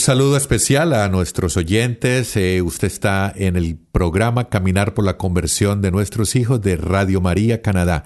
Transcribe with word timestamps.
saludo 0.00 0.36
especial 0.36 0.94
a 0.94 1.08
nuestros 1.08 1.56
oyentes. 1.56 2.36
Eh, 2.36 2.62
usted 2.62 2.88
está 2.88 3.32
en 3.36 3.56
el 3.56 3.76
programa 3.92 4.48
Caminar 4.48 4.94
por 4.94 5.04
la 5.04 5.16
Conversión 5.16 5.82
de 5.82 5.90
nuestros 5.90 6.36
hijos 6.36 6.60
de 6.62 6.76
Radio 6.76 7.20
María 7.20 7.60
Canadá. 7.60 8.04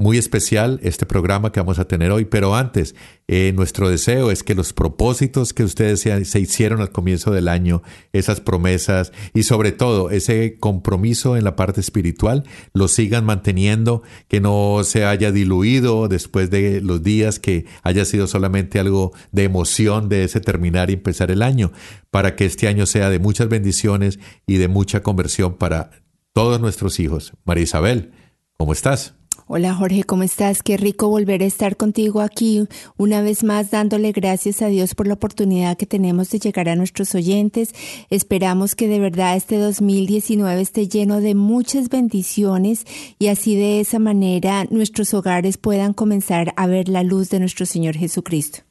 Muy 0.00 0.16
especial 0.16 0.80
este 0.82 1.04
programa 1.04 1.52
que 1.52 1.60
vamos 1.60 1.78
a 1.78 1.86
tener 1.86 2.10
hoy, 2.10 2.24
pero 2.24 2.56
antes, 2.56 2.94
eh, 3.28 3.52
nuestro 3.54 3.90
deseo 3.90 4.30
es 4.30 4.42
que 4.42 4.54
los 4.54 4.72
propósitos 4.72 5.52
que 5.52 5.62
ustedes 5.62 6.00
se, 6.00 6.24
se 6.24 6.40
hicieron 6.40 6.80
al 6.80 6.90
comienzo 6.90 7.32
del 7.32 7.48
año, 7.48 7.82
esas 8.14 8.40
promesas 8.40 9.12
y 9.34 9.42
sobre 9.42 9.72
todo 9.72 10.08
ese 10.08 10.56
compromiso 10.58 11.36
en 11.36 11.44
la 11.44 11.54
parte 11.54 11.82
espiritual, 11.82 12.44
lo 12.72 12.88
sigan 12.88 13.26
manteniendo, 13.26 14.02
que 14.26 14.40
no 14.40 14.84
se 14.84 15.04
haya 15.04 15.32
diluido 15.32 16.08
después 16.08 16.48
de 16.48 16.80
los 16.80 17.02
días, 17.02 17.38
que 17.38 17.66
haya 17.82 18.06
sido 18.06 18.26
solamente 18.26 18.78
algo 18.78 19.12
de 19.32 19.44
emoción 19.44 20.08
de 20.08 20.24
ese 20.24 20.40
terminar 20.40 20.88
y 20.88 20.94
empezar 20.94 21.30
el 21.30 21.42
año, 21.42 21.72
para 22.10 22.36
que 22.36 22.46
este 22.46 22.68
año 22.68 22.86
sea 22.86 23.10
de 23.10 23.18
muchas 23.18 23.50
bendiciones 23.50 24.18
y 24.46 24.56
de 24.56 24.68
mucha 24.68 25.02
conversión 25.02 25.58
para 25.58 25.90
todos 26.32 26.58
nuestros 26.58 26.98
hijos. 27.00 27.34
María 27.44 27.64
Isabel, 27.64 28.12
¿cómo 28.56 28.72
estás? 28.72 29.19
Hola 29.46 29.74
Jorge, 29.74 30.04
¿cómo 30.04 30.22
estás? 30.22 30.62
Qué 30.62 30.76
rico 30.76 31.08
volver 31.08 31.42
a 31.42 31.46
estar 31.46 31.76
contigo 31.76 32.20
aquí 32.20 32.66
una 32.96 33.20
vez 33.20 33.42
más 33.42 33.70
dándole 33.70 34.12
gracias 34.12 34.62
a 34.62 34.68
Dios 34.68 34.94
por 34.94 35.06
la 35.06 35.14
oportunidad 35.14 35.76
que 35.76 35.86
tenemos 35.86 36.30
de 36.30 36.38
llegar 36.38 36.68
a 36.68 36.76
nuestros 36.76 37.14
oyentes. 37.14 37.74
Esperamos 38.10 38.74
que 38.74 38.88
de 38.88 39.00
verdad 39.00 39.36
este 39.36 39.58
2019 39.58 40.60
esté 40.60 40.88
lleno 40.88 41.20
de 41.20 41.34
muchas 41.34 41.88
bendiciones 41.88 42.84
y 43.18 43.28
así 43.28 43.56
de 43.56 43.80
esa 43.80 43.98
manera 43.98 44.66
nuestros 44.70 45.14
hogares 45.14 45.56
puedan 45.58 45.94
comenzar 45.94 46.52
a 46.56 46.66
ver 46.66 46.88
la 46.88 47.02
luz 47.02 47.30
de 47.30 47.40
nuestro 47.40 47.66
Señor 47.66 47.96
Jesucristo. 47.96 48.69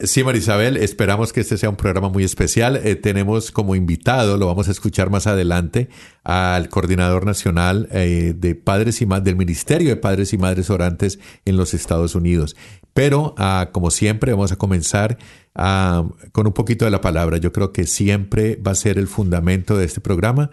Sí, 0.00 0.22
Marisabel, 0.22 0.76
esperamos 0.76 1.32
que 1.32 1.40
este 1.40 1.58
sea 1.58 1.70
un 1.70 1.76
programa 1.76 2.08
muy 2.08 2.22
especial. 2.22 2.76
Eh, 2.76 2.94
tenemos 2.94 3.50
como 3.50 3.74
invitado, 3.74 4.36
lo 4.36 4.46
vamos 4.46 4.68
a 4.68 4.70
escuchar 4.70 5.10
más 5.10 5.26
adelante, 5.26 5.88
al 6.22 6.68
coordinador 6.68 7.26
nacional 7.26 7.88
eh, 7.90 8.32
de 8.36 8.54
padres 8.54 9.02
y 9.02 9.06
del 9.06 9.34
Ministerio 9.34 9.88
de 9.88 9.96
Padres 9.96 10.32
y 10.32 10.38
Madres 10.38 10.70
Orantes 10.70 11.18
en 11.44 11.56
los 11.56 11.74
Estados 11.74 12.14
Unidos. 12.14 12.54
Pero, 12.94 13.34
ah, 13.38 13.70
como 13.72 13.90
siempre, 13.90 14.30
vamos 14.30 14.52
a 14.52 14.56
comenzar 14.56 15.18
ah, 15.56 16.08
con 16.30 16.46
un 16.46 16.52
poquito 16.52 16.84
de 16.84 16.92
la 16.92 17.00
palabra. 17.00 17.38
Yo 17.38 17.52
creo 17.52 17.72
que 17.72 17.84
siempre 17.84 18.54
va 18.54 18.72
a 18.72 18.76
ser 18.76 18.98
el 18.98 19.08
fundamento 19.08 19.76
de 19.76 19.84
este 19.84 20.00
programa 20.00 20.50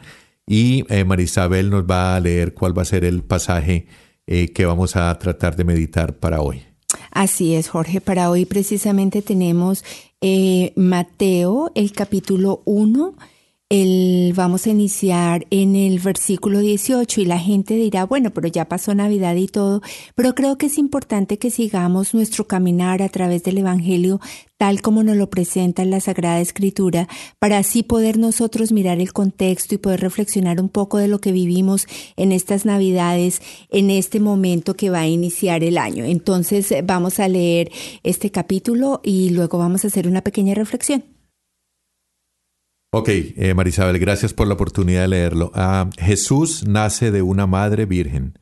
y 0.48 0.86
eh, 0.90 1.04
Marisabel 1.06 1.70
nos 1.70 1.84
va 1.84 2.16
a 2.16 2.20
leer 2.20 2.56
cuál 2.56 2.78
va 2.78 2.82
a 2.82 2.86
ser 2.86 3.06
el 3.06 3.24
pasaje 3.24 3.88
eh, 4.26 4.54
que 4.54 4.66
vamos 4.66 4.96
a 4.96 5.18
tratar 5.20 5.56
de 5.56 5.66
meditar 5.66 6.18
para 6.18 6.42
hoy. 6.42 6.64
Así 7.12 7.56
es, 7.56 7.70
Jorge. 7.70 8.02
Para 8.02 8.30
hoy 8.30 8.46
precisamente 8.46 9.22
tenemos 9.22 9.84
eh, 10.22 10.74
Mateo, 10.76 11.72
el 11.76 11.92
capítulo 11.92 12.62
1. 12.66 13.16
Vamos 14.36 14.68
a 14.68 14.70
iniciar 14.70 15.48
en 15.50 15.76
el 15.76 16.00
versículo 16.00 16.60
18 16.60 17.22
y 17.22 17.26
la 17.26 17.40
gente 17.40 17.76
dirá, 17.76 18.06
bueno, 18.06 18.32
pero 18.32 18.48
ya 18.48 18.66
pasó 18.66 18.94
Navidad 18.96 19.36
y 19.36 19.48
todo, 19.48 19.82
pero 20.14 20.36
creo 20.36 20.58
que 20.58 20.68
es 20.68 20.78
importante 20.78 21.38
que 21.38 21.50
sigamos 21.50 22.14
nuestro 22.14 22.48
caminar 22.48 23.02
a 23.02 23.10
través 23.10 23.44
del 23.44 23.58
Evangelio 23.58 24.22
tal 24.58 24.82
como 24.82 25.04
nos 25.04 25.18
lo 25.18 25.30
presenta 25.30 25.84
la 25.84 26.00
Sagrada 26.00 26.40
Escritura, 26.40 27.10
para 27.40 27.58
así 27.58 27.84
poder 27.84 28.18
nosotros 28.18 28.72
mirar 28.72 29.00
el 29.02 29.12
contexto 29.12 29.76
y 29.76 29.80
poder 29.80 30.00
reflexionar 30.00 30.62
un 30.62 30.70
poco 30.70 30.98
de 30.98 31.08
lo 31.10 31.20
que 31.20 31.32
vivimos 31.32 31.88
en 32.16 32.32
estas 32.32 32.66
Navidades, 32.66 33.42
en 33.70 33.90
este 33.90 34.20
momento 34.20 34.76
que 34.76 34.90
va 34.90 35.02
a 35.02 35.08
iniciar 35.08 35.64
el 35.64 35.78
año. 35.78 36.06
Entonces 36.06 36.74
vamos 36.86 37.20
a 37.20 37.28
leer 37.28 37.72
este 38.04 38.32
capítulo 38.32 39.02
y 39.04 39.32
luego 39.32 39.58
vamos 39.58 39.84
a 39.84 39.88
hacer 39.88 40.08
una 40.08 40.22
pequeña 40.22 40.54
reflexión. 40.54 41.15
Ok, 42.98 43.10
eh, 43.10 43.54
Marisabel, 43.54 44.00
gracias 44.00 44.34
por 44.34 44.48
la 44.48 44.54
oportunidad 44.54 45.02
de 45.02 45.10
leerlo. 45.10 45.52
Ah, 45.54 45.90
Jesús 45.98 46.66
nace 46.66 47.12
de 47.12 47.22
una 47.22 47.46
madre 47.46 47.86
virgen. 47.86 48.40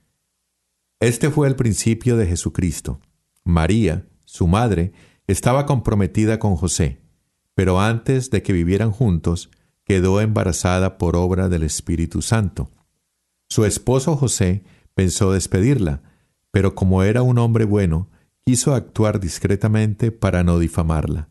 Este 1.00 1.32
fue 1.32 1.48
el 1.48 1.56
principio 1.56 2.18
de 2.18 2.28
Jesucristo. 2.28 3.00
María, 3.44 4.06
su 4.26 4.46
madre, 4.46 4.94
estaba 5.26 5.66
comprometida 5.66 6.38
con 6.38 6.56
José, 6.56 7.02
pero 7.56 7.82
antes 7.82 8.30
de 8.30 8.44
que 8.44 8.54
vivieran 8.54 8.92
juntos, 8.92 9.50
quedó 9.86 10.22
embarazada 10.22 11.00
por 11.00 11.16
obra 11.16 11.50
del 11.50 11.64
Espíritu 11.64 12.22
Santo. 12.22 12.70
Su 13.50 13.66
esposo 13.66 14.16
José 14.18 14.64
pensó 14.94 15.32
despedirla, 15.32 16.04
pero 16.52 16.76
como 16.76 17.02
era 17.02 17.24
un 17.24 17.40
hombre 17.40 17.66
bueno, 17.66 18.08
quiso 18.46 18.76
actuar 18.76 19.20
discretamente 19.20 20.12
para 20.12 20.44
no 20.44 20.60
difamarla. 20.60 21.28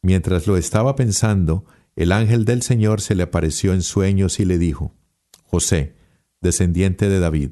Mientras 0.00 0.46
lo 0.46 0.56
estaba 0.56 0.96
pensando, 0.96 1.66
el 1.98 2.12
ángel 2.12 2.44
del 2.44 2.62
Señor 2.62 3.00
se 3.00 3.16
le 3.16 3.24
apareció 3.24 3.74
en 3.74 3.82
sueños 3.82 4.38
y 4.38 4.44
le 4.44 4.56
dijo, 4.56 4.94
José, 5.42 5.96
descendiente 6.40 7.08
de 7.08 7.18
David, 7.18 7.50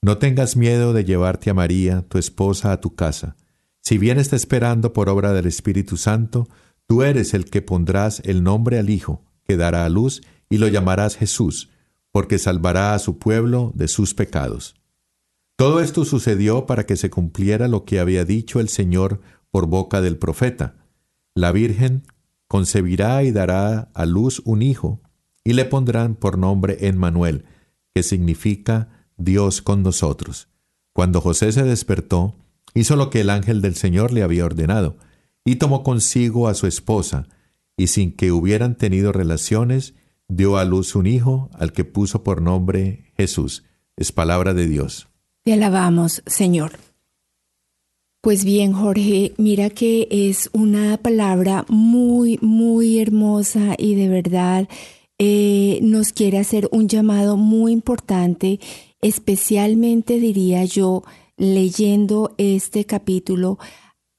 no 0.00 0.18
tengas 0.18 0.56
miedo 0.56 0.92
de 0.92 1.04
llevarte 1.04 1.50
a 1.50 1.54
María, 1.54 2.02
tu 2.02 2.16
esposa, 2.16 2.70
a 2.70 2.80
tu 2.80 2.94
casa. 2.94 3.34
Si 3.82 3.98
bien 3.98 4.20
está 4.20 4.36
esperando 4.36 4.92
por 4.92 5.08
obra 5.08 5.32
del 5.32 5.46
Espíritu 5.46 5.96
Santo, 5.96 6.48
tú 6.86 7.02
eres 7.02 7.34
el 7.34 7.46
que 7.46 7.62
pondrás 7.62 8.22
el 8.24 8.44
nombre 8.44 8.78
al 8.78 8.90
Hijo, 8.90 9.24
que 9.44 9.56
dará 9.56 9.84
a 9.84 9.88
luz, 9.88 10.22
y 10.48 10.58
lo 10.58 10.68
llamarás 10.68 11.16
Jesús, 11.16 11.70
porque 12.12 12.38
salvará 12.38 12.94
a 12.94 13.00
su 13.00 13.18
pueblo 13.18 13.72
de 13.74 13.88
sus 13.88 14.14
pecados. 14.14 14.76
Todo 15.56 15.80
esto 15.80 16.04
sucedió 16.04 16.64
para 16.64 16.86
que 16.86 16.94
se 16.94 17.10
cumpliera 17.10 17.66
lo 17.66 17.84
que 17.84 17.98
había 17.98 18.24
dicho 18.24 18.60
el 18.60 18.68
Señor 18.68 19.20
por 19.50 19.66
boca 19.66 20.00
del 20.00 20.16
profeta. 20.16 20.76
La 21.34 21.50
Virgen 21.50 22.04
concebirá 22.50 23.22
y 23.22 23.30
dará 23.30 23.92
a 23.94 24.06
luz 24.06 24.42
un 24.44 24.60
hijo, 24.60 25.00
y 25.44 25.52
le 25.52 25.66
pondrán 25.66 26.16
por 26.16 26.36
nombre 26.36 26.88
Emmanuel, 26.88 27.44
que 27.94 28.02
significa 28.02 29.06
Dios 29.16 29.62
con 29.62 29.84
nosotros. 29.84 30.48
Cuando 30.92 31.20
José 31.20 31.52
se 31.52 31.62
despertó, 31.62 32.34
hizo 32.74 32.96
lo 32.96 33.08
que 33.08 33.20
el 33.20 33.30
ángel 33.30 33.62
del 33.62 33.76
Señor 33.76 34.12
le 34.12 34.24
había 34.24 34.44
ordenado, 34.44 34.96
y 35.44 35.56
tomó 35.56 35.84
consigo 35.84 36.48
a 36.48 36.54
su 36.54 36.66
esposa, 36.66 37.28
y 37.76 37.86
sin 37.86 38.16
que 38.16 38.32
hubieran 38.32 38.76
tenido 38.76 39.12
relaciones, 39.12 39.94
dio 40.26 40.58
a 40.58 40.64
luz 40.64 40.96
un 40.96 41.06
hijo, 41.06 41.50
al 41.52 41.72
que 41.72 41.84
puso 41.84 42.24
por 42.24 42.42
nombre 42.42 43.12
Jesús. 43.16 43.62
Es 43.96 44.10
palabra 44.10 44.54
de 44.54 44.66
Dios. 44.66 45.06
Te 45.44 45.52
alabamos, 45.52 46.20
Señor. 46.26 46.72
Pues 48.22 48.44
bien, 48.44 48.74
Jorge, 48.74 49.32
mira 49.38 49.70
que 49.70 50.06
es 50.10 50.50
una 50.52 50.98
palabra 50.98 51.64
muy, 51.68 52.38
muy 52.42 52.98
hermosa 52.98 53.74
y 53.78 53.94
de 53.94 54.10
verdad 54.10 54.68
eh, 55.18 55.78
nos 55.80 56.12
quiere 56.12 56.36
hacer 56.36 56.68
un 56.70 56.86
llamado 56.86 57.38
muy 57.38 57.72
importante, 57.72 58.60
especialmente 59.00 60.20
diría 60.20 60.66
yo, 60.66 61.02
leyendo 61.38 62.34
este 62.36 62.84
capítulo 62.84 63.58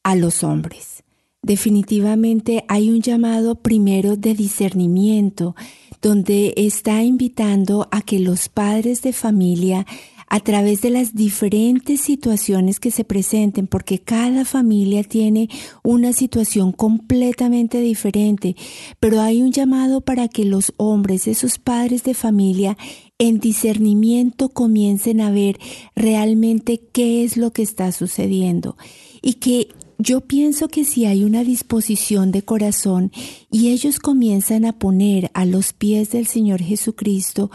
a 0.01 0.15
los 0.15 0.43
hombres. 0.43 1.03
Definitivamente 1.43 2.65
hay 2.67 2.89
un 2.89 3.01
llamado 3.01 3.53
primero 3.53 4.15
de 4.15 4.33
discernimiento, 4.33 5.55
donde 6.01 6.55
está 6.57 7.03
invitando 7.03 7.87
a 7.91 8.01
que 8.01 8.19
los 8.19 8.49
padres 8.49 9.03
de 9.03 9.13
familia 9.13 9.85
a 10.31 10.39
través 10.39 10.81
de 10.81 10.91
las 10.91 11.13
diferentes 11.13 11.99
situaciones 11.99 12.79
que 12.79 12.89
se 12.89 13.03
presenten, 13.03 13.67
porque 13.67 13.99
cada 13.99 14.45
familia 14.45 15.03
tiene 15.03 15.49
una 15.83 16.13
situación 16.13 16.71
completamente 16.71 17.81
diferente, 17.81 18.55
pero 19.01 19.19
hay 19.19 19.41
un 19.41 19.51
llamado 19.51 19.99
para 19.99 20.29
que 20.29 20.45
los 20.45 20.71
hombres, 20.77 21.27
esos 21.27 21.59
padres 21.59 22.03
de 22.03 22.13
familia, 22.13 22.77
en 23.19 23.41
discernimiento 23.41 24.47
comiencen 24.47 25.19
a 25.19 25.31
ver 25.31 25.59
realmente 25.97 26.79
qué 26.93 27.25
es 27.25 27.35
lo 27.35 27.51
que 27.51 27.63
está 27.63 27.91
sucediendo. 27.91 28.77
Y 29.21 29.33
que 29.33 29.67
yo 29.97 30.21
pienso 30.21 30.69
que 30.69 30.85
si 30.85 31.05
hay 31.05 31.25
una 31.25 31.43
disposición 31.43 32.31
de 32.31 32.41
corazón 32.41 33.11
y 33.51 33.67
ellos 33.67 33.99
comienzan 33.99 34.63
a 34.65 34.79
poner 34.79 35.29
a 35.33 35.45
los 35.45 35.73
pies 35.73 36.09
del 36.11 36.25
Señor 36.25 36.61
Jesucristo 36.61 37.51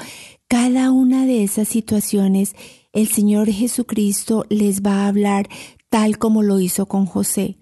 cada 0.48 0.92
una 0.92 1.26
de 1.26 1.42
esas 1.42 1.68
situaciones, 1.68 2.54
el 2.92 3.08
Señor 3.08 3.50
Jesucristo 3.50 4.46
les 4.48 4.82
va 4.82 5.04
a 5.04 5.08
hablar 5.08 5.48
tal 5.88 6.18
como 6.18 6.42
lo 6.42 6.60
hizo 6.60 6.86
con 6.86 7.06
José. 7.06 7.58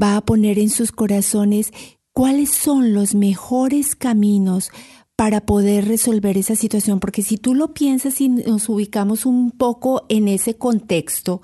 Va 0.00 0.16
a 0.16 0.24
poner 0.24 0.58
en 0.58 0.70
sus 0.70 0.92
corazones 0.92 1.72
cuáles 2.12 2.50
son 2.50 2.94
los 2.94 3.14
mejores 3.14 3.96
caminos 3.96 4.70
para 5.16 5.46
poder 5.46 5.88
resolver 5.88 6.38
esa 6.38 6.54
situación, 6.54 7.00
porque 7.00 7.22
si 7.22 7.38
tú 7.38 7.54
lo 7.54 7.74
piensas 7.74 8.20
y 8.20 8.28
nos 8.28 8.68
ubicamos 8.68 9.26
un 9.26 9.50
poco 9.50 10.06
en 10.08 10.28
ese 10.28 10.56
contexto, 10.56 11.42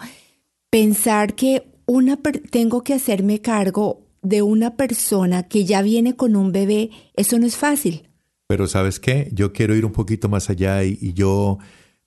pensar 0.70 1.34
que 1.34 1.72
una 1.86 2.16
tengo 2.50 2.84
que 2.84 2.94
hacerme 2.94 3.40
cargo 3.40 4.06
de 4.22 4.42
una 4.42 4.76
persona 4.76 5.42
que 5.42 5.64
ya 5.64 5.82
viene 5.82 6.14
con 6.14 6.36
un 6.36 6.52
bebé, 6.52 6.90
eso 7.14 7.38
no 7.38 7.46
es 7.46 7.56
fácil. 7.56 8.08
Pero 8.46 8.66
sabes 8.66 9.00
qué, 9.00 9.30
yo 9.32 9.52
quiero 9.52 9.74
ir 9.74 9.84
un 9.84 9.92
poquito 9.92 10.28
más 10.28 10.50
allá 10.50 10.84
y, 10.84 11.12
yo 11.14 11.58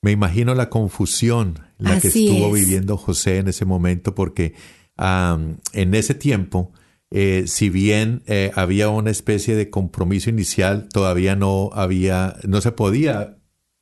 me 0.01 0.11
imagino 0.11 0.53
la 0.53 0.69
confusión 0.69 1.59
la 1.77 1.99
que 1.99 2.09
estuvo 2.09 2.51
viviendo 2.51 2.97
José 2.97 3.37
en 3.37 3.47
ese 3.47 3.65
momento, 3.65 4.13
porque 4.13 4.53
en 4.97 5.93
ese 5.93 6.13
tiempo, 6.13 6.71
eh, 7.09 7.45
si 7.47 7.69
bien 7.69 8.23
eh, 8.27 8.51
había 8.55 8.89
una 8.89 9.11
especie 9.11 9.55
de 9.55 9.69
compromiso 9.69 10.29
inicial, 10.29 10.89
todavía 10.89 11.35
no 11.35 11.71
había, 11.73 12.35
no 12.47 12.61
se 12.61 12.71
podía 12.71 13.37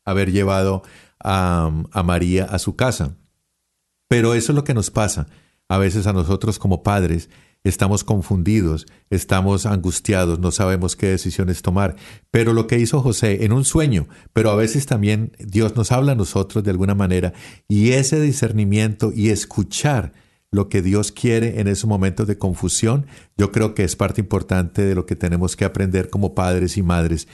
haber 0.06 0.32
llevado 0.32 0.84
a, 1.20 1.72
a 1.92 2.04
María 2.04 2.46
a 2.46 2.60
su 2.60 2.76
casa. 2.76 3.18
Pero 4.08 4.34
eso 4.34 4.52
es 4.52 4.56
lo 4.56 4.64
que 4.64 4.74
nos 4.74 4.92
pasa 4.92 5.28
a 5.68 5.78
veces 5.78 6.08
a 6.08 6.14
nosotros 6.14 6.60
como 6.60 6.84
padres 6.84 7.30
estamos 7.66 8.04
confundidos, 8.04 8.86
estamos 9.10 9.66
angustiados, 9.66 10.40
no 10.40 10.52
sabemos 10.52 10.96
qué 10.96 11.08
decisiones 11.08 11.62
tomar. 11.62 11.96
Pero 12.32 12.54
lo 12.54 12.68
que 12.68 12.80
hizo 12.80 13.02
José 13.02 13.44
en 13.44 13.52
un 13.52 13.66
sueño, 13.66 14.08
pero 14.32 14.52
a 14.52 14.56
veces 14.56 14.86
también 14.86 15.34
Dios 15.40 15.76
nos 15.76 15.92
habla 15.92 16.14
a 16.14 16.16
nosotros 16.16 16.64
de 16.64 16.72
alguna 16.72 16.96
manera 16.96 17.34
y 17.68 17.92
ese 17.92 18.22
discernimiento 18.22 19.12
y 19.14 19.30
escuchar 19.30 20.14
lo 20.52 20.70
que 20.70 20.82
Dios 20.82 21.12
quiere 21.12 21.60
en 21.60 21.68
esos 21.68 21.90
momentos 21.90 22.28
de 22.28 22.38
confusión, 22.38 23.08
yo 23.36 23.52
creo 23.52 23.76
que 23.76 23.84
es 23.84 23.96
parte 23.96 24.22
importante 24.22 24.84
de 24.84 24.96
lo 24.96 25.06
que 25.06 25.16
tenemos 25.16 25.56
que 25.56 25.66
aprender 25.66 26.10
como 26.10 26.34
padres 26.34 26.78
y 26.78 26.84
madres. 26.84 27.28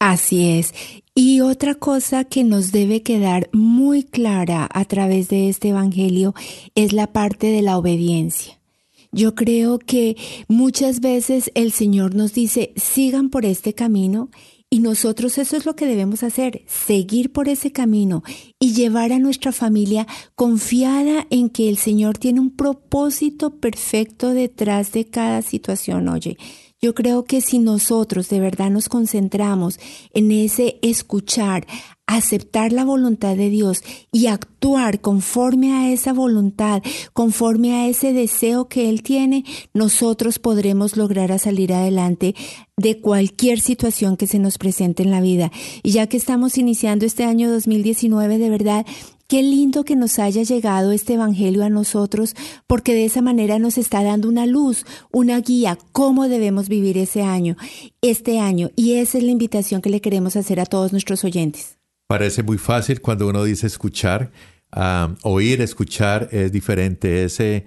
Así 0.00 0.58
es. 0.58 0.74
Y 1.14 1.40
otra 1.42 1.76
cosa 1.76 2.24
que 2.24 2.42
nos 2.42 2.72
debe 2.72 3.02
quedar 3.02 3.48
muy 3.52 4.02
clara 4.02 4.68
a 4.72 4.84
través 4.84 5.28
de 5.28 5.48
este 5.48 5.68
Evangelio 5.68 6.34
es 6.74 6.92
la 6.92 7.12
parte 7.12 7.46
de 7.46 7.62
la 7.62 7.78
obediencia. 7.78 8.58
Yo 9.14 9.36
creo 9.36 9.78
que 9.78 10.16
muchas 10.48 10.98
veces 10.98 11.52
el 11.54 11.70
Señor 11.70 12.16
nos 12.16 12.34
dice, 12.34 12.72
sigan 12.74 13.30
por 13.30 13.44
este 13.46 13.72
camino 13.72 14.28
y 14.68 14.80
nosotros 14.80 15.38
eso 15.38 15.56
es 15.56 15.66
lo 15.66 15.76
que 15.76 15.86
debemos 15.86 16.24
hacer, 16.24 16.64
seguir 16.66 17.30
por 17.30 17.48
ese 17.48 17.70
camino 17.70 18.24
y 18.58 18.72
llevar 18.72 19.12
a 19.12 19.20
nuestra 19.20 19.52
familia 19.52 20.08
confiada 20.34 21.28
en 21.30 21.48
que 21.48 21.68
el 21.68 21.76
Señor 21.76 22.18
tiene 22.18 22.40
un 22.40 22.50
propósito 22.50 23.60
perfecto 23.60 24.30
detrás 24.30 24.90
de 24.90 25.04
cada 25.04 25.42
situación. 25.42 26.08
Oye, 26.08 26.36
yo 26.84 26.94
creo 26.94 27.24
que 27.24 27.40
si 27.40 27.60
nosotros 27.60 28.28
de 28.28 28.40
verdad 28.40 28.68
nos 28.68 28.90
concentramos 28.90 29.80
en 30.12 30.30
ese 30.30 30.78
escuchar, 30.82 31.66
aceptar 32.06 32.74
la 32.74 32.84
voluntad 32.84 33.36
de 33.36 33.48
Dios 33.48 33.82
y 34.12 34.26
actuar 34.26 35.00
conforme 35.00 35.72
a 35.72 35.90
esa 35.90 36.12
voluntad, 36.12 36.82
conforme 37.14 37.72
a 37.72 37.88
ese 37.88 38.12
deseo 38.12 38.68
que 38.68 38.90
Él 38.90 39.02
tiene, 39.02 39.46
nosotros 39.72 40.38
podremos 40.38 40.98
lograr 40.98 41.38
salir 41.38 41.72
adelante 41.72 42.34
de 42.76 43.00
cualquier 43.00 43.60
situación 43.60 44.18
que 44.18 44.26
se 44.26 44.38
nos 44.38 44.58
presente 44.58 45.02
en 45.02 45.10
la 45.10 45.22
vida. 45.22 45.50
Y 45.82 45.92
ya 45.92 46.06
que 46.06 46.18
estamos 46.18 46.58
iniciando 46.58 47.06
este 47.06 47.24
año 47.24 47.50
2019, 47.50 48.36
de 48.36 48.50
verdad, 48.50 48.84
Qué 49.26 49.42
lindo 49.42 49.84
que 49.84 49.96
nos 49.96 50.18
haya 50.18 50.42
llegado 50.42 50.92
este 50.92 51.14
Evangelio 51.14 51.64
a 51.64 51.70
nosotros, 51.70 52.34
porque 52.66 52.92
de 52.92 53.06
esa 53.06 53.22
manera 53.22 53.58
nos 53.58 53.78
está 53.78 54.02
dando 54.02 54.28
una 54.28 54.44
luz, 54.44 54.84
una 55.10 55.40
guía, 55.40 55.78
cómo 55.92 56.28
debemos 56.28 56.68
vivir 56.68 56.98
ese 56.98 57.22
año, 57.22 57.56
este 58.02 58.38
año. 58.38 58.70
Y 58.76 58.94
esa 58.94 59.16
es 59.16 59.24
la 59.24 59.30
invitación 59.30 59.80
que 59.80 59.88
le 59.88 60.02
queremos 60.02 60.36
hacer 60.36 60.60
a 60.60 60.66
todos 60.66 60.92
nuestros 60.92 61.24
oyentes. 61.24 61.78
Parece 62.06 62.42
muy 62.42 62.58
fácil 62.58 63.00
cuando 63.00 63.26
uno 63.26 63.44
dice 63.44 63.66
escuchar, 63.66 64.30
ah, 64.70 65.14
oír, 65.22 65.62
escuchar 65.62 66.28
es 66.30 66.52
diferente. 66.52 67.24
Ese 67.24 67.64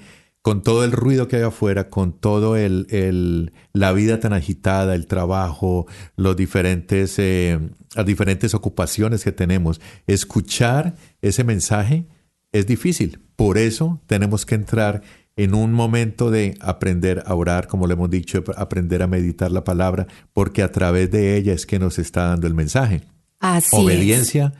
con 0.47 0.63
todo 0.63 0.85
el 0.85 0.93
ruido 0.93 1.27
que 1.27 1.35
hay 1.35 1.41
afuera, 1.41 1.89
con 1.89 2.13
todo 2.13 2.55
el, 2.55 3.51
la 3.73 3.91
vida 3.91 4.21
tan 4.21 4.31
agitada, 4.31 4.95
el 4.95 5.05
trabajo, 5.05 5.87
los 6.15 6.37
diferentes, 6.37 7.19
eh, 7.19 7.59
las 7.93 8.05
diferentes 8.05 8.53
ocupaciones 8.53 9.25
que 9.25 9.33
tenemos, 9.33 9.81
escuchar 10.07 10.95
ese 11.21 11.43
mensaje 11.43 12.05
es 12.53 12.65
difícil. 12.65 13.19
Por 13.35 13.57
eso 13.57 13.99
tenemos 14.07 14.45
que 14.45 14.55
entrar 14.55 15.01
en 15.35 15.53
un 15.53 15.73
momento 15.73 16.31
de 16.31 16.55
aprender 16.61 17.23
a 17.25 17.35
orar, 17.35 17.67
como 17.67 17.85
le 17.85 17.95
hemos 17.95 18.09
dicho, 18.09 18.41
aprender 18.55 19.03
a 19.03 19.07
meditar 19.07 19.51
la 19.51 19.65
palabra, 19.65 20.07
porque 20.31 20.63
a 20.63 20.71
través 20.71 21.11
de 21.11 21.35
ella 21.35 21.51
es 21.51 21.65
que 21.65 21.77
nos 21.77 21.99
está 21.99 22.27
dando 22.27 22.47
el 22.47 22.53
mensaje. 22.53 23.01
Así 23.41 23.75
obediencia 23.75 24.53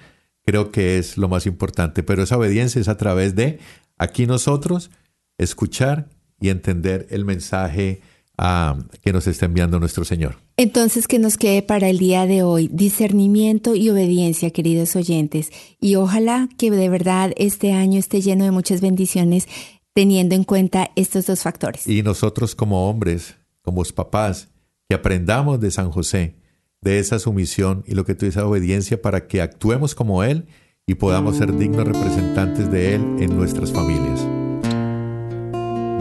creo 0.45 0.69
que 0.69 0.97
es 0.97 1.17
lo 1.17 1.29
más 1.29 1.45
importante, 1.45 2.03
pero 2.03 2.23
esa 2.23 2.37
obediencia 2.37 2.81
es 2.81 2.89
a 2.89 2.97
través 2.97 3.35
de 3.35 3.59
aquí 3.97 4.25
nosotros 4.25 4.91
escuchar 5.37 6.09
y 6.39 6.49
entender 6.49 7.07
el 7.09 7.25
mensaje 7.25 8.01
ah, 8.37 8.77
que 9.01 9.13
nos 9.13 9.27
está 9.27 9.45
enviando 9.45 9.79
nuestro 9.79 10.05
Señor. 10.05 10.37
Entonces, 10.57 11.07
que 11.07 11.19
nos 11.19 11.37
quede 11.37 11.61
para 11.61 11.89
el 11.89 11.99
día 11.99 12.25
de 12.25 12.43
hoy 12.43 12.69
discernimiento 12.71 13.75
y 13.75 13.89
obediencia, 13.89 14.49
queridos 14.51 14.95
oyentes. 14.95 15.51
Y 15.79 15.95
ojalá 15.95 16.49
que 16.57 16.71
de 16.71 16.89
verdad 16.89 17.31
este 17.37 17.73
año 17.73 17.99
esté 17.99 18.21
lleno 18.21 18.43
de 18.43 18.51
muchas 18.51 18.81
bendiciones 18.81 19.47
teniendo 19.93 20.35
en 20.35 20.43
cuenta 20.43 20.91
estos 20.95 21.25
dos 21.25 21.41
factores. 21.41 21.87
Y 21.87 22.03
nosotros 22.03 22.55
como 22.55 22.89
hombres, 22.89 23.35
como 23.61 23.83
papás, 23.83 24.49
que 24.87 24.95
aprendamos 24.95 25.59
de 25.59 25.71
San 25.71 25.91
José, 25.91 26.35
de 26.81 26.99
esa 26.99 27.19
sumisión 27.19 27.83
y 27.87 27.95
lo 27.95 28.05
que 28.05 28.15
tú 28.15 28.25
dices, 28.25 28.43
obediencia, 28.43 29.01
para 29.01 29.27
que 29.27 29.41
actuemos 29.41 29.95
como 29.95 30.23
Él 30.23 30.45
y 30.85 30.95
podamos 30.95 31.37
ser 31.37 31.55
dignos 31.57 31.85
representantes 31.85 32.71
de 32.71 32.95
Él 32.95 33.01
en 33.19 33.35
nuestras 33.35 33.71
familias. 33.71 34.36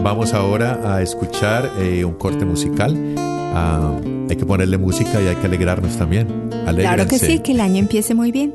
Vamos 0.03 0.33
ahora 0.33 0.95
a 0.95 1.01
escuchar 1.01 1.71
eh, 1.79 2.05
un 2.05 2.13
corte 2.13 2.45
musical. 2.45 3.15
Ah, 3.17 3.99
hay 4.29 4.35
que 4.35 4.45
ponerle 4.45 4.77
música 4.77 5.21
y 5.21 5.27
hay 5.27 5.35
que 5.35 5.47
alegrarnos 5.47 5.97
también. 5.97 6.49
Claro 6.75 7.07
que 7.07 7.19
sí, 7.19 7.39
que 7.39 7.53
el 7.53 7.59
año 7.59 7.79
empiece 7.79 8.13
muy 8.13 8.31
bien. 8.31 8.53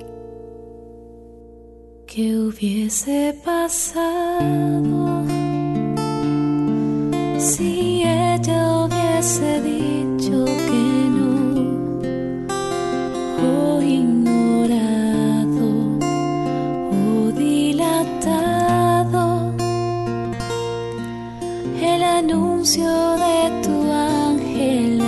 ¿Qué 2.06 2.36
hubiese 2.36 3.34
pasado 3.44 5.22
si 7.38 8.02
ella 8.04 8.84
hubiese 8.84 9.62
dicho 9.62 10.44
que 10.44 11.01
anuncio 22.22 23.16
de 23.16 23.62
tu 23.62 23.92
ángel 23.92 25.01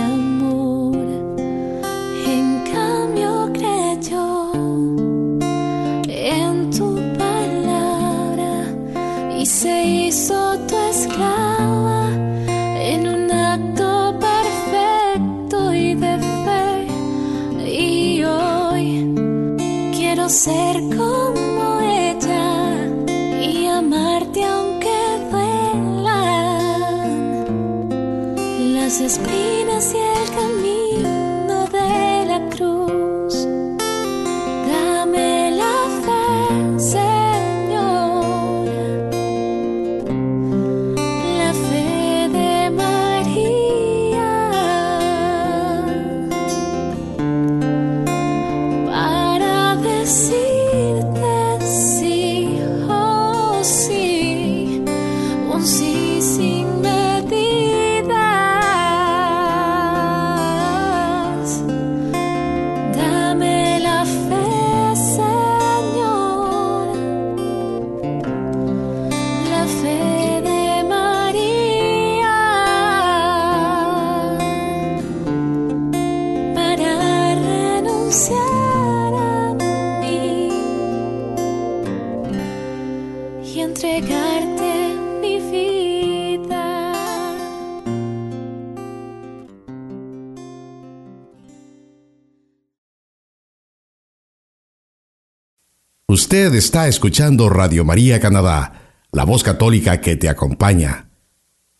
Usted 96.07 96.53
está 96.53 96.87
escuchando 96.87 97.49
Radio 97.49 97.83
María 97.83 98.19
Canadá, 98.19 98.91
la 99.11 99.25
voz 99.25 99.41
católica 99.41 100.01
que 100.01 100.15
te 100.15 100.29
acompaña. 100.29 101.09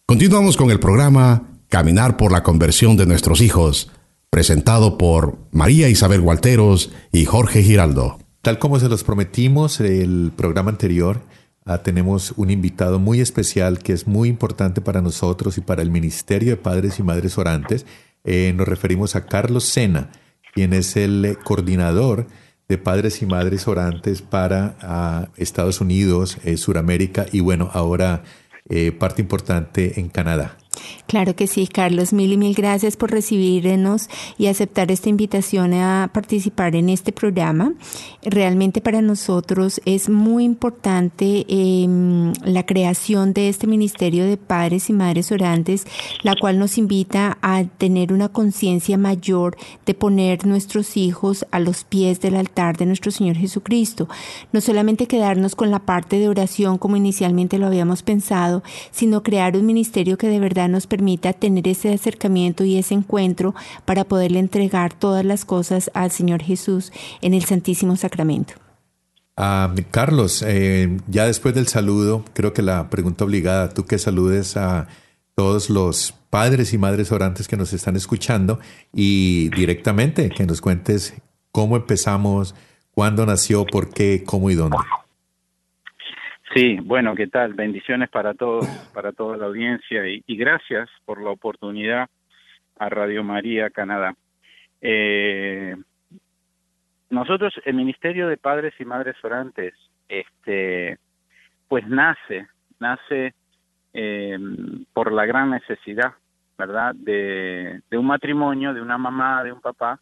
Continuamos 0.07 0.57
con 0.57 0.71
el 0.71 0.79
programa 0.79 1.59
Caminar 1.69 2.17
por 2.17 2.31
la 2.31 2.41
conversión 2.41 2.97
de 2.97 3.05
nuestros 3.05 3.39
hijos, 3.39 3.91
presentado 4.31 4.97
por 4.97 5.37
María 5.51 5.89
Isabel 5.89 6.21
Gualteros 6.21 6.91
y 7.11 7.25
Jorge 7.25 7.61
Giraldo. 7.61 8.17
Tal 8.41 8.57
como 8.57 8.79
se 8.79 8.89
los 8.89 9.03
prometimos 9.03 9.79
el 9.79 10.31
programa 10.35 10.71
anterior, 10.71 11.21
ah, 11.63 11.83
tenemos 11.83 12.33
un 12.35 12.49
invitado 12.49 12.97
muy 12.97 13.21
especial 13.21 13.77
que 13.77 13.93
es 13.93 14.07
muy 14.07 14.27
importante 14.27 14.81
para 14.81 15.01
nosotros 15.01 15.59
y 15.59 15.61
para 15.61 15.83
el 15.83 15.91
Ministerio 15.91 16.49
de 16.49 16.57
Padres 16.57 16.97
y 16.97 17.03
Madres 17.03 17.37
Orantes. 17.37 17.85
Eh, 18.23 18.53
nos 18.57 18.67
referimos 18.67 19.15
a 19.15 19.27
Carlos 19.27 19.65
Sena, 19.65 20.09
quien 20.55 20.73
es 20.73 20.97
el 20.97 21.37
coordinador 21.43 22.25
de 22.67 22.77
padres 22.77 23.21
y 23.21 23.25
madres 23.25 23.67
orantes 23.67 24.21
para 24.21 24.75
ah, 24.81 25.29
Estados 25.37 25.81
Unidos, 25.81 26.37
eh, 26.43 26.57
Suramérica 26.57 27.25
y 27.31 27.39
bueno, 27.39 27.69
ahora 27.73 28.23
eh, 28.69 28.91
parte 28.91 29.21
importante 29.21 29.99
en 29.99 30.09
Canadá. 30.09 30.57
Claro 31.07 31.35
que 31.35 31.47
sí, 31.47 31.67
Carlos. 31.67 32.13
Mil 32.13 32.33
y 32.33 32.37
mil 32.37 32.53
gracias 32.53 32.97
por 32.97 33.11
recibirnos 33.11 34.09
y 34.37 34.47
aceptar 34.47 34.91
esta 34.91 35.09
invitación 35.09 35.73
a 35.73 36.09
participar 36.13 36.75
en 36.75 36.89
este 36.89 37.11
programa. 37.11 37.73
Realmente 38.23 38.81
para 38.81 39.01
nosotros 39.01 39.81
es 39.85 40.09
muy 40.09 40.43
importante 40.43 41.45
em, 41.47 42.33
la 42.43 42.65
creación 42.65 43.33
de 43.33 43.49
este 43.49 43.67
Ministerio 43.67 44.25
de 44.25 44.37
Padres 44.37 44.89
y 44.89 44.93
Madres 44.93 45.31
Orantes, 45.31 45.85
la 46.23 46.35
cual 46.35 46.59
nos 46.59 46.77
invita 46.77 47.37
a 47.41 47.63
tener 47.63 48.11
una 48.11 48.29
conciencia 48.29 48.97
mayor 48.97 49.57
de 49.85 49.93
poner 49.93 50.45
nuestros 50.45 50.97
hijos 50.97 51.45
a 51.51 51.59
los 51.59 51.83
pies 51.83 52.19
del 52.19 52.35
altar 52.35 52.77
de 52.77 52.85
nuestro 52.85 53.11
Señor 53.11 53.35
Jesucristo. 53.35 54.07
No 54.51 54.61
solamente 54.61 55.07
quedarnos 55.07 55.55
con 55.55 55.71
la 55.71 55.79
parte 55.79 56.19
de 56.19 56.27
oración 56.27 56.77
como 56.77 56.95
inicialmente 56.95 57.57
lo 57.57 57.67
habíamos 57.67 58.03
pensado, 58.03 58.63
sino 58.91 59.23
crear 59.23 59.55
un 59.55 59.65
ministerio 59.65 60.17
que 60.17 60.27
de 60.27 60.39
verdad 60.39 60.64
nos 60.67 60.87
permita 60.87 61.33
tener 61.33 61.67
ese 61.67 61.93
acercamiento 61.93 62.63
y 62.63 62.77
ese 62.77 62.93
encuentro 62.93 63.55
para 63.85 64.03
poderle 64.03 64.39
entregar 64.39 64.97
todas 64.97 65.25
las 65.25 65.45
cosas 65.45 65.91
al 65.93 66.11
Señor 66.11 66.41
Jesús 66.41 66.91
en 67.21 67.33
el 67.33 67.45
Santísimo 67.45 67.95
Sacramento. 67.95 68.53
Ah, 69.37 69.73
Carlos, 69.91 70.43
eh, 70.47 70.97
ya 71.07 71.25
después 71.25 71.53
del 71.53 71.67
saludo, 71.67 72.23
creo 72.33 72.53
que 72.53 72.61
la 72.61 72.89
pregunta 72.89 73.25
obligada, 73.25 73.69
tú 73.69 73.85
que 73.85 73.97
saludes 73.97 74.55
a 74.55 74.87
todos 75.35 75.69
los 75.69 76.13
padres 76.29 76.73
y 76.73 76.77
madres 76.77 77.11
orantes 77.11 77.47
que 77.47 77.57
nos 77.57 77.73
están 77.73 77.97
escuchando 77.97 78.59
y 78.93 79.49
directamente 79.49 80.29
que 80.29 80.45
nos 80.45 80.61
cuentes 80.61 81.13
cómo 81.51 81.75
empezamos, 81.75 82.55
cuándo 82.91 83.25
nació, 83.25 83.65
por 83.65 83.89
qué, 83.89 84.23
cómo 84.25 84.49
y 84.49 84.55
dónde. 84.55 84.77
Sí, 86.55 86.77
bueno, 86.81 87.15
¿qué 87.15 87.27
tal? 87.27 87.53
Bendiciones 87.53 88.07
para 88.09 88.33
todos, 88.33 88.65
para 88.93 89.11
toda 89.11 89.35
la 89.35 89.47
audiencia 89.47 90.07
y, 90.07 90.23
gracias 90.37 90.89
por 91.03 91.21
la 91.21 91.31
oportunidad 91.31 92.07
a 92.79 92.87
Radio 92.87 93.25
María 93.25 93.69
Canadá. 93.69 94.15
Eh, 94.79 95.75
nosotros, 97.09 97.53
el 97.65 97.73
Ministerio 97.75 98.29
de 98.29 98.37
Padres 98.37 98.73
y 98.79 98.85
Madres 98.85 99.17
Orantes, 99.21 99.73
este, 100.07 100.97
pues 101.67 101.85
nace, 101.89 102.47
nace 102.79 103.33
eh, 103.93 104.37
por 104.93 105.11
la 105.11 105.25
gran 105.25 105.49
necesidad, 105.49 106.13
¿verdad? 106.57 106.95
De, 106.95 107.81
de, 107.89 107.97
un 107.97 108.05
matrimonio, 108.05 108.73
de 108.73 108.81
una 108.81 108.97
mamá, 108.97 109.43
de 109.43 109.51
un 109.51 109.59
papá. 109.59 109.99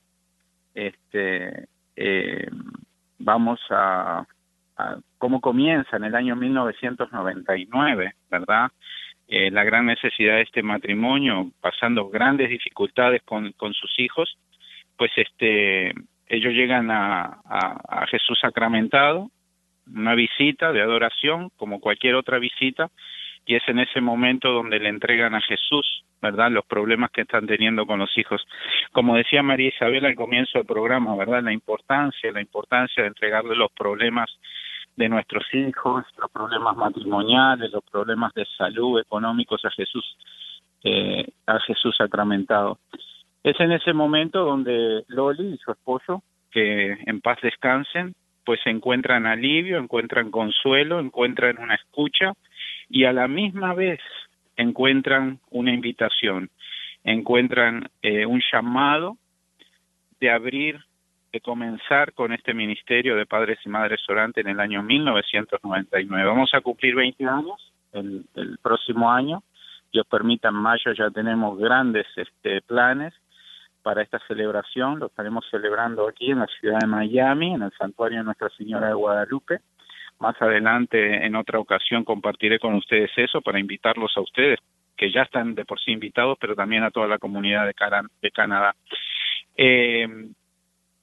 Este, 0.75 1.67
eh, 1.95 2.48
vamos 3.17 3.60
a 3.72 4.24
cómo 5.18 5.42
comienza 5.42 5.98
en 5.98 6.03
el 6.06 6.15
año 6.15 6.36
1999, 6.36 8.13
¿verdad? 8.30 8.72
Eh, 9.27 9.50
la 9.51 9.63
gran 9.63 9.86
necesidad 9.86 10.36
de 10.36 10.42
este 10.42 10.63
matrimonio, 10.63 11.51
pasando 11.62 12.10
grandes 12.10 12.50
dificultades 12.50 13.22
con, 13.24 13.51
con 13.53 13.74
sus 13.74 13.98
hijos, 14.00 14.38
pues 14.98 15.12
este, 15.15 15.94
ellos 16.27 16.53
llegan 16.53 16.92
a, 16.92 17.42
a, 17.46 18.06
Jesús 18.08 18.38
sacramentado, 18.39 19.30
una 19.88 20.15
visita 20.15 20.72
de 20.72 20.82
adoración, 20.82 21.50
como 21.58 21.80
cualquier 21.80 22.15
otra 22.15 22.39
visita, 22.39 22.89
y 23.45 23.55
es 23.55 23.63
en 23.67 23.79
ese 23.79 24.01
momento 24.01 24.51
donde 24.51 24.79
le 24.79 24.89
entregan 24.89 25.35
a 25.35 25.41
Jesús, 25.41 26.03
¿verdad? 26.21 26.50
Los 26.51 26.65
problemas 26.65 27.12
que 27.12 27.21
están 27.21 27.45
teniendo 27.45 27.85
con 27.85 28.00
los 28.00 28.17
hijos. 28.17 28.45
Como 28.91 29.15
decía 29.15 29.43
María 29.43 29.69
Isabel 29.69 30.05
al 30.05 30.15
comienzo 30.15 30.57
del 30.59 30.67
programa, 30.67 31.15
¿verdad? 31.15 31.43
La 31.43 31.51
importancia, 31.51 32.31
la 32.31 32.41
importancia 32.41 33.03
de 33.03 33.09
entregarle 33.09 33.55
los 33.55 33.71
problemas 33.71 34.29
de 34.95 35.09
nuestros 35.09 35.43
hijos, 35.53 36.05
los 36.17 36.31
problemas 36.31 36.77
matrimoniales, 36.77 37.71
los 37.71 37.83
problemas 37.83 38.33
de 38.33 38.45
salud, 38.57 39.00
económicos 39.00 39.65
a 39.65 39.71
Jesús, 39.71 40.17
eh, 40.83 41.25
a 41.47 41.59
Jesús 41.59 41.95
sacramentado. 41.97 42.77
Es 43.43 43.59
en 43.59 43.71
ese 43.73 43.91
momento 43.91 44.45
donde 44.45 45.03
Loli 45.07 45.55
y 45.55 45.57
su 45.57 45.71
esposo, 45.71 46.23
que 46.51 46.97
en 47.05 47.19
paz 47.19 47.39
descansen, 47.41 48.13
pues 48.45 48.59
encuentran 48.65 49.25
alivio, 49.25 49.79
encuentran 49.79 50.31
consuelo, 50.31 51.00
encuentran 51.00 51.57
una 51.59 51.75
escucha 51.75 52.33
y 52.93 53.05
a 53.05 53.12
la 53.12 53.27
misma 53.27 53.73
vez 53.73 54.00
encuentran 54.55 55.39
una 55.50 55.73
invitación, 55.73 56.51
encuentran 57.03 57.89
eh, 58.03 58.23
un 58.23 58.39
llamado 58.51 59.17
de 60.19 60.29
abrir 60.29 60.79
de 61.31 61.41
comenzar 61.41 62.13
con 62.13 62.31
este 62.33 62.53
ministerio 62.53 63.15
de 63.15 63.25
padres 63.25 63.57
y 63.65 63.69
madres 63.69 64.00
orantes 64.07 64.45
en 64.45 64.51
el 64.51 64.59
año 64.59 64.83
1999. 64.83 66.23
Vamos 66.29 66.51
a 66.53 66.62
cumplir 66.62 66.93
20 66.93 67.25
años 67.25 67.73
el, 67.93 68.25
el 68.35 68.59
próximo 68.59 69.12
año. 69.12 69.41
Dios 69.91 70.05
permita, 70.05 70.50
en 70.50 70.55
mayo 70.55 70.93
ya 70.95 71.09
tenemos 71.09 71.57
grandes 71.57 72.05
este, 72.15 72.62
planes 72.62 73.15
para 73.81 74.03
esta 74.03 74.19
celebración. 74.27 75.00
Lo 75.00 75.07
estaremos 75.07 75.43
celebrando 75.50 76.07
aquí 76.07 76.29
en 76.29 76.39
la 76.39 76.47
ciudad 76.59 76.77
de 76.79 76.85
Miami, 76.85 77.55
en 77.55 77.63
el 77.63 77.71
santuario 77.71 78.19
de 78.19 78.25
Nuestra 78.25 78.50
Señora 78.50 78.89
de 78.89 78.93
Guadalupe. 78.93 79.62
Más 80.24 80.42
adelante, 80.42 81.25
en 81.25 81.36
otra 81.36 81.60
ocasión, 81.60 82.06
compartiré 82.06 82.58
con 82.58 82.75
ustedes 82.75 83.12
eso 83.18 83.42
para 83.42 83.60
invitarlos 83.60 84.15
a 84.15 84.22
ustedes, 84.22 84.58
que 84.96 85.12
ya 85.12 85.24
están 85.24 85.53
de 85.53 85.65
por 85.65 85.82
sí 85.82 85.92
invitados, 85.92 86.38
pero 86.39 86.56
también 86.56 86.84
a 86.84 86.92
toda 86.92 87.08
la 87.08 87.18
comunidad 87.18 87.68
de, 87.68 88.32
Canadá. 88.32 88.74
Eh, 89.58 90.08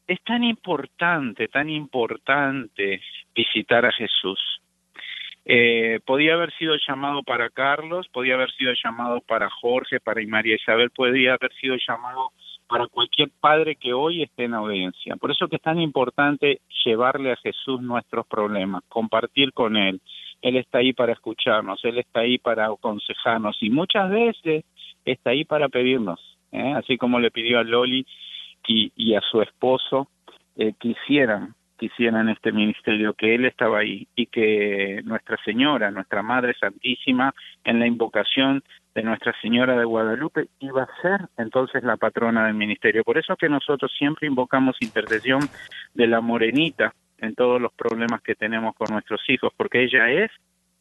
es 0.06 0.22
tan 0.22 0.42
importante, 0.42 1.48
tan 1.48 1.68
importante 1.68 3.02
visitar 3.34 3.84
a 3.84 3.92
Jesús. 3.92 4.40
Eh, 5.44 6.00
podía 6.06 6.32
haber 6.32 6.50
sido 6.54 6.74
llamado 6.88 7.22
para 7.22 7.50
Carlos, 7.50 8.08
podía 8.08 8.36
haber 8.36 8.50
sido 8.52 8.72
llamado 8.82 9.20
para 9.20 9.50
Jorge, 9.50 10.00
para 10.00 10.22
María 10.26 10.54
Isabel, 10.54 10.88
podía 10.92 11.34
haber 11.34 11.52
sido 11.60 11.76
llamado 11.86 12.30
para 12.70 12.86
cualquier 12.86 13.30
padre 13.40 13.74
que 13.74 13.92
hoy 13.92 14.22
esté 14.22 14.44
en 14.44 14.54
audiencia. 14.54 15.16
Por 15.16 15.32
eso 15.32 15.48
que 15.48 15.56
es 15.56 15.62
tan 15.62 15.80
importante 15.80 16.60
llevarle 16.84 17.32
a 17.32 17.36
Jesús 17.36 17.82
nuestros 17.82 18.24
problemas, 18.28 18.84
compartir 18.88 19.52
con 19.52 19.76
Él. 19.76 20.00
Él 20.40 20.56
está 20.56 20.78
ahí 20.78 20.92
para 20.92 21.12
escucharnos, 21.12 21.84
Él 21.84 21.98
está 21.98 22.20
ahí 22.20 22.38
para 22.38 22.66
aconsejarnos 22.66 23.60
y 23.60 23.70
muchas 23.70 24.08
veces 24.08 24.64
está 25.04 25.30
ahí 25.30 25.44
para 25.44 25.68
pedirnos, 25.68 26.20
¿eh? 26.52 26.72
así 26.76 26.96
como 26.96 27.18
le 27.18 27.32
pidió 27.32 27.58
a 27.58 27.64
Loli 27.64 28.06
y, 28.68 29.14
a 29.14 29.20
su 29.20 29.42
esposo 29.42 30.08
eh, 30.56 30.72
quisieran 30.78 31.54
quisieran 31.76 32.28
este 32.28 32.52
ministerio, 32.52 33.14
que 33.14 33.34
él 33.34 33.46
estaba 33.46 33.78
ahí 33.78 34.06
y 34.14 34.26
que 34.26 35.00
Nuestra 35.04 35.38
Señora, 35.42 35.90
nuestra 35.90 36.22
Madre 36.22 36.52
Santísima, 36.60 37.34
en 37.64 37.80
la 37.80 37.86
invocación 37.86 38.62
de 38.94 39.02
Nuestra 39.02 39.34
Señora 39.40 39.76
de 39.76 39.84
Guadalupe, 39.84 40.48
iba 40.58 40.82
a 40.82 41.02
ser 41.02 41.28
entonces 41.36 41.82
la 41.82 41.96
patrona 41.96 42.46
del 42.46 42.54
ministerio. 42.54 43.04
Por 43.04 43.18
eso 43.18 43.36
que 43.36 43.48
nosotros 43.48 43.92
siempre 43.96 44.26
invocamos 44.26 44.76
intercesión 44.80 45.40
de 45.94 46.06
la 46.06 46.20
morenita 46.20 46.94
en 47.18 47.34
todos 47.34 47.60
los 47.60 47.72
problemas 47.74 48.22
que 48.22 48.34
tenemos 48.34 48.74
con 48.74 48.88
nuestros 48.92 49.20
hijos, 49.28 49.52
porque 49.56 49.84
ella 49.84 50.10
es 50.10 50.30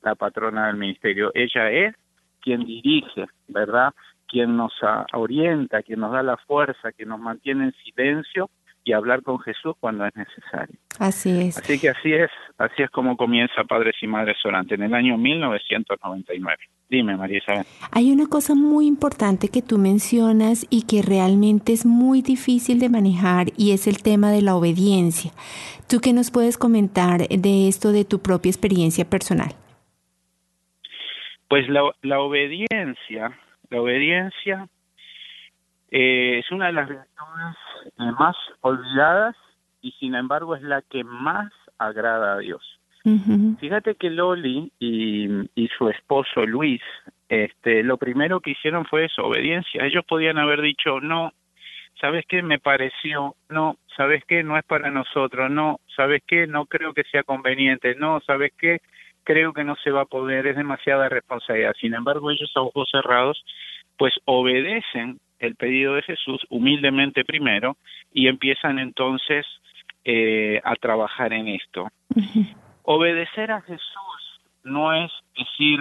la 0.01 0.15
patrona 0.15 0.67
del 0.67 0.77
ministerio, 0.77 1.31
ella 1.33 1.69
es 1.69 1.95
quien 2.41 2.65
dirige, 2.65 3.25
¿verdad? 3.47 3.93
quien 4.29 4.55
nos 4.55 4.71
orienta, 5.13 5.81
quien 5.81 5.99
nos 5.99 6.11
da 6.11 6.23
la 6.23 6.37
fuerza, 6.37 6.91
quien 6.91 7.09
nos 7.09 7.19
mantiene 7.19 7.65
en 7.65 7.73
silencio 7.83 8.49
y 8.83 8.93
hablar 8.93 9.23
con 9.23 9.39
Jesús 9.39 9.75
cuando 9.79 10.05
es 10.05 10.15
necesario. 10.15 10.77
Así 10.99 11.47
es. 11.47 11.57
Así 11.57 11.79
que 11.79 11.89
así 11.89 12.11
es, 12.11 12.29
así 12.57 12.83
es 12.83 12.89
como 12.89 13.15
comienza 13.15 13.63
Padres 13.63 13.95
y 14.01 14.07
Madres 14.07 14.35
Orantes 14.43 14.77
en 14.77 14.85
el 14.85 14.93
año 14.93 15.17
1999. 15.17 16.57
Dime, 16.89 17.15
María 17.15 17.37
Isabel. 17.37 17.65
Hay 17.93 18.11
una 18.11 18.27
cosa 18.27 18.53
muy 18.53 18.85
importante 18.85 19.47
que 19.47 19.61
tú 19.61 19.77
mencionas 19.77 20.67
y 20.69 20.85
que 20.85 21.01
realmente 21.01 21.71
es 21.71 21.85
muy 21.85 22.21
difícil 22.21 22.79
de 22.79 22.89
manejar 22.89 23.47
y 23.55 23.71
es 23.71 23.87
el 23.87 24.03
tema 24.03 24.29
de 24.31 24.41
la 24.41 24.55
obediencia. 24.55 25.31
¿Tú 25.87 26.01
qué 26.01 26.11
nos 26.11 26.31
puedes 26.31 26.57
comentar 26.57 27.21
de 27.29 27.69
esto 27.69 27.93
de 27.93 28.03
tu 28.03 28.21
propia 28.21 28.49
experiencia 28.49 29.05
personal? 29.05 29.53
Pues 31.47 31.69
la, 31.69 31.81
la 32.01 32.19
obediencia, 32.19 33.39
la 33.69 33.81
obediencia 33.81 34.67
eh, 35.91 36.39
es 36.39 36.51
una 36.51 36.67
de 36.67 36.73
las 36.73 36.89
virtudes 36.89 37.55
eh, 37.97 38.11
más 38.19 38.35
olvidadas 38.61 39.35
y 39.81 39.91
sin 39.93 40.15
embargo 40.15 40.55
es 40.55 40.61
la 40.61 40.81
que 40.81 41.03
más 41.03 41.51
agrada 41.77 42.33
a 42.33 42.37
Dios. 42.39 42.79
Fíjate 43.59 43.95
que 43.95 44.09
Loli 44.09 44.71
y, 44.77 45.27
y, 45.55 45.67
su 45.77 45.89
esposo 45.89 46.45
Luis, 46.45 46.81
este, 47.29 47.81
lo 47.81 47.97
primero 47.97 48.41
que 48.41 48.51
hicieron 48.51 48.85
fue 48.85 49.05
eso, 49.05 49.23
obediencia. 49.23 49.85
Ellos 49.85 50.03
podían 50.05 50.37
haber 50.37 50.61
dicho, 50.61 50.99
no, 50.99 51.31
¿sabes 51.99 52.25
qué? 52.27 52.41
Me 52.41 52.59
pareció, 52.59 53.35
no, 53.49 53.77
¿sabes 53.95 54.23
qué? 54.25 54.43
No 54.43 54.57
es 54.57 54.65
para 54.65 54.91
nosotros, 54.91 55.49
no, 55.49 55.79
¿sabes 55.95 56.23
qué? 56.27 56.45
No 56.45 56.65
creo 56.65 56.93
que 56.93 57.03
sea 57.03 57.23
conveniente, 57.23 57.95
no, 57.95 58.19
¿sabes 58.21 58.51
qué? 58.57 58.79
Creo 59.23 59.53
que 59.53 59.63
no 59.63 59.75
se 59.77 59.91
va 59.91 60.01
a 60.01 60.05
poder, 60.05 60.47
es 60.47 60.55
demasiada 60.55 61.09
responsabilidad. 61.09 61.73
Sin 61.79 61.93
embargo, 61.93 62.31
ellos 62.31 62.51
a 62.55 62.61
ojos 62.61 62.89
cerrados, 62.91 63.43
pues 63.97 64.13
obedecen 64.25 65.19
el 65.39 65.55
pedido 65.55 65.95
de 65.95 66.01
Jesús 66.01 66.45
humildemente 66.49 67.23
primero 67.25 67.77
y 68.13 68.27
empiezan 68.27 68.79
entonces 68.79 69.45
eh, 70.03 70.61
a 70.63 70.75
trabajar 70.75 71.33
en 71.33 71.47
esto. 71.47 71.87
Obedecer 72.83 73.51
a 73.51 73.61
Jesús 73.61 74.41
no 74.63 74.93
es 74.93 75.11
decir, 75.37 75.79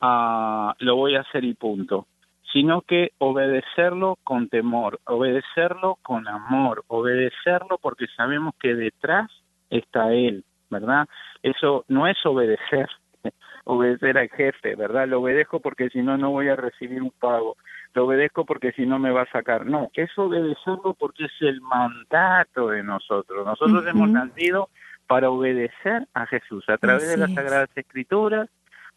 ah, 0.00 0.74
lo 0.78 0.96
voy 0.96 1.16
a 1.16 1.20
hacer 1.20 1.44
y 1.44 1.54
punto 1.54 2.06
sino 2.52 2.82
que 2.82 3.12
obedecerlo 3.18 4.18
con 4.24 4.48
temor, 4.48 5.00
obedecerlo 5.04 5.98
con 6.02 6.26
amor, 6.26 6.84
obedecerlo 6.88 7.78
porque 7.78 8.06
sabemos 8.16 8.54
que 8.60 8.74
detrás 8.74 9.30
está 9.70 10.12
Él, 10.12 10.44
¿verdad? 10.68 11.06
Eso 11.42 11.84
no 11.88 12.06
es 12.06 12.16
obedecer, 12.26 12.88
obedecer 13.64 14.18
al 14.18 14.28
jefe, 14.30 14.74
¿verdad? 14.74 15.06
Lo 15.06 15.20
obedezco 15.20 15.60
porque 15.60 15.90
si 15.90 16.02
no, 16.02 16.16
no 16.16 16.30
voy 16.30 16.48
a 16.48 16.56
recibir 16.56 17.02
un 17.02 17.12
pago, 17.12 17.56
lo 17.94 18.06
obedezco 18.06 18.44
porque 18.44 18.72
si 18.72 18.86
no 18.86 18.98
me 18.98 19.10
va 19.10 19.22
a 19.22 19.32
sacar, 19.32 19.66
no, 19.66 19.90
es 19.94 20.10
obedecerlo 20.16 20.94
porque 20.94 21.24
es 21.24 21.32
el 21.40 21.60
mandato 21.60 22.68
de 22.68 22.82
nosotros, 22.82 23.44
nosotros 23.44 23.84
hemos 23.86 24.08
nacido 24.10 24.68
para 25.06 25.30
obedecer 25.30 26.06
a 26.14 26.26
Jesús 26.26 26.68
a 26.68 26.78
través 26.78 27.08
de 27.08 27.16
las 27.16 27.34
Sagradas 27.34 27.70
Escrituras, 27.74 28.48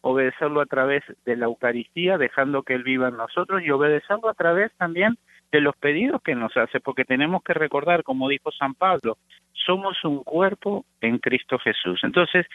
obedecerlo 0.01 0.61
a 0.61 0.65
través 0.65 1.01
de 1.25 1.35
la 1.35 1.45
Eucaristía, 1.45 2.17
dejando 2.17 2.61
que 2.63 2.75
Él 2.75 2.83
viva 2.83 3.07
en 3.07 3.17
nosotros 3.17 3.63
y 3.63 3.71
obedecerlo 3.71 4.29
a 4.29 4.33
través 4.33 4.71
también 4.73 5.17
de 5.51 5.61
los 5.61 5.75
pedidos 5.75 6.21
que 6.21 6.35
nos 6.35 6.55
hace, 6.57 6.79
porque 6.79 7.05
tenemos 7.05 7.41
que 7.43 7.53
recordar, 7.53 8.03
como 8.03 8.29
dijo 8.29 8.51
San 8.51 8.73
Pablo, 8.73 9.17
somos 9.53 10.03
un 10.03 10.23
cuerpo 10.23 10.85
en 11.01 11.19
Cristo 11.19 11.57
Jesús. 11.59 11.99
Entonces, 12.03 12.45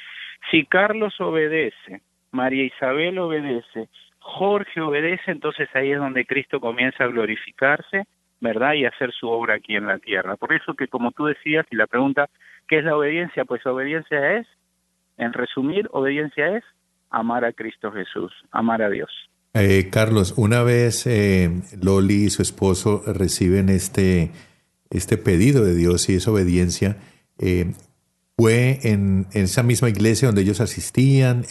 si 0.50 0.64
Carlos 0.66 1.20
obedece, 1.20 2.02
María 2.30 2.64
Isabel 2.64 3.18
obedece, 3.18 3.88
Jorge 4.28 4.80
obedece, 4.82 5.30
entonces 5.30 5.68
ahí 5.72 5.92
es 5.92 5.98
donde 5.98 6.26
Cristo 6.26 6.60
comienza 6.60 7.04
a 7.04 7.06
glorificarse, 7.08 8.04
¿verdad? 8.40 8.74
Y 8.74 8.84
hacer 8.84 9.10
su 9.12 9.26
obra 9.28 9.54
aquí 9.54 9.74
en 9.74 9.86
la 9.86 9.98
tierra. 9.98 10.36
Por 10.36 10.52
eso 10.52 10.74
que, 10.74 10.86
como 10.86 11.12
tú 11.12 11.24
decías, 11.24 11.66
y 11.70 11.76
la 11.76 11.86
pregunta, 11.86 12.28
¿qué 12.68 12.78
es 12.78 12.84
la 12.84 12.96
obediencia? 12.96 13.46
Pues 13.46 13.64
obediencia 13.64 14.36
es, 14.36 14.46
en 15.16 15.32
resumir, 15.32 15.88
obediencia 15.92 16.56
es 16.56 16.64
amar 17.10 17.46
a 17.46 17.52
Cristo 17.52 17.90
Jesús, 17.90 18.30
amar 18.52 18.82
a 18.82 18.90
Dios. 18.90 19.10
Eh, 19.54 19.88
Carlos, 19.90 20.34
una 20.36 20.62
vez 20.62 21.06
eh, 21.06 21.50
Loli 21.82 22.26
y 22.26 22.30
su 22.30 22.42
esposo 22.42 23.02
reciben 23.06 23.70
este, 23.70 24.30
este 24.90 25.16
pedido 25.16 25.64
de 25.64 25.74
Dios 25.74 26.08
y 26.10 26.16
esa 26.16 26.30
obediencia, 26.30 26.98
eh, 27.38 27.72
¿fue 28.38 28.78
en, 28.84 29.26
esa 29.34 29.62
misma 29.62 29.88
iglesia 29.88 30.28
donde 30.28 30.42
ellos 30.42 30.60
asistían? 30.60 31.42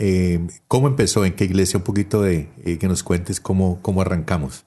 ¿Cómo 0.68 0.88
empezó? 0.88 1.26
¿En 1.26 1.36
qué 1.36 1.44
iglesia? 1.44 1.78
Un 1.80 1.84
poquito 1.84 2.22
de 2.22 2.48
que 2.80 2.88
nos 2.88 3.04
cuentes 3.04 3.42
cómo, 3.42 3.82
cómo 3.82 4.02
arrancamos. 4.02 4.66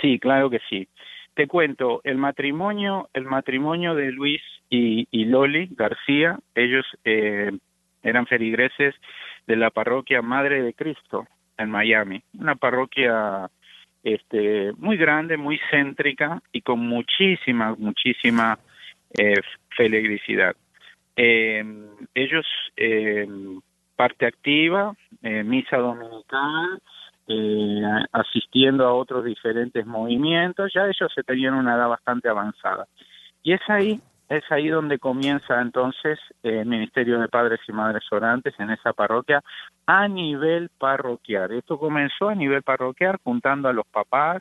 Sí, 0.00 0.18
claro 0.18 0.50
que 0.50 0.60
sí. 0.68 0.88
Te 1.34 1.46
cuento, 1.46 2.00
el 2.04 2.18
matrimonio, 2.18 3.08
el 3.14 3.24
matrimonio 3.24 3.94
de 3.94 4.10
Luis 4.10 4.42
y, 4.68 5.06
Loli 5.24 5.68
García, 5.72 6.38
ellos 6.54 6.84
eran 7.04 8.26
feligreses 8.26 8.94
de 9.46 9.56
la 9.56 9.70
parroquia 9.70 10.22
Madre 10.22 10.62
de 10.62 10.74
Cristo 10.74 11.26
en 11.56 11.70
Miami, 11.70 12.22
una 12.38 12.56
parroquia 12.56 13.50
este 14.02 14.72
muy 14.78 14.96
grande, 14.96 15.36
muy 15.36 15.60
céntrica 15.70 16.42
y 16.52 16.62
con 16.62 16.80
muchísima, 16.80 17.74
muchísima 17.78 18.58
eh, 19.12 19.40
feligresidad. 19.76 20.56
Eh, 21.16 21.62
ellos, 22.14 22.46
eh, 22.76 23.26
parte 23.96 24.26
activa, 24.26 24.94
eh, 25.22 25.44
misa 25.44 25.76
dominical, 25.76 26.80
eh, 27.28 27.82
asistiendo 28.12 28.86
a 28.86 28.94
otros 28.94 29.24
diferentes 29.24 29.86
movimientos, 29.86 30.72
ya 30.74 30.86
ellos 30.86 31.12
se 31.14 31.22
tenían 31.22 31.54
una 31.54 31.74
edad 31.74 31.88
bastante 31.88 32.28
avanzada. 32.28 32.86
Y 33.42 33.52
es 33.52 33.60
ahí 33.68 34.00
es 34.30 34.44
ahí 34.50 34.68
donde 34.68 35.00
comienza 35.00 35.60
entonces 35.60 36.18
el 36.44 36.64
Ministerio 36.64 37.18
de 37.18 37.26
Padres 37.26 37.58
y 37.66 37.72
Madres 37.72 38.04
Orantes 38.12 38.54
en 38.60 38.70
esa 38.70 38.92
parroquia 38.92 39.42
a 39.86 40.06
nivel 40.06 40.70
parroquial. 40.78 41.50
Esto 41.50 41.78
comenzó 41.78 42.28
a 42.28 42.36
nivel 42.36 42.62
parroquial 42.62 43.18
juntando 43.24 43.68
a 43.68 43.72
los 43.72 43.86
papás, 43.88 44.40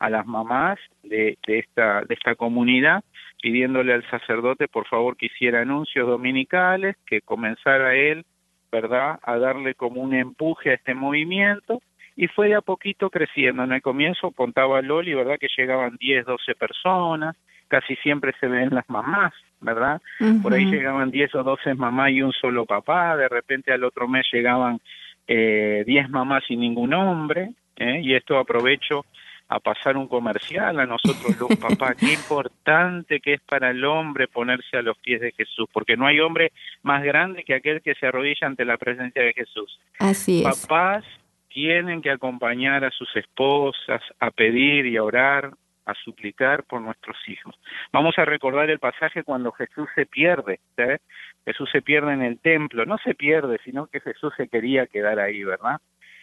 a 0.00 0.10
las 0.10 0.26
mamás 0.26 0.78
de, 1.02 1.38
de, 1.46 1.58
esta, 1.60 2.02
de 2.02 2.14
esta 2.14 2.34
comunidad, 2.34 3.04
pidiéndole 3.40 3.92
al 3.92 4.08
sacerdote 4.10 4.66
por 4.66 4.86
favor 4.86 5.16
que 5.16 5.26
hiciera 5.26 5.60
anuncios 5.60 6.08
dominicales, 6.08 6.96
que 7.06 7.20
comenzara 7.20 7.94
él, 7.94 8.24
¿verdad?, 8.72 9.20
a 9.22 9.38
darle 9.38 9.74
como 9.74 10.00
un 10.00 10.14
empuje 10.14 10.70
a 10.70 10.74
este 10.74 10.94
movimiento 10.94 11.80
y 12.16 12.26
fue 12.28 12.48
de 12.48 12.54
a 12.54 12.60
poquito 12.60 13.10
creciendo. 13.10 13.62
En 13.62 13.72
el 13.72 13.82
comienzo 13.82 14.30
contaba 14.30 14.82
Loli, 14.82 15.14
¿verdad?, 15.14 15.38
que 15.38 15.48
llegaban 15.56 15.96
10, 15.98 16.26
12 16.26 16.54
personas, 16.54 17.36
casi 17.68 17.94
siempre 17.96 18.32
se 18.40 18.46
ven 18.46 18.70
las 18.72 18.88
mamás, 18.88 19.32
¿verdad? 19.60 20.00
Por 20.42 20.54
ahí 20.54 20.64
llegaban 20.64 21.10
10 21.10 21.34
o 21.36 21.42
12 21.44 21.74
mamás 21.74 22.10
y 22.10 22.22
un 22.22 22.32
solo 22.32 22.64
papá, 22.64 23.16
de 23.16 23.28
repente 23.28 23.72
al 23.72 23.84
otro 23.84 24.08
mes 24.08 24.26
llegaban 24.32 24.80
eh, 25.28 25.84
10 25.86 26.08
mamás 26.08 26.42
y 26.48 26.56
ningún 26.56 26.94
hombre, 26.94 27.50
¿eh? 27.76 28.00
y 28.02 28.14
esto 28.14 28.38
aprovecho 28.38 29.04
a 29.50 29.58
pasar 29.58 29.96
un 29.96 30.06
comercial 30.06 30.78
a 30.78 30.86
nosotros 30.86 31.36
los 31.38 31.58
papás, 31.60 31.96
qué 31.98 32.12
importante 32.12 33.20
que 33.20 33.34
es 33.34 33.40
para 33.40 33.70
el 33.70 33.84
hombre 33.84 34.28
ponerse 34.28 34.76
a 34.76 34.82
los 34.82 34.96
pies 34.98 35.20
de 35.20 35.32
Jesús, 35.32 35.68
porque 35.72 35.96
no 35.96 36.06
hay 36.06 36.20
hombre 36.20 36.52
más 36.82 37.02
grande 37.02 37.42
que 37.42 37.54
aquel 37.54 37.82
que 37.82 37.96
se 37.96 38.06
arrodilla 38.06 38.46
ante 38.46 38.64
la 38.64 38.78
presencia 38.78 39.22
de 39.22 39.32
Jesús. 39.32 39.78
Así 39.98 40.44
es. 40.44 40.66
Papás 40.66 41.04
tienen 41.48 42.00
que 42.00 42.12
acompañar 42.12 42.84
a 42.84 42.90
sus 42.92 43.08
esposas 43.16 44.00
a 44.20 44.30
pedir 44.30 44.86
y 44.86 44.96
a 44.96 45.02
orar 45.02 45.50
a 45.84 45.94
suplicar 46.04 46.62
por 46.64 46.80
nuestros 46.80 47.16
hijos. 47.26 47.58
Vamos 47.92 48.16
a 48.18 48.24
recordar 48.24 48.70
el 48.70 48.78
pasaje 48.78 49.24
cuando 49.24 49.50
Jesús 49.50 49.88
se 49.96 50.06
pierde, 50.06 50.60
¿sabes? 50.76 51.00
Jesús 51.44 51.68
se 51.72 51.82
pierde 51.82 52.12
en 52.12 52.22
el 52.22 52.38
templo, 52.38 52.86
no 52.86 52.98
se 52.98 53.14
pierde, 53.14 53.58
sino 53.64 53.88
que 53.88 53.98
Jesús 53.98 54.32
se 54.36 54.46
quería 54.46 54.86
quedar 54.86 55.18
ahí, 55.18 55.42
¿verdad? 55.42 55.80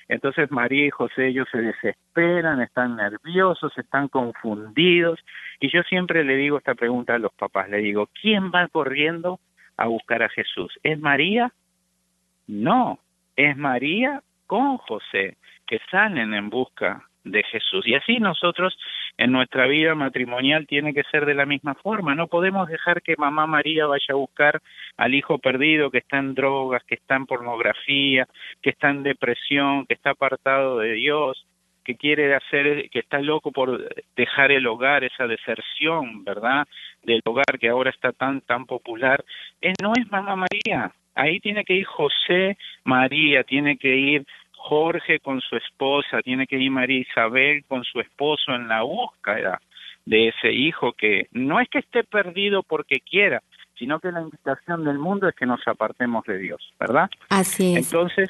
Entonces 0.07 0.51
María 0.51 0.85
y 0.85 0.89
José 0.89 1.27
ellos 1.27 1.47
se 1.51 1.61
desesperan, 1.61 2.61
están 2.61 2.95
nerviosos, 2.95 3.77
están 3.77 4.07
confundidos 4.07 5.19
y 5.59 5.69
yo 5.69 5.83
siempre 5.83 6.23
le 6.23 6.35
digo 6.35 6.57
esta 6.57 6.75
pregunta 6.75 7.15
a 7.15 7.19
los 7.19 7.33
papás, 7.33 7.69
le 7.69 7.77
digo, 7.77 8.09
¿quién 8.21 8.51
va 8.51 8.67
corriendo 8.67 9.39
a 9.75 9.87
buscar 9.87 10.23
a 10.23 10.29
Jesús? 10.29 10.79
¿Es 10.83 10.99
María? 10.99 11.51
No, 12.47 12.99
es 13.35 13.57
María 13.57 14.23
con 14.45 14.77
José 14.77 15.37
que 15.65 15.79
salen 15.91 16.33
en 16.33 16.49
busca 16.49 17.03
de 17.31 17.43
Jesús. 17.43 17.85
Y 17.87 17.95
así 17.95 18.17
nosotros 18.19 18.77
en 19.17 19.31
nuestra 19.31 19.67
vida 19.67 19.95
matrimonial 19.95 20.67
tiene 20.67 20.93
que 20.93 21.03
ser 21.11 21.25
de 21.25 21.33
la 21.33 21.45
misma 21.45 21.75
forma. 21.75 22.15
No 22.15 22.27
podemos 22.27 22.67
dejar 22.67 23.01
que 23.01 23.15
mamá 23.17 23.47
María 23.47 23.85
vaya 23.87 24.13
a 24.13 24.15
buscar 24.15 24.61
al 24.97 25.13
hijo 25.15 25.37
perdido 25.39 25.91
que 25.91 25.99
está 25.99 26.17
en 26.17 26.35
drogas, 26.35 26.83
que 26.83 26.95
está 26.95 27.15
en 27.15 27.25
pornografía, 27.25 28.27
que 28.61 28.71
está 28.71 28.89
en 28.89 29.03
depresión, 29.03 29.85
que 29.85 29.93
está 29.93 30.11
apartado 30.11 30.79
de 30.79 30.93
Dios, 30.93 31.45
que 31.87 31.95
quiere 31.95 32.35
hacer, 32.35 32.89
que 32.89 32.99
está 32.99 33.19
loco 33.19 33.51
por 33.53 33.89
dejar 34.15 34.51
el 34.51 34.67
hogar, 34.67 35.05
esa 35.05 35.25
deserción, 35.25 36.25
¿verdad? 36.25 36.67
Del 37.01 37.21
hogar 37.23 37.57
que 37.59 37.69
ahora 37.69 37.91
está 37.91 38.11
tan, 38.11 38.41
tan 38.41 38.65
popular. 38.65 39.23
Eh, 39.61 39.73
no 39.81 39.93
es 39.97 40.11
mamá 40.11 40.35
María. 40.35 40.91
Ahí 41.15 41.39
tiene 41.39 41.63
que 41.63 41.75
ir 41.75 41.85
José 41.85 42.57
María, 42.83 43.43
tiene 43.43 43.77
que 43.77 43.95
ir 43.95 44.25
Jorge 44.67 45.19
con 45.19 45.39
su 45.39 45.55
esposa, 45.55 46.21
tiene 46.21 46.45
que 46.45 46.57
ir 46.57 46.69
María 46.69 46.99
Isabel 46.99 47.63
con 47.69 47.85
su 47.85 48.01
esposo 48.01 48.53
en 48.53 48.67
la 48.67 48.81
búsqueda 48.81 49.61
de 50.05 50.27
ese 50.27 50.51
hijo 50.51 50.91
que 50.91 51.27
no 51.31 51.61
es 51.61 51.69
que 51.69 51.79
esté 51.79 52.03
perdido 52.03 52.63
porque 52.63 52.99
quiera, 52.99 53.41
sino 53.77 53.99
que 54.01 54.11
la 54.11 54.21
invitación 54.21 54.83
del 54.83 54.99
mundo 54.99 55.29
es 55.29 55.35
que 55.35 55.45
nos 55.45 55.65
apartemos 55.67 56.25
de 56.25 56.37
Dios, 56.37 56.73
¿verdad? 56.77 57.09
Así 57.29 57.75
es. 57.75 57.85
Entonces, 57.85 58.29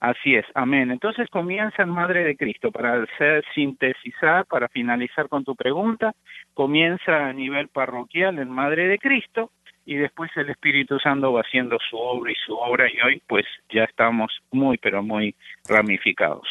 así 0.00 0.34
es, 0.34 0.44
amén. 0.54 0.90
Entonces 0.90 1.30
comienza 1.30 1.82
en 1.82 1.88
Madre 1.88 2.22
de 2.22 2.36
Cristo, 2.36 2.70
para 2.70 3.02
hacer 3.02 3.42
sintetizar, 3.54 4.44
para 4.44 4.68
finalizar 4.68 5.28
con 5.28 5.42
tu 5.42 5.56
pregunta, 5.56 6.14
comienza 6.52 7.28
a 7.28 7.32
nivel 7.32 7.68
parroquial 7.68 8.38
en 8.38 8.50
Madre 8.50 8.88
de 8.88 8.98
Cristo, 8.98 9.52
y 9.88 9.96
después 9.96 10.30
el 10.36 10.50
Espíritu 10.50 10.98
Santo 10.98 11.32
va 11.32 11.40
haciendo 11.40 11.78
su 11.88 11.96
obra 11.96 12.30
y 12.30 12.34
su 12.34 12.54
obra 12.54 12.86
y 12.92 13.00
hoy 13.00 13.22
pues 13.26 13.46
ya 13.70 13.84
estamos 13.84 14.30
muy 14.50 14.76
pero 14.76 15.02
muy 15.02 15.34
ramificados. 15.66 16.46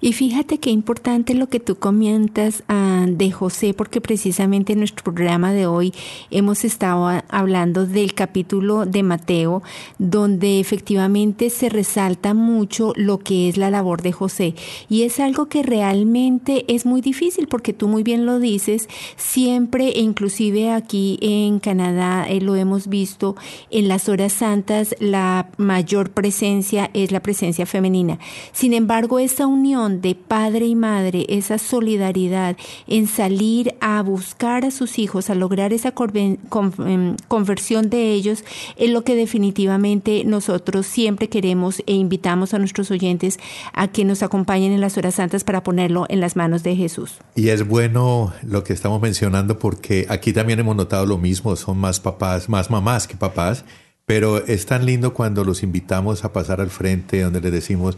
Y 0.00 0.14
fíjate 0.14 0.58
qué 0.58 0.70
importante 0.70 1.34
lo 1.34 1.48
que 1.48 1.60
tú 1.60 1.76
comentas 1.76 2.64
ah, 2.68 3.04
de 3.08 3.30
José, 3.30 3.74
porque 3.74 4.00
precisamente 4.00 4.72
en 4.72 4.80
nuestro 4.80 5.04
programa 5.04 5.52
de 5.52 5.66
hoy 5.66 5.92
hemos 6.30 6.64
estado 6.64 7.22
hablando 7.28 7.86
del 7.86 8.14
capítulo 8.14 8.86
de 8.86 9.02
Mateo, 9.02 9.62
donde 9.98 10.60
efectivamente 10.60 11.50
se 11.50 11.68
resalta 11.68 12.34
mucho 12.34 12.92
lo 12.96 13.18
que 13.18 13.48
es 13.48 13.56
la 13.56 13.70
labor 13.70 14.02
de 14.02 14.12
José. 14.12 14.54
Y 14.88 15.02
es 15.02 15.20
algo 15.20 15.46
que 15.46 15.62
realmente 15.62 16.64
es 16.72 16.86
muy 16.86 17.00
difícil, 17.00 17.46
porque 17.46 17.72
tú 17.72 17.86
muy 17.86 18.02
bien 18.02 18.24
lo 18.24 18.38
dices, 18.38 18.88
siempre, 19.16 19.88
e 19.88 20.00
inclusive 20.00 20.70
aquí 20.70 21.18
en 21.20 21.60
Canadá 21.60 22.26
eh, 22.28 22.40
lo 22.40 22.56
hemos 22.56 22.88
visto, 22.88 23.36
en 23.70 23.88
las 23.88 24.08
horas 24.08 24.32
santas 24.32 24.96
la 24.98 25.48
mayor 25.58 26.10
presencia 26.10 26.90
es 26.94 27.12
la 27.12 27.20
presencia 27.20 27.66
femenina. 27.66 28.18
Sin 28.52 28.72
embargo, 28.72 29.18
esta 29.18 29.46
unión 29.46 29.71
de 29.72 30.14
padre 30.14 30.66
y 30.66 30.74
madre, 30.74 31.24
esa 31.30 31.56
solidaridad 31.56 32.58
en 32.86 33.06
salir 33.06 33.74
a 33.80 34.02
buscar 34.02 34.66
a 34.66 34.70
sus 34.70 34.98
hijos, 34.98 35.30
a 35.30 35.34
lograr 35.34 35.72
esa 35.72 35.94
em, 36.12 37.16
conversión 37.26 37.88
de 37.88 38.12
ellos, 38.12 38.44
es 38.76 38.90
lo 38.90 39.02
que 39.02 39.14
definitivamente 39.14 40.24
nosotros 40.26 40.86
siempre 40.86 41.30
queremos 41.30 41.82
e 41.86 41.94
invitamos 41.94 42.52
a 42.52 42.58
nuestros 42.58 42.90
oyentes 42.90 43.38
a 43.72 43.88
que 43.88 44.04
nos 44.04 44.22
acompañen 44.22 44.72
en 44.72 44.82
las 44.82 44.98
horas 44.98 45.14
santas 45.14 45.42
para 45.42 45.62
ponerlo 45.62 46.04
en 46.10 46.20
las 46.20 46.36
manos 46.36 46.62
de 46.62 46.76
Jesús. 46.76 47.16
Y 47.34 47.48
es 47.48 47.66
bueno 47.66 48.34
lo 48.42 48.64
que 48.64 48.74
estamos 48.74 49.00
mencionando 49.00 49.58
porque 49.58 50.04
aquí 50.10 50.34
también 50.34 50.60
hemos 50.60 50.76
notado 50.76 51.06
lo 51.06 51.16
mismo, 51.16 51.56
son 51.56 51.78
más 51.78 51.98
papás, 51.98 52.50
más 52.50 52.68
mamás 52.70 53.08
que 53.08 53.16
papás, 53.16 53.64
pero 54.04 54.44
es 54.44 54.66
tan 54.66 54.84
lindo 54.84 55.14
cuando 55.14 55.44
los 55.44 55.62
invitamos 55.62 56.26
a 56.26 56.32
pasar 56.34 56.60
al 56.60 56.68
frente, 56.68 57.22
donde 57.22 57.40
les 57.40 57.52
decimos, 57.52 57.96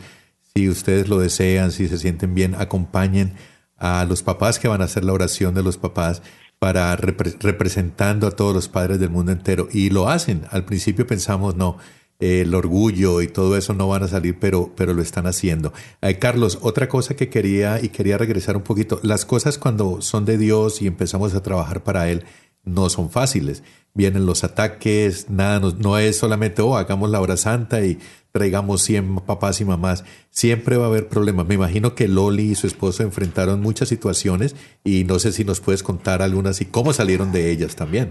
si 0.56 0.68
ustedes 0.68 1.08
lo 1.08 1.18
desean, 1.18 1.72
si 1.72 1.88
se 1.88 1.98
sienten 1.98 2.32
bien, 2.32 2.54
acompañen 2.54 3.32
a 3.76 4.04
los 4.04 4.22
papás 4.22 4.60
que 4.60 4.68
van 4.68 4.82
a 4.82 4.84
hacer 4.84 5.02
la 5.02 5.12
oración 5.12 5.52
de 5.52 5.64
los 5.64 5.78
papás 5.78 6.22
para 6.60 6.94
representando 6.94 8.28
a 8.28 8.30
todos 8.30 8.54
los 8.54 8.68
padres 8.68 9.00
del 9.00 9.10
mundo 9.10 9.32
entero. 9.32 9.66
Y 9.72 9.90
lo 9.90 10.08
hacen. 10.08 10.42
Al 10.50 10.64
principio 10.64 11.08
pensamos, 11.08 11.56
no, 11.56 11.78
el 12.20 12.54
orgullo 12.54 13.20
y 13.20 13.26
todo 13.26 13.56
eso 13.56 13.74
no 13.74 13.88
van 13.88 14.04
a 14.04 14.08
salir, 14.08 14.38
pero, 14.38 14.72
pero 14.76 14.94
lo 14.94 15.02
están 15.02 15.26
haciendo. 15.26 15.72
Eh, 16.00 16.20
Carlos, 16.20 16.60
otra 16.62 16.88
cosa 16.88 17.16
que 17.16 17.28
quería 17.28 17.82
y 17.82 17.88
quería 17.88 18.16
regresar 18.16 18.56
un 18.56 18.62
poquito, 18.62 19.00
las 19.02 19.24
cosas 19.24 19.58
cuando 19.58 20.02
son 20.02 20.24
de 20.24 20.38
Dios 20.38 20.80
y 20.80 20.86
empezamos 20.86 21.34
a 21.34 21.42
trabajar 21.42 21.82
para 21.82 22.08
Él 22.08 22.24
no 22.64 22.88
son 22.88 23.10
fáciles. 23.10 23.62
Vienen 23.94 24.26
los 24.26 24.44
ataques, 24.44 25.30
nada, 25.30 25.60
no, 25.60 25.70
no 25.70 25.98
es 25.98 26.18
solamente, 26.18 26.62
oh, 26.62 26.76
hagamos 26.76 27.10
la 27.10 27.20
hora 27.20 27.36
santa 27.36 27.84
y 27.84 27.98
traigamos 28.32 28.82
100 28.82 29.20
papás 29.26 29.60
y 29.60 29.64
mamás, 29.64 30.02
siempre 30.30 30.76
va 30.76 30.86
a 30.86 30.88
haber 30.88 31.08
problemas. 31.08 31.46
Me 31.46 31.54
imagino 31.54 31.94
que 31.94 32.08
Loli 32.08 32.50
y 32.50 32.54
su 32.56 32.66
esposo 32.66 33.04
enfrentaron 33.04 33.60
muchas 33.60 33.88
situaciones 33.88 34.56
y 34.82 35.04
no 35.04 35.20
sé 35.20 35.30
si 35.30 35.44
nos 35.44 35.60
puedes 35.60 35.84
contar 35.84 36.20
algunas 36.20 36.60
y 36.60 36.68
cómo 36.68 36.92
salieron 36.92 37.30
de 37.30 37.52
ellas 37.52 37.76
también. 37.76 38.10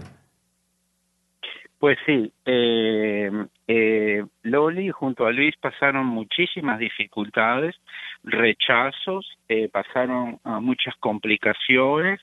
Pues 1.77 1.97
sí, 2.05 2.31
eh, 2.45 3.29
eh, 3.67 4.23
Loli 4.43 4.89
junto 4.91 5.25
a 5.25 5.33
Luis 5.33 5.53
pasaron 5.57 6.05
muchísimas 6.05 6.79
dificultades, 6.79 7.75
rechazos, 8.23 9.29
eh, 9.49 9.67
pasaron 9.67 10.39
muchas 10.61 10.95
complicaciones, 11.01 12.21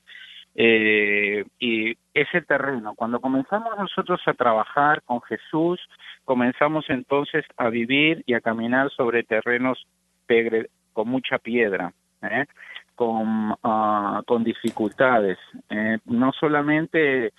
eh, 0.55 1.45
y 1.59 1.95
ese 2.13 2.41
terreno, 2.41 2.93
cuando 2.95 3.19
comenzamos 3.21 3.77
nosotros 3.77 4.19
a 4.25 4.33
trabajar 4.33 5.01
con 5.03 5.21
Jesús, 5.21 5.79
comenzamos 6.25 6.85
entonces 6.89 7.45
a 7.57 7.69
vivir 7.69 8.23
y 8.25 8.33
a 8.33 8.41
caminar 8.41 8.89
sobre 8.91 9.23
terrenos 9.23 9.85
con 10.93 11.09
mucha 11.09 11.39
piedra, 11.39 11.91
¿eh? 12.21 12.45
con, 12.95 13.51
uh, 13.51 14.23
con 14.25 14.43
dificultades. 14.45 15.37
Eh, 15.69 15.97
no 16.05 16.31
solamente 16.33 17.33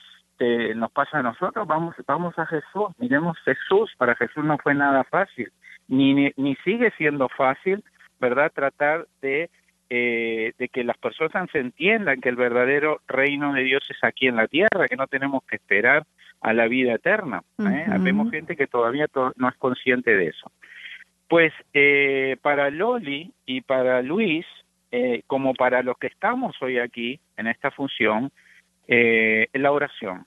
nos 0.74 0.90
pasa 0.90 1.20
a 1.20 1.22
nosotros, 1.22 1.68
vamos, 1.68 1.94
vamos 2.04 2.36
a 2.36 2.44
Jesús, 2.46 2.88
miremos 2.98 3.38
Jesús, 3.44 3.92
para 3.96 4.16
Jesús 4.16 4.44
no 4.44 4.58
fue 4.58 4.74
nada 4.74 5.04
fácil, 5.04 5.52
ni, 5.86 6.14
ni, 6.14 6.32
ni 6.36 6.56
sigue 6.64 6.90
siendo 6.98 7.28
fácil, 7.28 7.84
¿verdad? 8.18 8.50
Tratar 8.52 9.06
de 9.20 9.50
eh, 9.94 10.54
de 10.56 10.70
que 10.70 10.84
las 10.84 10.96
personas 10.96 11.50
se 11.52 11.58
entiendan 11.58 12.22
que 12.22 12.30
el 12.30 12.36
verdadero 12.36 13.02
reino 13.06 13.52
de 13.52 13.62
Dios 13.62 13.82
es 13.90 14.02
aquí 14.02 14.26
en 14.26 14.36
la 14.36 14.48
tierra, 14.48 14.88
que 14.88 14.96
no 14.96 15.06
tenemos 15.06 15.44
que 15.44 15.56
esperar 15.56 16.04
a 16.40 16.54
la 16.54 16.66
vida 16.66 16.94
eterna. 16.94 17.42
¿eh? 17.58 17.84
Vemos 18.00 18.30
gente 18.30 18.56
que 18.56 18.66
todavía 18.66 19.06
no 19.36 19.48
es 19.50 19.54
consciente 19.56 20.16
de 20.16 20.28
eso. 20.28 20.50
Pues 21.28 21.52
eh, 21.74 22.38
para 22.40 22.70
Loli 22.70 23.34
y 23.44 23.60
para 23.60 24.00
Luis, 24.00 24.46
eh, 24.92 25.24
como 25.26 25.52
para 25.52 25.82
los 25.82 25.98
que 25.98 26.06
estamos 26.06 26.56
hoy 26.62 26.78
aquí 26.78 27.20
en 27.36 27.48
esta 27.48 27.70
función, 27.70 28.30
la 28.88 29.72
oración. 29.72 30.24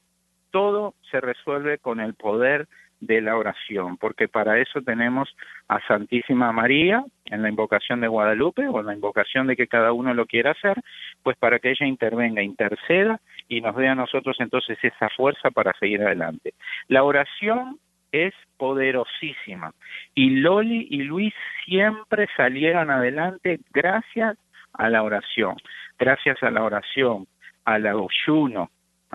Todo 0.51 0.93
se 1.09 1.21
resuelve 1.21 1.79
con 1.79 1.99
el 1.99 2.13
poder 2.13 2.67
de 2.99 3.21
la 3.21 3.35
oración, 3.35 3.97
porque 3.97 4.27
para 4.27 4.59
eso 4.59 4.81
tenemos 4.81 5.29
a 5.67 5.79
Santísima 5.87 6.51
María 6.51 7.03
en 7.25 7.41
la 7.41 7.49
invocación 7.49 8.01
de 8.01 8.07
Guadalupe 8.07 8.67
o 8.67 8.79
en 8.79 8.85
la 8.87 8.93
invocación 8.93 9.47
de 9.47 9.55
que 9.55 9.67
cada 9.67 9.91
uno 9.93 10.13
lo 10.13 10.25
quiera 10.25 10.51
hacer, 10.51 10.77
pues 11.23 11.37
para 11.37 11.59
que 11.59 11.71
ella 11.71 11.85
intervenga, 11.85 12.41
interceda 12.41 13.19
y 13.47 13.61
nos 13.61 13.75
dé 13.75 13.87
a 13.87 13.95
nosotros 13.95 14.37
entonces 14.39 14.77
esa 14.81 15.09
fuerza 15.09 15.51
para 15.51 15.73
seguir 15.79 16.01
adelante. 16.01 16.53
La 16.87 17.03
oración 17.03 17.79
es 18.11 18.33
poderosísima 18.57 19.73
y 20.13 20.29
Loli 20.39 20.87
y 20.89 21.03
Luis 21.03 21.33
siempre 21.65 22.27
salieron 22.37 22.89
adelante 22.89 23.59
gracias 23.73 24.37
a 24.73 24.89
la 24.89 25.03
oración, 25.03 25.55
gracias 25.99 26.41
a 26.43 26.51
la 26.51 26.63
oración, 26.63 27.27
al 27.65 27.85
ayuno, 27.87 28.69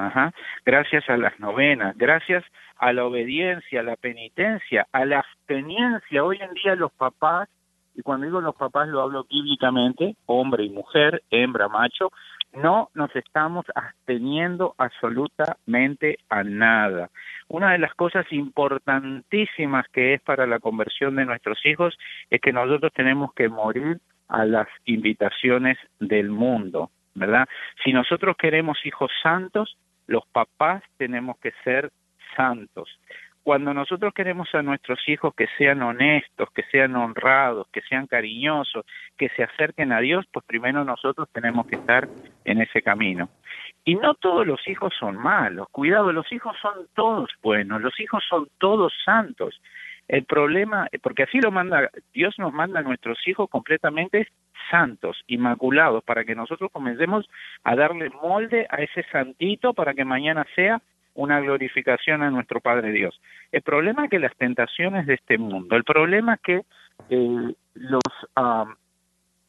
Ajá. 0.06 0.32
Gracias 0.64 1.08
a 1.10 1.16
las 1.18 1.38
novenas, 1.40 1.96
gracias 1.98 2.42
a 2.78 2.92
la 2.92 3.04
obediencia, 3.04 3.80
a 3.80 3.82
la 3.82 3.96
penitencia, 3.96 4.86
a 4.92 5.04
la 5.04 5.18
absteniencia. 5.18 6.24
Hoy 6.24 6.38
en 6.40 6.54
día 6.54 6.74
los 6.74 6.90
papás, 6.92 7.48
y 7.94 8.02
cuando 8.02 8.26
digo 8.26 8.40
los 8.40 8.54
papás 8.54 8.88
lo 8.88 9.02
hablo 9.02 9.26
bíblicamente, 9.28 10.16
hombre 10.24 10.64
y 10.64 10.70
mujer, 10.70 11.22
hembra, 11.30 11.68
macho, 11.68 12.10
no 12.54 12.88
nos 12.94 13.14
estamos 13.14 13.66
absteniendo 13.74 14.74
absolutamente 14.78 16.18
a 16.30 16.42
nada. 16.42 17.10
Una 17.48 17.72
de 17.72 17.78
las 17.78 17.94
cosas 17.94 18.24
importantísimas 18.32 19.86
que 19.92 20.14
es 20.14 20.22
para 20.22 20.46
la 20.46 20.60
conversión 20.60 21.16
de 21.16 21.26
nuestros 21.26 21.58
hijos 21.66 21.98
es 22.30 22.40
que 22.40 22.52
nosotros 22.52 22.92
tenemos 22.94 23.34
que 23.34 23.48
morir 23.48 24.00
a 24.28 24.46
las 24.46 24.68
invitaciones 24.86 25.76
del 25.98 26.30
mundo, 26.30 26.90
¿verdad? 27.14 27.46
Si 27.84 27.92
nosotros 27.92 28.36
queremos 28.36 28.78
hijos 28.86 29.10
santos, 29.22 29.76
los 30.10 30.26
papás 30.26 30.82
tenemos 30.98 31.38
que 31.38 31.52
ser 31.62 31.90
santos. 32.36 32.88
Cuando 33.44 33.72
nosotros 33.72 34.12
queremos 34.12 34.52
a 34.54 34.60
nuestros 34.60 34.98
hijos 35.08 35.32
que 35.34 35.46
sean 35.56 35.80
honestos, 35.82 36.50
que 36.52 36.64
sean 36.64 36.96
honrados, 36.96 37.68
que 37.72 37.80
sean 37.82 38.08
cariñosos, 38.08 38.84
que 39.16 39.28
se 39.30 39.44
acerquen 39.44 39.92
a 39.92 40.00
Dios, 40.00 40.26
pues 40.32 40.44
primero 40.44 40.84
nosotros 40.84 41.28
tenemos 41.32 41.66
que 41.68 41.76
estar 41.76 42.08
en 42.44 42.60
ese 42.60 42.82
camino. 42.82 43.28
Y 43.84 43.94
no 43.94 44.14
todos 44.14 44.46
los 44.46 44.66
hijos 44.68 44.92
son 44.98 45.16
malos, 45.16 45.68
cuidado, 45.70 46.12
los 46.12 46.30
hijos 46.32 46.56
son 46.60 46.88
todos 46.94 47.30
buenos, 47.40 47.80
los 47.80 47.98
hijos 48.00 48.22
son 48.28 48.48
todos 48.58 48.92
santos. 49.04 49.62
El 50.08 50.24
problema, 50.24 50.88
porque 51.02 51.22
así 51.22 51.40
lo 51.40 51.52
manda, 51.52 51.88
Dios 52.12 52.34
nos 52.38 52.52
manda 52.52 52.80
a 52.80 52.82
nuestros 52.82 53.16
hijos 53.28 53.48
completamente 53.48 54.26
santos, 54.70 55.22
inmaculados, 55.26 56.04
para 56.04 56.24
que 56.24 56.34
nosotros 56.34 56.70
comencemos 56.72 57.28
a 57.64 57.74
darle 57.74 58.10
molde 58.10 58.66
a 58.70 58.76
ese 58.76 59.04
santito 59.10 59.74
para 59.74 59.94
que 59.94 60.04
mañana 60.04 60.46
sea 60.54 60.80
una 61.14 61.40
glorificación 61.40 62.22
a 62.22 62.30
nuestro 62.30 62.60
Padre 62.60 62.92
Dios. 62.92 63.20
El 63.52 63.62
problema 63.62 64.04
es 64.04 64.10
que 64.10 64.18
las 64.18 64.34
tentaciones 64.36 65.06
de 65.06 65.14
este 65.14 65.38
mundo, 65.38 65.76
el 65.76 65.84
problema 65.84 66.34
es 66.34 66.40
que 66.40 66.62
eh, 67.10 67.54
los, 67.74 68.02
um, 68.36 68.74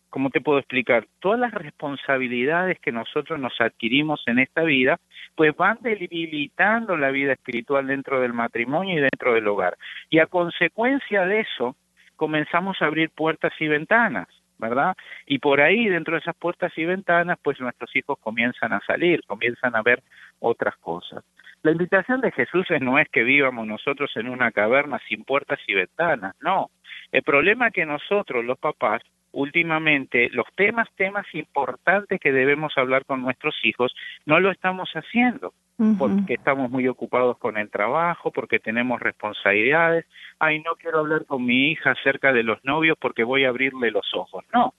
¿cómo 0.10 0.30
te 0.30 0.42
puedo 0.42 0.60
explicar? 0.60 1.08
Todas 1.20 1.40
las 1.40 1.54
responsabilidades 1.54 2.80
que 2.80 2.92
nosotros 2.92 3.40
nos 3.40 3.60
adquirimos 3.60 4.22
en 4.28 4.40
esta 4.40 4.64
vida, 4.64 5.00
pues 5.36 5.56
van 5.56 5.78
debilitando 5.82 6.98
la 6.98 7.12
vida 7.12 7.34
espiritual 7.34 7.88
dentro 7.88 8.20
del 8.20 8.34
matrimonio 8.34 8.98
y 8.98 9.02
dentro 9.02 9.34
del 9.34 9.48
hogar. 9.48 9.78
Y 10.10 10.20
a 10.20 10.26
consecuencia 10.26 11.26
de 11.26 11.42
eso, 11.42 11.76
comenzamos 12.16 12.82
a 12.82 12.86
abrir 12.86 13.10
puertas 13.10 13.54
y 13.60 13.68
ventanas. 13.68 14.28
¿Verdad? 14.62 14.96
Y 15.26 15.40
por 15.40 15.60
ahí, 15.60 15.90
dentro 15.90 16.14
de 16.14 16.22
esas 16.22 16.36
puertas 16.38 16.72
y 16.78 16.86
ventanas, 16.86 17.38
pues 17.44 17.60
nuestros 17.60 17.94
hijos 17.96 18.18
comienzan 18.20 18.72
a 18.72 18.80
salir, 18.88 19.22
comienzan 19.28 19.76
a 19.76 19.82
ver 19.82 20.02
otras 20.40 20.78
cosas. 20.78 21.26
La 21.64 21.72
invitación 21.72 22.22
de 22.22 22.32
Jesús 22.32 22.66
no 22.80 22.98
es 22.98 23.10
que 23.10 23.24
vivamos 23.24 23.68
nosotros 23.68 24.10
en 24.16 24.30
una 24.30 24.52
caverna 24.52 25.00
sin 25.10 25.26
puertas 25.26 25.60
y 25.68 25.74
ventanas, 25.74 26.36
no. 26.40 26.72
El 27.12 27.24
problema 27.24 27.68
es 27.68 27.74
que 27.74 27.86
nosotros, 27.86 28.46
los 28.46 28.58
papás, 28.58 29.02
últimamente 29.32 30.30
los 30.32 30.46
temas, 30.56 30.88
temas 30.96 31.26
importantes 31.34 32.20
que 32.20 32.32
debemos 32.32 32.78
hablar 32.78 33.06
con 33.06 33.22
nuestros 33.22 33.56
hijos, 33.64 33.96
no 34.26 34.40
lo 34.40 34.52
estamos 34.52 34.90
haciendo 34.94 35.54
porque 35.98 36.36
estamos 36.36 36.70
muy 36.70 36.88
ocupados 36.88 37.40
con 37.40 37.58
el 37.58 37.72
trabajo, 37.72 38.30
porque 38.32 38.60
tenemos 38.60 39.00
responsabilidades. 39.00 40.06
Ay, 40.38 40.60
no 40.60 40.76
quiero 40.76 41.00
hablar 41.00 41.26
con 41.26 41.44
mi 41.44 41.72
hija 41.72 41.92
acerca 41.92 42.32
de 42.32 42.44
los 42.44 42.64
novios 42.64 42.98
porque 43.00 43.24
voy 43.24 43.46
a 43.46 43.50
abrirle 43.50 43.90
los 43.90 44.14
ojos. 44.14 44.46
No, 44.54 44.76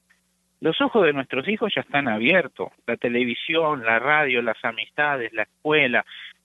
los 0.61 0.81
ojos 0.81 1.05
de 1.05 1.13
nuestros 1.13 1.49
hijos 1.49 1.73
ya 1.75 1.81
están 1.81 2.07
abiertos. 2.07 2.69
La 2.87 2.97
televisión, 2.97 3.85
la 3.85 3.99
radio, 3.99 4.43
las 4.43 4.65
amistades, 4.65 5.33
la 5.33 5.43
escuela, 5.43 6.05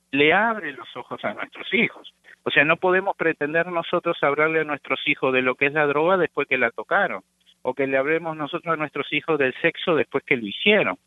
le 0.10 0.34
abre 0.34 0.74
los 0.74 0.88
ojos 0.96 1.24
a 1.24 1.36
nuestros 1.36 1.72
hijos. 1.72 2.12
O 2.42 2.50
sea, 2.50 2.64
no 2.64 2.78
podemos 2.78 3.16
pretender 3.16 3.68
nosotros 3.68 4.18
hablarle 4.24 4.62
a 4.62 4.64
nuestros 4.64 5.00
hijos 5.06 5.34
de 5.34 5.44
lo 5.44 5.54
que 5.54 5.68
es 5.68 5.74
la 5.74 5.86
droga 5.86 6.18
después 6.18 6.48
que 6.48 6.58
la 6.58 6.72
tocaron, 6.72 7.22
o 7.70 7.74
que 7.74 7.86
le 7.86 7.98
hablemos 7.98 8.38
nosotros 8.38 8.74
a 8.74 8.78
nuestros 8.78 9.12
hijos 9.12 9.38
del 9.38 9.54
sexo 9.62 9.94
después 9.94 10.24
que 10.24 10.38
lo 10.38 10.48
hicieron. 10.48 10.98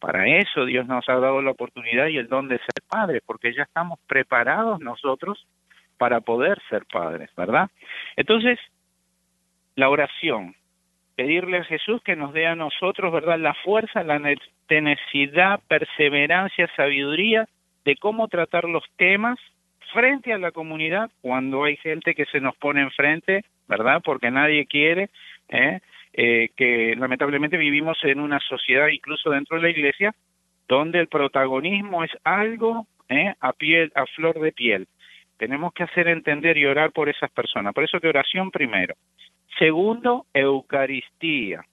Para 0.00 0.26
eso 0.26 0.64
Dios 0.64 0.86
nos 0.86 1.06
ha 1.06 1.16
dado 1.18 1.42
la 1.42 1.50
oportunidad 1.50 2.06
y 2.06 2.16
el 2.16 2.28
don 2.28 2.48
de 2.48 2.56
ser 2.56 2.82
padres, 2.88 3.22
porque 3.26 3.52
ya 3.52 3.64
estamos 3.64 3.98
preparados 4.06 4.80
nosotros 4.80 5.46
para 5.98 6.22
poder 6.22 6.62
ser 6.70 6.86
padres, 6.90 7.28
¿verdad? 7.36 7.68
Entonces, 8.16 8.58
la 9.76 9.90
oración, 9.90 10.54
pedirle 11.14 11.58
a 11.58 11.64
Jesús 11.64 12.00
que 12.02 12.16
nos 12.16 12.32
dé 12.32 12.46
a 12.46 12.54
nosotros, 12.54 13.12
¿verdad? 13.12 13.38
La 13.38 13.52
fuerza, 13.52 14.02
la 14.02 14.18
tenacidad, 14.66 15.60
perseverancia, 15.68 16.70
sabiduría 16.74 17.46
de 17.84 17.96
cómo 17.96 18.28
tratar 18.28 18.64
los 18.64 18.84
temas 18.96 19.38
frente 19.92 20.32
a 20.32 20.38
la 20.38 20.52
comunidad 20.52 21.10
cuando 21.20 21.64
hay 21.64 21.76
gente 21.76 22.14
que 22.14 22.24
se 22.24 22.40
nos 22.40 22.56
pone 22.56 22.80
enfrente, 22.80 23.44
¿verdad? 23.68 24.00
Porque 24.02 24.30
nadie 24.30 24.64
quiere, 24.64 25.10
¿eh? 25.50 25.80
Eh, 26.20 26.50
que 26.56 26.96
lamentablemente 26.96 27.56
vivimos 27.56 27.96
en 28.02 28.18
una 28.18 28.40
sociedad, 28.40 28.88
incluso 28.88 29.30
dentro 29.30 29.56
de 29.56 29.62
la 29.62 29.70
iglesia, 29.70 30.12
donde 30.66 30.98
el 30.98 31.06
protagonismo 31.06 32.02
es 32.02 32.10
algo 32.24 32.88
¿eh? 33.08 33.36
a 33.38 33.52
piel, 33.52 33.92
a 33.94 34.04
flor 34.04 34.40
de 34.40 34.50
piel. 34.50 34.88
Tenemos 35.36 35.72
que 35.72 35.84
hacer 35.84 36.08
entender 36.08 36.58
y 36.58 36.66
orar 36.66 36.90
por 36.90 37.08
esas 37.08 37.30
personas. 37.30 37.72
Por 37.72 37.84
eso 37.84 38.00
que 38.00 38.08
oración 38.08 38.50
primero. 38.50 38.96
Segundo, 39.60 40.26
Eucaristía, 40.34 41.64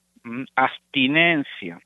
abstinencia, 0.54 1.80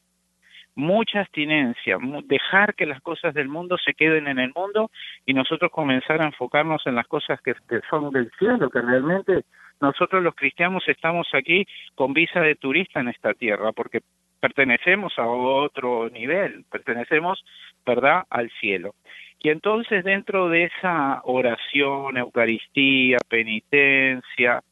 mucha 0.75 1.21
abstinencia, 1.21 1.97
dejar 2.25 2.75
que 2.75 2.85
las 2.85 3.01
cosas 3.01 3.33
del 3.33 3.49
mundo 3.49 3.79
se 3.79 3.95
queden 3.95 4.29
en 4.29 4.39
el 4.39 4.53
mundo 4.55 4.91
y 5.25 5.33
nosotros 5.33 5.71
comenzar 5.71 6.21
a 6.21 6.27
enfocarnos 6.27 6.87
en 6.87 6.95
las 6.95 7.07
cosas 7.07 7.41
que 7.41 7.55
son 7.89 8.11
del 8.11 8.31
cielo, 8.39 8.69
que 8.69 8.83
realmente 8.83 9.45
nosotros 9.81 10.23
los 10.23 10.35
cristianos 10.35 10.83
estamos 10.87 11.27
aquí 11.33 11.67
con 11.95 12.13
visa 12.13 12.41
de 12.41 12.55
turista 12.55 13.01
en 13.01 13.09
esta 13.09 13.35
tierra, 13.35 13.73
porque 13.73 14.01
pertenecemos 14.41 15.19
a 15.19 15.27
otro 15.27 16.09
nivel, 16.11 16.65
pertenecemos, 16.71 17.45
¿verdad?, 17.85 18.25
al 18.31 18.51
cielo. 18.61 18.95
Y 19.39 19.49
entonces 19.49 20.05
dentro 20.05 20.49
de 20.49 20.65
esa 20.65 21.21
oración, 21.25 22.17
Eucaristía, 22.17 23.19
penitencia, 23.29 24.63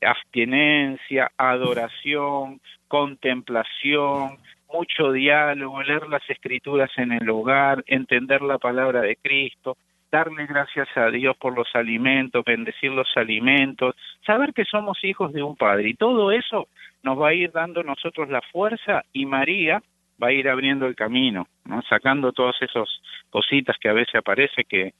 abstinencia, 0.00 1.30
adoración, 1.36 2.60
contemplación, 2.88 4.38
mucho 4.72 5.12
diálogo, 5.12 5.82
leer 5.82 6.08
las 6.08 6.28
escrituras 6.30 6.90
en 6.96 7.12
el 7.12 7.28
hogar, 7.28 7.82
entender 7.86 8.42
la 8.42 8.58
palabra 8.58 9.02
de 9.02 9.16
Cristo, 9.16 9.76
darle 10.12 10.44
gracias 10.46 10.88
a 10.94 11.10
Dios 11.10 11.36
por 11.38 11.56
los 11.56 11.68
alimentos, 11.74 12.44
bendecir 12.44 12.92
los 12.92 13.08
alimentos, 13.16 13.96
saber 14.24 14.52
que 14.52 14.66
somos 14.66 15.02
hijos 15.02 15.32
de 15.32 15.42
un 15.42 15.56
Padre. 15.56 15.88
Y 15.88 15.94
todo 15.94 16.30
eso 16.30 16.68
nos 17.02 17.18
va 17.18 17.28
a 17.28 17.34
ir 17.34 17.50
dando 17.50 17.82
nosotros 17.82 18.28
la 18.28 18.42
fuerza 18.52 19.02
y 19.12 19.24
María 19.24 19.82
va 20.22 20.28
a 20.28 20.32
ir 20.32 20.48
abriendo 20.48 20.86
el 20.86 20.94
camino, 20.94 21.48
¿no? 21.64 21.80
sacando 21.88 22.32
todas 22.32 22.60
esas 22.60 22.88
cositas 23.30 23.76
que 23.80 23.88
a 23.88 23.94
veces 23.94 24.14
aparece 24.14 24.64
que, 24.64 24.92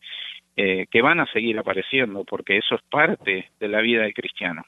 eh, 0.57 0.87
que 0.91 1.03
van 1.03 1.21
a 1.21 1.27
seguir 1.27 1.59
apareciendo, 1.59 2.25
porque 2.25 2.57
eso 2.57 2.75
es 2.75 2.83
parte 2.91 3.51
de 3.61 3.69
la 3.69 3.83
vida 3.83 4.03
del 4.03 4.15
cristiano. 4.15 4.65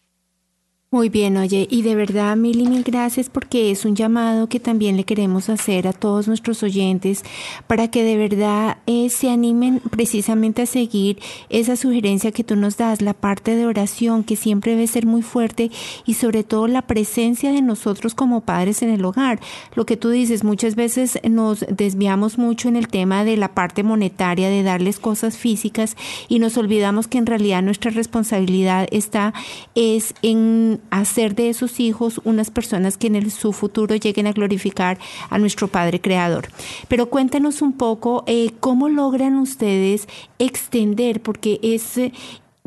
Muy 0.95 1.09
bien, 1.09 1.37
oye, 1.39 1.67
y 1.69 1.83
de 1.83 1.97
verdad 1.97 2.37
mil 2.37 2.61
y 2.61 2.69
mil 2.69 2.85
gracias 2.85 3.29
porque 3.29 3.73
es 3.73 3.85
un 3.85 3.97
llamado 3.97 4.49
que 4.49 4.61
también 4.61 4.97
le 4.97 5.03
queremos 5.03 5.49
hacer 5.49 5.89
a 5.89 5.93
todos 5.93 6.29
nuestros 6.29 6.63
oyentes 6.63 7.25
para 7.67 7.89
que 7.89 8.05
de 8.05 8.17
verdad 8.17 8.77
eh, 8.87 9.11
se 9.11 9.29
animen 9.29 9.81
precisamente 9.91 10.63
a 10.63 10.67
seguir 10.67 11.19
esa 11.49 11.75
sugerencia 11.75 12.31
que 12.31 12.45
tú 12.45 12.55
nos 12.55 12.77
das, 12.77 13.03
la 13.03 13.13
parte 13.13 13.57
de 13.57 13.67
oración 13.67 14.23
que 14.23 14.37
siempre 14.37 14.77
debe 14.77 14.87
ser 14.87 15.05
muy 15.05 15.23
fuerte 15.23 15.73
y 16.07 16.15
sobre 16.15 16.45
todo 16.45 16.69
la 16.69 16.83
presencia 16.83 17.51
de 17.51 17.61
nosotros 17.61 18.15
como 18.15 18.43
padres 18.43 18.81
en 18.83 18.91
el 18.91 19.05
hogar. 19.05 19.41
Lo 19.75 19.87
que 19.87 19.97
tú 19.97 20.11
dices, 20.11 20.45
muchas 20.45 20.77
veces 20.77 21.19
nos 21.29 21.67
desviamos 21.69 22.39
mucho 22.39 22.69
en 22.69 22.77
el 22.77 22.87
tema 22.87 23.25
de 23.25 23.37
la 23.37 23.53
parte 23.53 23.83
monetaria, 23.83 24.49
de 24.49 24.63
darles 24.63 25.01
cosas 25.01 25.39
físicas 25.39 25.97
y 26.29 26.39
nos 26.39 26.57
olvidamos 26.57 27.09
que 27.09 27.19
en 27.19 27.27
realidad 27.27 27.63
nuestra 27.63 27.91
responsabilidad 27.91 28.87
está 28.93 29.35
es 29.75 30.15
en 30.23 30.84
hacer 30.91 31.35
de 31.35 31.51
esos 31.51 31.81
hijos 31.81 32.21
unas 32.25 32.51
personas 32.51 32.97
que 32.97 33.09
en 33.09 33.31
su 33.31 33.53
futuro 33.53 33.95
lleguen 33.97 34.27
a 34.27 34.33
glorificar 34.33 34.99
a 35.31 35.39
nuestro 35.39 35.69
Padre 35.69 36.01
Creador. 36.01 36.49
Pero 36.89 37.07
cuéntanos 37.07 37.63
un 37.63 37.73
poco 37.73 38.25
eh, 38.27 38.51
cómo 38.61 38.89
logran 38.89 39.37
ustedes 39.37 40.09
extender, 40.39 41.21
porque 41.21 41.61
es 41.63 41.99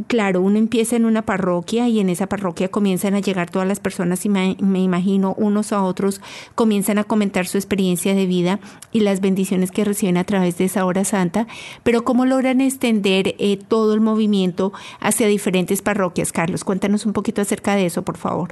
claro, 0.06 0.42
uno 0.42 0.60
empieza 0.60 0.96
en 0.96 1.06
una 1.06 1.24
parroquia 1.24 1.88
y 1.88 2.00
en 2.00 2.10
esa 2.10 2.28
parroquia 2.28 2.70
comienzan 2.70 3.16
a 3.16 3.20
llegar 3.20 3.50
todas 3.50 3.68
las 3.68 3.80
personas 3.80 4.26
y 4.26 4.30
me, 4.30 4.56
imagino 4.60 5.34
unos 5.34 5.74
a 5.74 5.82
otros 5.82 6.22
comienzan 6.54 7.00
a 7.00 7.04
comentar 7.04 7.48
su 7.48 7.58
experiencia 7.58 8.14
de 8.14 8.28
vida 8.28 8.60
y 8.92 9.00
las 9.00 9.22
bendiciones 9.22 9.72
que 9.72 9.84
reciben 9.84 10.18
a 10.18 10.24
través 10.24 10.58
de 10.58 10.66
esa 10.66 10.86
hora 10.86 11.04
santa, 11.04 11.48
pero 11.84 12.04
¿cómo 12.04 12.26
logran 12.26 12.62
extender 12.62 13.34
eh, 13.40 13.58
todo 13.58 13.96
el 13.96 14.02
movimiento 14.02 14.72
hacia 15.00 15.28
diferentes 15.28 15.82
parroquias? 15.82 16.32
Carlos, 16.32 16.64
cuéntanos 16.64 17.06
un 17.06 17.14
poquito 17.14 17.42
acerca 17.42 17.76
de 17.76 17.88
eso, 17.88 18.06
por 18.06 18.18
favor. 18.18 18.50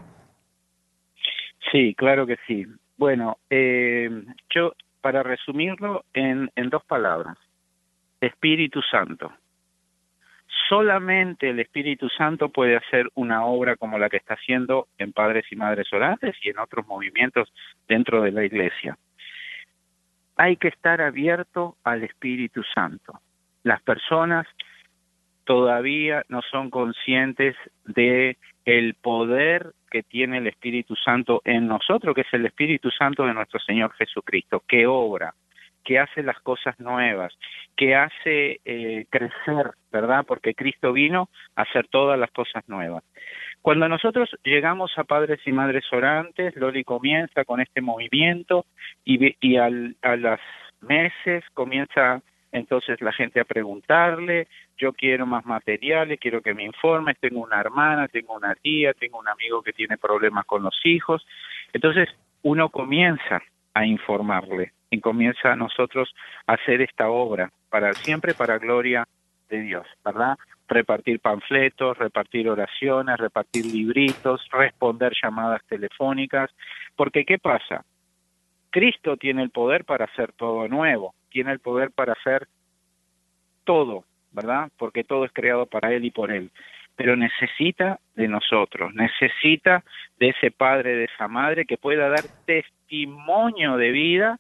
Sí, 1.72 1.94
claro 1.96 2.26
que 2.26 2.38
sí. 2.48 2.66
Bueno, 2.98 3.38
eh, 3.50 4.10
yo 4.54 4.74
para 5.02 5.22
resumirlo 5.22 6.06
en 6.14 6.50
dos 6.72 6.84
palabras, 6.86 7.38
Espíritu 8.20 8.82
Santo 8.90 9.32
solamente 10.68 11.50
el 11.50 11.60
Espíritu 11.60 12.10
Santo 12.10 12.50
puede 12.50 12.76
hacer 12.76 13.10
una 13.16 13.46
obra 13.46 13.76
como 13.76 13.98
la 13.98 14.10
que 14.10 14.18
está 14.18 14.36
haciendo 14.36 14.88
en 14.98 15.14
Padres 15.14 15.46
y 15.52 15.56
Madres 15.56 15.92
Orantes 15.94 16.36
y 16.42 16.50
en 16.50 16.60
otros 16.60 16.86
movimientos 16.88 17.52
dentro 17.88 18.22
de 18.22 18.32
la 18.32 18.44
Iglesia. 18.44 18.98
Hay 20.38 20.58
que 20.58 20.68
estar 20.68 21.02
abierto 21.02 21.78
al 21.84 22.04
Espíritu 22.04 22.62
Santo. 22.74 23.20
Las 23.64 23.82
personas 23.82 24.48
todavía 25.46 26.24
no 26.28 26.42
son 26.42 26.70
conscientes 26.70 27.56
de 27.86 28.38
el 28.66 28.96
poder 28.96 29.74
que 29.90 30.04
tiene 30.04 30.40
el 30.40 30.48
Espíritu 30.48 30.96
Santo 30.96 31.42
en 31.46 31.68
nosotros, 31.68 32.14
que 32.14 32.22
es 32.22 32.34
el 32.34 32.46
Espíritu 32.46 32.90
Santo 32.92 33.26
de 33.26 33.34
nuestro 33.34 33.60
Señor 33.60 33.94
Jesucristo, 33.94 34.64
que 34.68 34.88
obra, 34.88 35.34
que 35.86 36.00
hace 36.00 36.24
las 36.24 36.40
cosas 36.42 36.78
nuevas, 36.80 37.34
que 37.78 37.96
hace 37.96 38.60
eh, 38.66 39.06
crecer, 39.10 39.72
¿verdad? 39.92 40.26
Porque 40.28 40.54
Cristo 40.54 40.92
vino 40.92 41.30
a 41.56 41.62
hacer 41.62 41.88
todas 41.88 42.20
las 42.20 42.32
cosas 42.32 42.68
nuevas. 42.68 43.04
Cuando 43.62 43.88
nosotros 43.88 44.30
llegamos 44.44 44.92
a 44.98 45.06
Padres 45.06 45.40
y 45.46 45.52
Madres 45.52 45.86
Orantes, 45.92 46.56
Loli 46.56 46.84
comienza 46.84 47.46
con 47.46 47.62
este 47.62 47.82
movimiento 47.82 48.66
y, 49.04 49.56
al, 49.58 49.96
a 50.02 50.16
los 50.16 50.40
meses 50.82 51.44
comienza 51.54 52.22
entonces 52.52 53.02
la 53.02 53.12
gente 53.12 53.40
a 53.40 53.44
preguntarle, 53.44 54.48
yo 54.78 54.94
quiero 54.94 55.26
más 55.26 55.46
materiales, 55.46 56.20
quiero 56.20 56.42
que 56.42 56.54
me 56.54 56.64
informes, 56.64 57.18
tengo 57.20 57.42
una 57.42 57.60
hermana, 57.60 58.08
tengo 58.08 58.36
una 58.36 58.56
tía, 58.56 58.94
tengo 58.94 59.20
un 59.20 59.28
amigo 59.28 59.62
que 59.62 59.74
tiene 59.74 59.98
problemas 59.98 60.46
con 60.46 60.64
los 60.64 60.80
hijos. 60.86 61.26
Entonces 61.74 62.08
uno 62.44 62.70
comienza 62.70 63.42
a 63.74 63.86
informarle 63.86 64.72
y 64.96 65.02
comienza 65.02 65.52
a 65.52 65.56
nosotros 65.56 66.16
a 66.48 66.54
hacer 66.54 66.82
esta 66.82 67.10
obra 67.10 67.52
para 67.70 67.94
siempre 67.94 68.34
para 68.34 68.58
gloria 68.58 69.06
de 69.50 69.62
Dios, 69.62 69.86
¿verdad? 70.04 70.38
Repartir 70.68 71.20
panfletos, 71.20 71.98
repartir 71.98 72.50
oraciones, 72.50 73.18
repartir 73.18 73.66
libritos, 73.66 74.42
responder 74.52 75.12
llamadas 75.22 75.62
telefónicas, 75.68 76.50
porque 76.96 77.26
¿qué 77.26 77.38
pasa? 77.38 77.84
Cristo 78.70 79.18
tiene 79.18 79.44
el 79.44 79.50
poder 79.50 79.84
para 79.84 80.06
hacer 80.06 80.32
todo 80.32 80.68
nuevo, 80.68 81.14
tiene 81.30 81.52
el 81.52 81.60
poder 81.60 81.92
para 81.92 82.14
hacer 82.14 82.48
todo, 83.66 84.06
¿verdad? 84.32 84.70
Porque 84.78 85.04
todo 85.04 85.26
es 85.26 85.32
creado 85.34 85.66
para 85.66 85.94
Él 85.94 86.06
y 86.06 86.12
por 86.12 86.32
Él. 86.32 86.52
Pero 86.96 87.18
necesita 87.18 88.00
de 88.16 88.30
nosotros, 88.30 88.94
necesita 88.94 89.84
de 90.18 90.30
ese 90.30 90.52
padre, 90.52 90.96
de 90.96 91.04
esa 91.06 91.28
madre 91.28 91.66
que 91.66 91.78
pueda 91.78 92.08
dar 92.08 92.24
testimonio 92.46 93.76
de 93.76 93.92
vida 93.92 94.40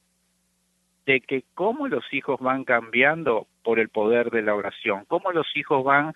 de 1.05 1.21
que 1.21 1.43
cómo 1.53 1.87
los 1.87 2.03
hijos 2.13 2.39
van 2.39 2.63
cambiando 2.63 3.47
por 3.63 3.79
el 3.79 3.89
poder 3.89 4.31
de 4.31 4.41
la 4.41 4.55
oración, 4.55 5.05
cómo 5.07 5.31
los 5.31 5.47
hijos 5.55 5.83
van 5.83 6.13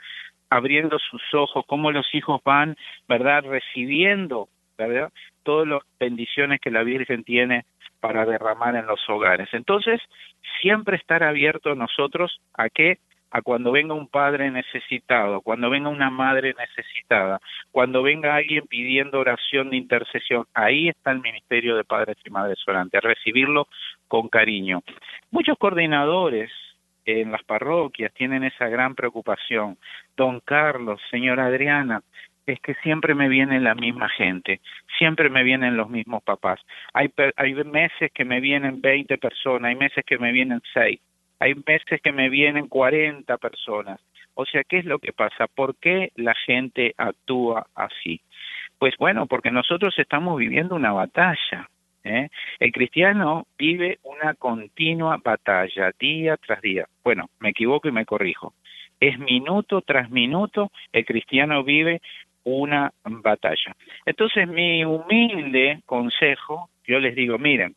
abriendo 0.49 0.97
sus 0.97 1.21
ojos, 1.34 1.63
cómo 1.67 1.91
los 1.91 2.08
hijos 2.13 2.41
van, 2.43 2.75
¿verdad?, 3.08 3.43
recibiendo 3.43 4.49
¿verdad? 4.80 5.12
Todas 5.43 5.67
las 5.67 5.82
bendiciones 5.99 6.60
que 6.62 6.71
la 6.71 6.84
Virgen 6.84 7.23
tiene 7.23 7.65
para 7.99 8.25
derramar 8.25 8.75
en 8.75 8.88
los 8.88 9.02
hogares. 9.10 9.49
Entonces, 9.52 10.02
siempre 10.62 10.95
estar 10.95 11.21
abierto 11.21 11.75
nosotros 11.75 12.39
a 12.54 12.69
que 12.69 12.97
a 13.31 13.41
cuando 13.41 13.71
venga 13.71 13.93
un 13.93 14.07
padre 14.07 14.49
necesitado, 14.51 15.41
cuando 15.41 15.69
venga 15.69 15.89
una 15.89 16.09
madre 16.09 16.55
necesitada, 16.57 17.39
cuando 17.71 18.01
venga 18.01 18.35
alguien 18.35 18.65
pidiendo 18.67 19.19
oración 19.19 19.69
de 19.69 19.77
intercesión, 19.77 20.45
ahí 20.53 20.89
está 20.89 21.11
el 21.11 21.21
ministerio 21.21 21.75
de 21.75 21.83
padres 21.83 22.17
y 22.25 22.29
madres 22.29 22.59
orantes, 22.67 22.97
a 22.97 23.07
recibirlo 23.07 23.67
con 24.07 24.29
cariño. 24.29 24.81
Muchos 25.31 25.57
coordinadores 25.57 26.51
en 27.05 27.31
las 27.31 27.43
parroquias 27.43 28.13
tienen 28.13 28.43
esa 28.43 28.67
gran 28.67 28.95
preocupación. 28.95 29.77
Don 30.15 30.39
Carlos, 30.41 31.01
señora 31.09 31.45
Adriana, 31.45 32.01
es 32.45 32.59
que 32.61 32.73
siempre 32.75 33.13
me 33.13 33.29
viene 33.29 33.59
la 33.59 33.75
misma 33.75 34.09
gente, 34.09 34.59
siempre 34.97 35.29
me 35.29 35.43
vienen 35.43 35.77
los 35.77 35.89
mismos 35.89 36.23
papás. 36.23 36.59
Hay, 36.93 37.11
hay 37.35 37.53
meses 37.63 38.11
que 38.13 38.25
me 38.25 38.39
vienen 38.39 38.81
20 38.81 39.17
personas, 39.17 39.69
hay 39.69 39.75
meses 39.75 40.03
que 40.05 40.17
me 40.17 40.31
vienen 40.31 40.61
6, 40.73 40.99
hay 41.39 41.56
meses 41.65 42.02
que 42.02 42.12
me 42.12 42.30
vienen 42.30 42.67
40 42.67 43.38
personas. 43.38 43.99
O 44.34 44.45
sea, 44.45 44.63
¿qué 44.63 44.78
es 44.78 44.86
lo 44.86 44.99
que 44.99 45.13
pasa? 45.13 45.47
¿Por 45.47 45.75
qué 45.78 46.12
la 46.15 46.34
gente 46.34 46.93
actúa 46.97 47.67
así? 47.75 48.21
Pues 48.78 48.95
bueno, 48.97 49.25
porque 49.25 49.52
nosotros 49.52 49.93
estamos 49.97 50.38
viviendo 50.38 50.75
una 50.75 50.93
batalla. 50.93 51.67
¿eh? 52.04 52.30
El 52.60 52.71
cristiano 52.71 53.47
vive 53.58 53.99
una 54.04 54.34
continua 54.36 55.19
batalla, 55.23 55.91
día 55.99 56.38
tras 56.38 56.62
día. 56.62 56.88
Bueno, 57.04 57.30
me 57.39 57.49
equivoco 57.49 57.88
y 57.88 57.91
me 57.91 58.06
corrijo. 58.06 58.54
Es 58.99 59.17
minuto 59.19 59.82
tras 59.82 60.10
minuto, 60.10 60.71
el 60.91 61.06
cristiano 61.06 61.63
vive 61.63 62.02
una 62.43 62.91
batalla. 63.04 63.75
Entonces 64.06 64.47
mi 64.47 64.84
humilde 64.84 65.82
consejo, 65.86 66.69
yo 66.86 66.99
les 66.99 67.15
digo, 67.15 67.38
miren, 67.38 67.75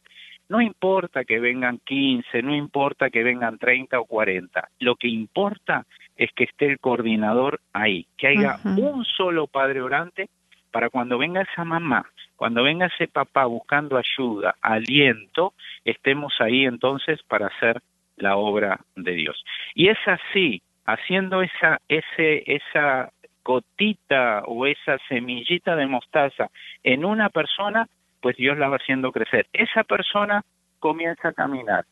no 0.53 0.61
importa 0.61 1.25
que 1.25 1.41
vengan 1.41 1.81
15, 1.83 2.43
no 2.43 2.55
importa 2.55 3.09
que 3.09 3.23
vengan 3.23 3.57
30 3.57 3.99
o 3.99 4.05
40, 4.05 4.69
lo 4.81 4.97
que 4.97 5.09
importa 5.09 5.87
es 6.15 6.31
que 6.33 6.45
esté 6.45 6.67
el 6.67 6.79
coordinador 6.79 7.61
ahí, 7.73 8.07
que 8.19 8.27
haya 8.27 8.59
un 8.65 9.03
solo 9.07 9.47
padre 9.47 9.81
orante 9.81 10.29
para 10.71 10.91
cuando 10.91 11.17
venga 11.17 11.41
esa 11.41 11.65
mamá, 11.65 12.05
cuando 12.37 12.63
venga 12.63 12.85
ese 12.85 13.09
papá 13.09 13.47
buscando 13.47 13.97
ayuda, 13.97 14.57
aliento, 14.61 15.55
estemos 15.87 16.35
ahí 16.39 16.67
entonces 16.67 17.23
para 17.23 17.47
hacer 17.47 17.81
la 18.17 18.37
obra 18.37 18.79
de 18.95 19.13
Dios. 19.13 19.43
Y 19.75 19.89
es 19.89 19.99
así, 20.07 20.61
haciendo 20.85 21.41
esa, 21.41 21.81
ese, 21.89 22.43
esa 22.45 23.11
gotita 23.43 24.43
o 24.45 24.67
esa 24.67 24.99
semillita 25.09 25.77
de 25.77 25.87
mostaza 25.87 26.51
en 26.83 27.07
una 27.07 27.31
persona, 27.31 27.89
pues 28.23 28.37
Dios 28.37 28.57
la 28.57 28.69
va 28.69 28.77
haciendo 28.77 29.13
crecer. 29.13 29.47
Esa 29.53 29.85
persona 29.85 30.43
comienza 30.79 31.29
a 31.29 31.33
caminar, 31.33 31.85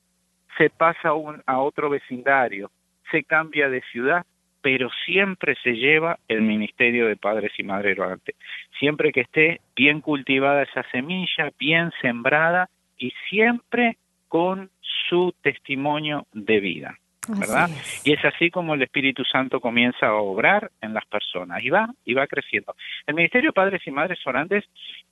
se 0.56 0.70
pasa 0.70 1.12
un, 1.12 1.42
a 1.44 1.58
otro 1.58 1.90
vecindario, 1.90 2.70
se 3.10 3.24
cambia 3.24 3.68
de 3.68 3.82
ciudad, 3.92 4.24
pero 4.62 4.88
siempre 5.04 5.56
se 5.62 5.72
lleva 5.72 6.18
el 6.28 6.42
ministerio 6.42 7.06
de 7.06 7.16
padres 7.16 7.52
y 7.58 7.62
madres 7.62 7.98
orante. 7.98 8.34
Siempre 8.78 9.12
que 9.12 9.22
esté 9.22 9.60
bien 9.74 10.00
cultivada 10.00 10.62
esa 10.62 10.82
semilla, 10.90 11.50
bien 11.58 11.90
sembrada 12.00 12.68
y 12.96 13.12
siempre 13.28 13.96
con 14.28 14.70
su 15.08 15.34
testimonio 15.42 16.26
de 16.32 16.60
vida. 16.60 16.98
¿Verdad? 17.38 17.70
Y 18.04 18.12
es 18.12 18.24
así 18.24 18.50
como 18.50 18.74
el 18.74 18.82
Espíritu 18.82 19.24
Santo 19.24 19.60
comienza 19.60 20.06
a 20.06 20.14
obrar 20.14 20.70
en 20.80 20.94
las 20.94 21.04
personas 21.06 21.62
y 21.62 21.70
va 21.70 21.88
y 22.04 22.14
va 22.14 22.26
creciendo. 22.26 22.74
El 23.06 23.14
ministerio 23.14 23.50
de 23.50 23.54
padres 23.54 23.82
y 23.86 23.90
madres 23.90 24.18
orantes, 24.26 24.64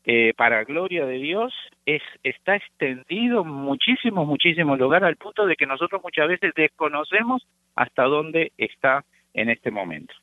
eh, 0.05 0.33
para 0.37 0.65
gloria 0.65 1.07
de 1.07 1.19
Dios, 1.19 1.53
es 1.87 2.03
está 2.23 2.57
extendido 2.57 3.45
muchísimo, 3.45 4.25
muchísimo 4.25 4.77
lugar 4.77 5.05
al 5.05 5.17
punto 5.17 5.47
de 5.47 5.57
que 5.57 5.67
nosotros 5.67 6.03
muchas 6.03 6.29
veces 6.29 6.53
desconocemos 6.57 7.47
hasta 7.75 8.05
dónde 8.05 8.53
está 8.59 9.05
en 9.35 9.51
este 9.51 9.71
momento. 9.71 10.15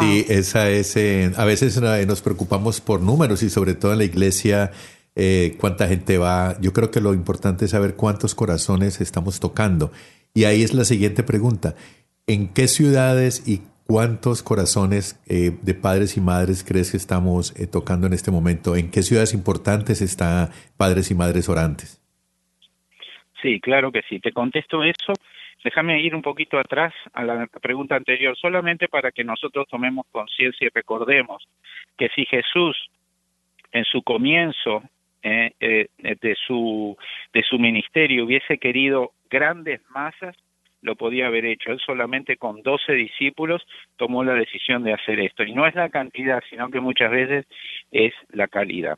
Sí, 0.00 0.26
esa 0.28 0.68
es. 0.68 0.94
Eh, 0.96 1.32
a 1.36 1.44
veces 1.46 1.76
eh, 1.78 2.04
nos 2.06 2.20
preocupamos 2.20 2.80
por 2.80 3.00
números 3.00 3.42
y 3.42 3.48
sobre 3.48 3.74
todo 3.74 3.92
en 3.92 3.98
la 3.98 4.04
iglesia. 4.04 4.70
cuánta 5.58 5.86
gente 5.86 6.16
va. 6.18 6.56
Yo 6.60 6.72
creo 6.72 6.90
que 6.90 7.00
lo 7.00 7.12
importante 7.12 7.66
es 7.66 7.72
saber 7.72 7.94
cuántos 7.94 8.34
corazones 8.34 9.00
estamos 9.00 9.38
tocando. 9.40 9.90
Y 10.34 10.44
ahí 10.44 10.62
es 10.62 10.74
la 10.74 10.84
siguiente 10.84 11.22
pregunta. 11.22 11.74
¿En 12.26 12.52
qué 12.52 12.68
ciudades 12.68 13.48
y 13.48 13.62
cuántos 13.86 14.42
corazones 14.42 15.20
eh, 15.28 15.50
de 15.62 15.74
padres 15.74 16.16
y 16.16 16.20
madres 16.20 16.62
crees 16.62 16.92
que 16.92 16.96
estamos 16.96 17.58
eh, 17.58 17.66
tocando 17.66 18.06
en 18.06 18.12
este 18.12 18.30
momento? 18.30 18.76
¿En 18.76 18.90
qué 18.90 19.02
ciudades 19.02 19.34
importantes 19.34 20.00
están 20.00 20.50
padres 20.76 21.10
y 21.10 21.14
madres 21.14 21.48
orantes? 21.48 22.00
Sí, 23.42 23.58
claro 23.60 23.90
que 23.90 24.02
sí. 24.08 24.20
Te 24.20 24.32
contesto 24.32 24.84
eso. 24.84 25.14
Déjame 25.64 26.00
ir 26.00 26.14
un 26.14 26.22
poquito 26.22 26.58
atrás 26.58 26.94
a 27.12 27.24
la 27.24 27.46
pregunta 27.60 27.96
anterior, 27.96 28.36
solamente 28.36 28.88
para 28.88 29.10
que 29.10 29.24
nosotros 29.24 29.66
tomemos 29.68 30.06
conciencia 30.12 30.66
y 30.66 30.70
recordemos 30.72 31.46
que 31.98 32.08
si 32.14 32.24
Jesús 32.26 32.76
en 33.72 33.84
su 33.84 34.02
comienzo 34.02 34.82
eh, 35.22 35.88
de 36.00 36.36
su 36.46 36.96
de 37.34 37.42
su 37.42 37.58
ministerio 37.58 38.24
hubiese 38.24 38.56
querido 38.56 39.12
grandes 39.30 39.80
masas, 39.90 40.36
lo 40.82 40.96
podía 40.96 41.26
haber 41.26 41.44
hecho. 41.44 41.72
Él 41.72 41.80
solamente 41.84 42.36
con 42.36 42.62
12 42.62 42.92
discípulos 42.92 43.62
tomó 43.96 44.24
la 44.24 44.34
decisión 44.34 44.82
de 44.82 44.94
hacer 44.94 45.20
esto. 45.20 45.42
Y 45.42 45.52
no 45.52 45.66
es 45.66 45.74
la 45.74 45.88
cantidad, 45.90 46.42
sino 46.48 46.70
que 46.70 46.80
muchas 46.80 47.10
veces 47.10 47.46
es 47.90 48.14
la 48.30 48.48
calidad. 48.48 48.96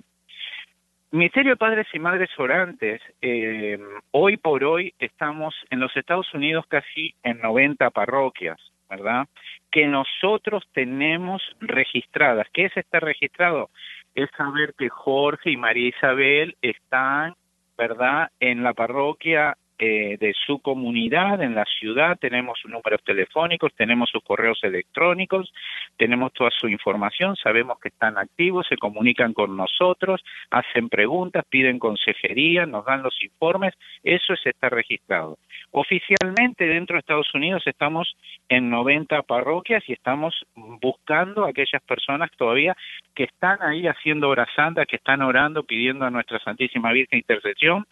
Ministerio 1.10 1.52
de 1.52 1.56
Padres 1.56 1.86
y 1.92 1.98
Madres 1.98 2.30
Orantes, 2.38 3.02
eh, 3.20 3.78
hoy 4.12 4.38
por 4.38 4.64
hoy 4.64 4.94
estamos 4.98 5.54
en 5.68 5.78
los 5.78 5.94
Estados 5.94 6.32
Unidos 6.32 6.64
casi 6.68 7.14
en 7.22 7.38
90 7.40 7.90
parroquias, 7.90 8.58
¿verdad? 8.88 9.26
Que 9.70 9.86
nosotros 9.86 10.64
tenemos 10.72 11.42
registradas. 11.60 12.46
¿Qué 12.54 12.64
es 12.64 12.76
estar 12.78 13.04
registrado? 13.04 13.68
Es 14.14 14.30
saber 14.38 14.72
que 14.78 14.88
Jorge 14.88 15.50
y 15.50 15.58
María 15.58 15.88
Isabel 15.88 16.56
están, 16.62 17.34
¿verdad?, 17.76 18.30
en 18.40 18.62
la 18.62 18.72
parroquia 18.72 19.58
eh, 19.84 20.16
de 20.20 20.32
su 20.46 20.60
comunidad 20.60 21.42
en 21.42 21.56
la 21.56 21.64
ciudad, 21.64 22.16
tenemos 22.16 22.56
sus 22.60 22.70
números 22.70 23.02
telefónicos, 23.04 23.74
tenemos 23.74 24.08
sus 24.10 24.22
correos 24.22 24.60
electrónicos, 24.62 25.52
tenemos 25.96 26.32
toda 26.34 26.50
su 26.52 26.68
información, 26.68 27.34
sabemos 27.34 27.80
que 27.80 27.88
están 27.88 28.16
activos, 28.16 28.64
se 28.68 28.76
comunican 28.76 29.32
con 29.32 29.56
nosotros, 29.56 30.22
hacen 30.52 30.88
preguntas, 30.88 31.44
piden 31.50 31.80
consejería, 31.80 32.64
nos 32.64 32.84
dan 32.84 33.02
los 33.02 33.20
informes, 33.24 33.74
eso 34.04 34.34
es 34.34 34.46
estar 34.46 34.72
registrado. 34.72 35.38
Oficialmente 35.72 36.64
dentro 36.68 36.94
de 36.94 37.00
Estados 37.00 37.34
Unidos 37.34 37.64
estamos 37.66 38.14
en 38.48 38.70
90 38.70 39.22
parroquias 39.22 39.82
y 39.88 39.94
estamos 39.94 40.46
buscando 40.54 41.44
a 41.44 41.48
aquellas 41.48 41.82
personas 41.82 42.30
todavía 42.36 42.76
que 43.16 43.24
están 43.24 43.60
ahí 43.60 43.88
haciendo 43.88 44.28
hora 44.28 44.46
santa, 44.54 44.86
que 44.86 44.94
están 44.94 45.22
orando, 45.22 45.64
pidiendo 45.64 46.04
a 46.04 46.10
nuestra 46.10 46.38
Santísima 46.38 46.92
Virgen 46.92 47.18
intercesión 47.18 47.84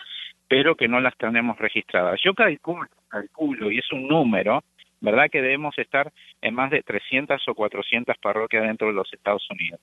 pero 0.51 0.75
que 0.75 0.89
no 0.89 0.99
las 1.01 1.17
tenemos 1.17 1.57
registradas. 1.61 2.21
Yo 2.25 2.35
calculo, 2.35 2.89
calculo, 3.07 3.71
y 3.71 3.79
es 3.79 3.93
un 3.93 4.09
número, 4.09 4.65
¿verdad? 5.01 5.31
Que 5.31 5.41
debemos 5.41 5.79
estar 5.79 6.13
en 6.43 6.55
más 6.57 6.73
de 6.73 6.83
300 6.83 7.41
o 7.47 7.55
400 7.55 8.19
parroquias 8.19 8.65
dentro 8.65 8.89
de 8.89 8.95
los 8.95 9.11
Estados 9.13 9.47
Unidos, 9.49 9.81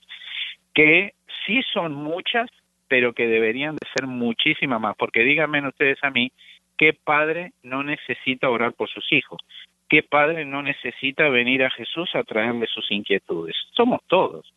que 0.73 1.13
sí 1.45 1.61
son 1.71 1.93
muchas, 1.93 2.49
pero 2.89 3.13
que 3.13 3.27
deberían 3.27 3.75
de 3.75 3.87
ser 3.95 4.07
muchísimas 4.07 4.81
más, 4.81 4.97
porque 4.97 5.23
díganme 5.23 5.65
ustedes 5.65 6.03
a 6.03 6.09
mí, 6.09 6.33
¿qué 6.77 6.91
padre 6.91 7.53
no 7.63 7.81
necesita 7.83 8.49
orar 8.49 8.73
por 8.73 8.89
sus 8.89 9.09
hijos? 9.13 9.39
¿Qué 9.87 10.03
padre 10.03 10.43
no 10.43 10.61
necesita 10.63 11.29
venir 11.29 11.63
a 11.63 11.69
Jesús 11.69 12.13
a 12.13 12.23
traerle 12.23 12.67
sus 12.67 12.91
inquietudes? 12.91 13.55
Somos 13.71 14.01
todos. 14.07 14.53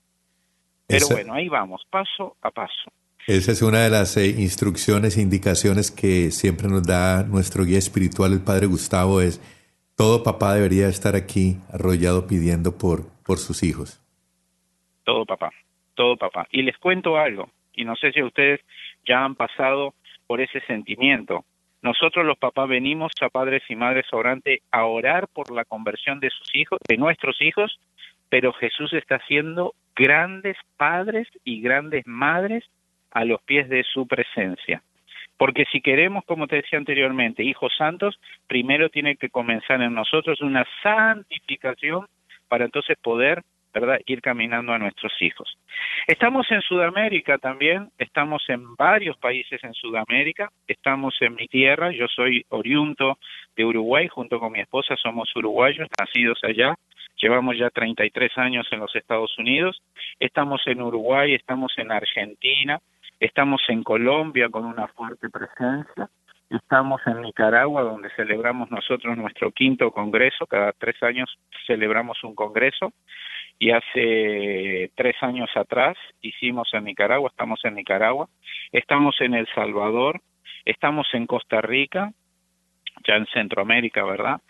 Pero 0.88 1.06
bueno, 1.12 1.34
ahí 1.34 1.48
vamos, 1.48 1.86
paso 1.88 2.34
a 2.42 2.50
paso. 2.50 2.90
Esa 3.30 3.52
es 3.52 3.62
una 3.62 3.84
de 3.84 3.90
las 3.90 4.16
eh, 4.16 4.26
instrucciones 4.26 5.16
e 5.16 5.22
indicaciones 5.22 5.92
que 5.92 6.32
siempre 6.32 6.66
nos 6.66 6.82
da 6.82 7.22
nuestro 7.22 7.64
guía 7.64 7.78
espiritual, 7.78 8.32
el 8.32 8.42
Padre 8.42 8.66
Gustavo, 8.66 9.20
es 9.20 9.40
todo 9.96 10.24
papá 10.24 10.52
debería 10.54 10.88
estar 10.88 11.14
aquí 11.14 11.58
arrollado 11.72 12.26
pidiendo 12.26 12.76
por, 12.76 13.06
por 13.24 13.38
sus 13.38 13.62
hijos. 13.62 14.02
Todo 15.04 15.24
papá, 15.26 15.52
todo 15.94 16.16
papá. 16.16 16.48
Y 16.50 16.62
les 16.62 16.76
cuento 16.78 17.18
algo, 17.18 17.48
y 17.72 17.84
no 17.84 17.94
sé 17.94 18.10
si 18.10 18.20
ustedes 18.20 18.62
ya 19.06 19.24
han 19.24 19.36
pasado 19.36 19.94
por 20.26 20.40
ese 20.40 20.60
sentimiento. 20.62 21.44
Nosotros 21.82 22.26
los 22.26 22.36
papás 22.36 22.68
venimos 22.68 23.12
a 23.20 23.28
padres 23.28 23.62
y 23.68 23.76
madres 23.76 24.06
orantes 24.10 24.58
a 24.72 24.86
orar 24.86 25.28
por 25.28 25.52
la 25.52 25.64
conversión 25.64 26.18
de 26.18 26.30
sus 26.30 26.52
hijos, 26.52 26.80
de 26.88 26.96
nuestros 26.96 27.40
hijos, 27.40 27.78
pero 28.28 28.52
Jesús 28.54 28.92
está 28.92 29.18
haciendo 29.22 29.76
grandes 29.94 30.56
padres 30.76 31.28
y 31.44 31.60
grandes 31.60 32.04
madres 32.08 32.64
a 33.10 33.24
los 33.24 33.40
pies 33.42 33.68
de 33.68 33.82
su 33.84 34.06
presencia. 34.06 34.82
Porque 35.36 35.64
si 35.72 35.80
queremos, 35.80 36.24
como 36.26 36.46
te 36.46 36.56
decía 36.56 36.78
anteriormente, 36.78 37.42
hijos 37.42 37.72
santos, 37.76 38.20
primero 38.46 38.90
tiene 38.90 39.16
que 39.16 39.30
comenzar 39.30 39.80
en 39.80 39.94
nosotros 39.94 40.40
una 40.42 40.66
santificación 40.82 42.06
para 42.48 42.64
entonces 42.64 42.98
poder 43.00 43.42
¿verdad? 43.72 44.00
Ir 44.06 44.20
caminando 44.20 44.72
a 44.72 44.78
nuestros 44.78 45.12
hijos. 45.20 45.56
Estamos 46.06 46.50
en 46.50 46.60
Sudamérica 46.62 47.38
también, 47.38 47.90
estamos 47.98 48.42
en 48.48 48.74
varios 48.74 49.16
países 49.18 49.62
en 49.62 49.74
Sudamérica, 49.74 50.50
estamos 50.66 51.16
en 51.20 51.34
mi 51.36 51.46
tierra, 51.46 51.92
yo 51.92 52.06
soy 52.08 52.44
oriundo 52.48 53.18
de 53.56 53.64
Uruguay, 53.64 54.08
junto 54.08 54.40
con 54.40 54.52
mi 54.52 54.60
esposa 54.60 54.96
somos 54.96 55.34
uruguayos, 55.36 55.88
nacidos 55.98 56.40
allá, 56.42 56.74
llevamos 57.16 57.58
ya 57.58 57.70
33 57.70 58.36
años 58.38 58.66
en 58.72 58.80
los 58.80 58.94
Estados 58.96 59.38
Unidos, 59.38 59.80
estamos 60.18 60.62
en 60.66 60.82
Uruguay, 60.82 61.34
estamos 61.34 61.72
en 61.76 61.92
Argentina, 61.92 62.80
estamos 63.20 63.60
en 63.68 63.84
Colombia 63.84 64.48
con 64.48 64.64
una 64.64 64.88
fuerte 64.88 65.28
presencia, 65.30 66.10
Estamos 66.50 67.00
en 67.06 67.22
Nicaragua, 67.22 67.82
donde 67.82 68.10
celebramos 68.16 68.72
nosotros 68.72 69.16
nuestro 69.16 69.52
quinto 69.52 69.92
congreso. 69.92 70.48
Cada 70.48 70.72
tres 70.72 71.00
años 71.00 71.38
celebramos 71.64 72.24
un 72.24 72.34
congreso. 72.34 72.92
Y 73.56 73.70
hace 73.70 74.90
tres 74.96 75.14
años 75.20 75.48
atrás 75.54 75.96
hicimos 76.20 76.68
en 76.74 76.84
Nicaragua, 76.84 77.30
estamos 77.30 77.64
en 77.64 77.76
Nicaragua. 77.76 78.28
Estamos 78.72 79.14
en 79.20 79.34
El 79.34 79.46
Salvador. 79.54 80.20
Estamos 80.64 81.06
en 81.12 81.26
Costa 81.26 81.60
Rica, 81.60 82.12
ya 83.06 83.14
en 83.14 83.26
Centroamérica, 83.26 84.04
¿verdad? 84.04 84.40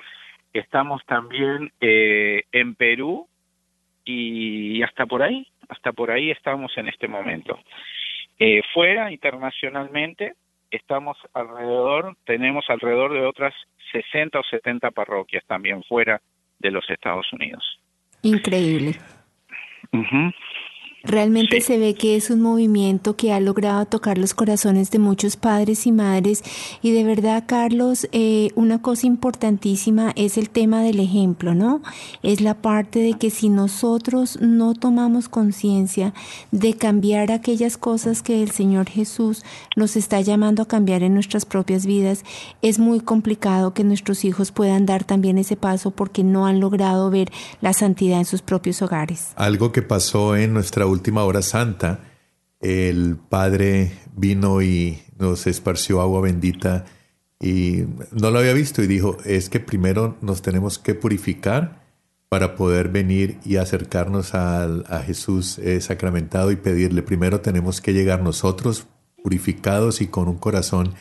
Estamos 0.54 1.04
también 1.04 1.70
eh, 1.82 2.44
en 2.50 2.74
Perú 2.76 3.28
y 4.06 4.82
hasta 4.82 5.04
por 5.04 5.22
ahí, 5.22 5.46
hasta 5.68 5.92
por 5.92 6.10
ahí 6.10 6.30
estamos 6.30 6.76
en 6.78 6.88
este 6.88 7.08
momento. 7.08 7.58
Eh, 8.42 8.62
fuera, 8.72 9.12
internacionalmente, 9.12 10.32
estamos 10.70 11.18
alrededor, 11.34 12.16
tenemos 12.24 12.64
alrededor 12.70 13.12
de 13.12 13.26
otras 13.26 13.54
60 13.92 14.38
o 14.40 14.42
70 14.42 14.90
parroquias 14.92 15.44
también 15.46 15.82
fuera 15.82 16.22
de 16.58 16.70
los 16.70 16.88
Estados 16.88 17.30
Unidos. 17.34 17.62
Increíble. 18.22 18.94
Realmente 21.02 21.62
se 21.62 21.78
ve 21.78 21.94
que 21.94 22.14
es 22.16 22.28
un 22.28 22.42
movimiento 22.42 23.16
que 23.16 23.32
ha 23.32 23.40
logrado 23.40 23.86
tocar 23.86 24.18
los 24.18 24.34
corazones 24.34 24.90
de 24.90 24.98
muchos 24.98 25.36
padres 25.36 25.86
y 25.86 25.92
madres 25.92 26.42
y 26.82 26.92
de 26.92 27.04
verdad, 27.04 27.44
Carlos, 27.46 28.06
eh, 28.12 28.50
una 28.54 28.82
cosa 28.82 29.06
importantísima 29.06 30.12
es 30.14 30.36
el 30.36 30.50
tema 30.50 30.82
del 30.82 31.00
ejemplo, 31.00 31.54
¿no? 31.54 31.80
Es 32.22 32.42
la 32.42 32.54
parte 32.54 32.98
de 32.98 33.14
que 33.14 33.30
si 33.30 33.48
nosotros 33.48 34.38
no 34.42 34.74
tomamos 34.74 35.30
conciencia 35.30 36.12
de 36.50 36.74
cambiar 36.74 37.32
aquellas 37.32 37.78
cosas 37.78 38.22
que 38.22 38.42
el 38.42 38.50
Señor 38.50 38.88
Jesús 38.90 39.42
nos 39.76 39.96
está 39.96 40.20
llamando 40.20 40.62
a 40.62 40.68
cambiar 40.68 41.02
en 41.02 41.14
nuestras 41.14 41.46
propias 41.46 41.86
vidas, 41.86 42.24
es 42.60 42.78
muy 42.78 43.00
complicado 43.00 43.72
que 43.72 43.84
nuestros 43.84 44.22
hijos 44.26 44.52
puedan 44.52 44.84
dar 44.84 45.04
también 45.04 45.38
ese 45.38 45.56
paso 45.56 45.92
porque 45.92 46.24
no 46.24 46.46
han 46.46 46.60
logrado 46.60 47.08
ver 47.08 47.32
la 47.62 47.72
santidad 47.72 48.18
en 48.18 48.26
sus 48.26 48.42
propios 48.42 48.82
hogares. 48.82 49.28
Algo 49.36 49.72
que 49.72 49.80
pasó 49.80 50.36
en 50.36 50.52
nuestra 50.52 50.89
última 50.90 51.24
hora 51.24 51.42
santa, 51.42 52.00
el 52.60 53.16
Padre 53.16 53.92
vino 54.14 54.60
y 54.60 55.02
nos 55.18 55.46
esparció 55.46 56.00
agua 56.00 56.20
bendita 56.20 56.84
y 57.40 57.84
no 58.12 58.30
lo 58.30 58.38
había 58.38 58.52
visto 58.52 58.82
y 58.82 58.86
dijo, 58.86 59.16
es 59.24 59.48
que 59.48 59.60
primero 59.60 60.16
nos 60.20 60.42
tenemos 60.42 60.78
que 60.78 60.94
purificar 60.94 61.80
para 62.28 62.54
poder 62.54 62.90
venir 62.90 63.38
y 63.44 63.56
acercarnos 63.56 64.34
a, 64.34 65.02
Jesús 65.04 65.58
eh, 65.58 65.80
sacramentado 65.80 66.52
y 66.52 66.56
pedirle. 66.56 67.02
Primero 67.02 67.40
tenemos 67.40 67.80
que 67.80 67.92
llegar 67.92 68.22
nosotros 68.22 68.86
purificados 69.24 70.00
y 70.00 70.06
con 70.06 70.28
un 70.28 70.36
corazón 70.36 70.94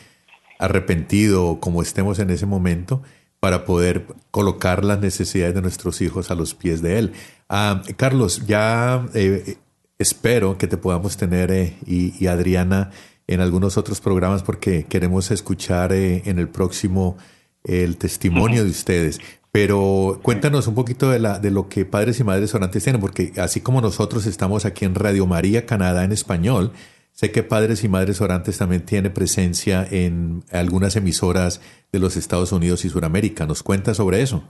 arrepentido 0.58 1.60
como 1.60 1.82
estemos 1.82 2.18
en 2.18 2.30
ese 2.30 2.46
momento 2.46 3.02
para 3.38 3.64
poder 3.64 4.06
colocar 4.30 4.84
las 4.84 5.00
necesidades 5.00 5.54
de 5.54 5.62
nuestros 5.62 6.00
hijos 6.00 6.30
a 6.30 6.34
los 6.34 6.54
pies 6.54 6.82
de 6.82 6.98
Él. 6.98 7.12
Ah, 7.48 7.82
Carlos, 7.96 8.46
ya 8.46 9.06
eh, 9.14 9.56
espero 10.00 10.56
que 10.56 10.66
te 10.66 10.78
podamos 10.78 11.16
tener 11.16 11.50
eh, 11.52 11.74
y, 11.86 12.26
Adriana 12.26 12.90
en 13.26 13.40
algunos 13.40 13.76
otros 13.76 14.00
programas 14.00 14.42
porque 14.42 14.86
queremos 14.88 15.30
escuchar 15.30 15.92
eh, 15.92 16.22
en 16.24 16.38
el 16.38 16.48
próximo 16.48 17.16
el 17.62 17.98
testimonio 17.98 18.64
de 18.64 18.70
ustedes. 18.70 19.20
Pero 19.52 20.18
cuéntanos 20.22 20.66
un 20.66 20.74
poquito 20.74 21.10
de, 21.10 21.18
la, 21.18 21.38
de 21.38 21.50
lo 21.50 21.68
que 21.68 21.84
padres 21.84 22.18
y 22.18 22.24
madres 22.24 22.54
orantes 22.54 22.82
tienen, 22.82 23.00
porque 23.00 23.32
así 23.36 23.60
como 23.60 23.80
nosotros 23.80 24.24
estamos 24.26 24.64
aquí 24.64 24.86
en 24.86 24.94
Radio 24.94 25.26
María 25.26 25.66
Canadá 25.66 26.04
en 26.04 26.12
español, 26.12 26.72
sé 27.12 27.30
que 27.30 27.42
padres 27.42 27.84
y 27.84 27.88
madres 27.88 28.20
orantes 28.22 28.58
también 28.58 28.86
tiene 28.86 29.10
presencia 29.10 29.86
en 29.90 30.42
algunas 30.50 30.96
emisoras 30.96 31.60
de 31.92 31.98
los 31.98 32.16
Estados 32.16 32.52
Unidos 32.52 32.84
y 32.84 32.88
Sudamérica. 32.88 33.44
¿Nos 33.44 33.62
cuenta 33.62 33.92
sobre 33.92 34.22
eso? 34.22 34.48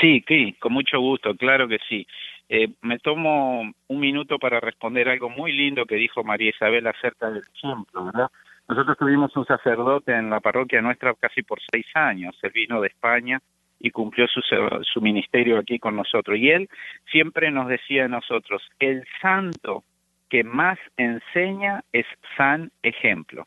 Sí, 0.00 0.22
sí, 0.28 0.54
con 0.60 0.74
mucho 0.74 1.00
gusto, 1.00 1.34
claro 1.36 1.68
que 1.68 1.78
sí. 1.88 2.06
Eh, 2.48 2.68
me 2.82 2.98
tomo 2.98 3.72
un 3.88 4.00
minuto 4.00 4.38
para 4.38 4.60
responder 4.60 5.08
algo 5.08 5.28
muy 5.28 5.52
lindo 5.52 5.84
que 5.84 5.96
dijo 5.96 6.22
María 6.22 6.50
Isabel 6.50 6.86
acerca 6.86 7.30
del 7.30 7.42
ejemplo, 7.54 8.04
¿verdad? 8.04 8.30
Nosotros 8.68 8.96
tuvimos 8.98 9.36
un 9.36 9.46
sacerdote 9.46 10.12
en 10.12 10.30
la 10.30 10.40
parroquia 10.40 10.80
nuestra 10.80 11.14
casi 11.14 11.42
por 11.42 11.58
seis 11.70 11.86
años. 11.94 12.36
Él 12.42 12.52
vino 12.54 12.80
de 12.80 12.88
España 12.88 13.40
y 13.78 13.90
cumplió 13.90 14.26
su, 14.26 14.40
su 14.82 15.00
ministerio 15.00 15.58
aquí 15.58 15.78
con 15.78 15.96
nosotros. 15.96 16.38
Y 16.38 16.50
él 16.50 16.68
siempre 17.10 17.50
nos 17.50 17.68
decía 17.68 18.06
a 18.06 18.08
nosotros, 18.08 18.62
el 18.78 19.04
santo 19.20 19.84
que 20.28 20.42
más 20.42 20.78
enseña 20.96 21.84
es 21.92 22.06
san 22.36 22.70
ejemplo. 22.82 23.46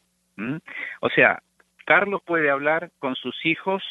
O 1.02 1.10
sea, 1.10 1.42
Carlos 1.86 2.22
puede 2.26 2.50
hablar 2.50 2.92
con 3.00 3.16
sus 3.16 3.46
hijos 3.46 3.84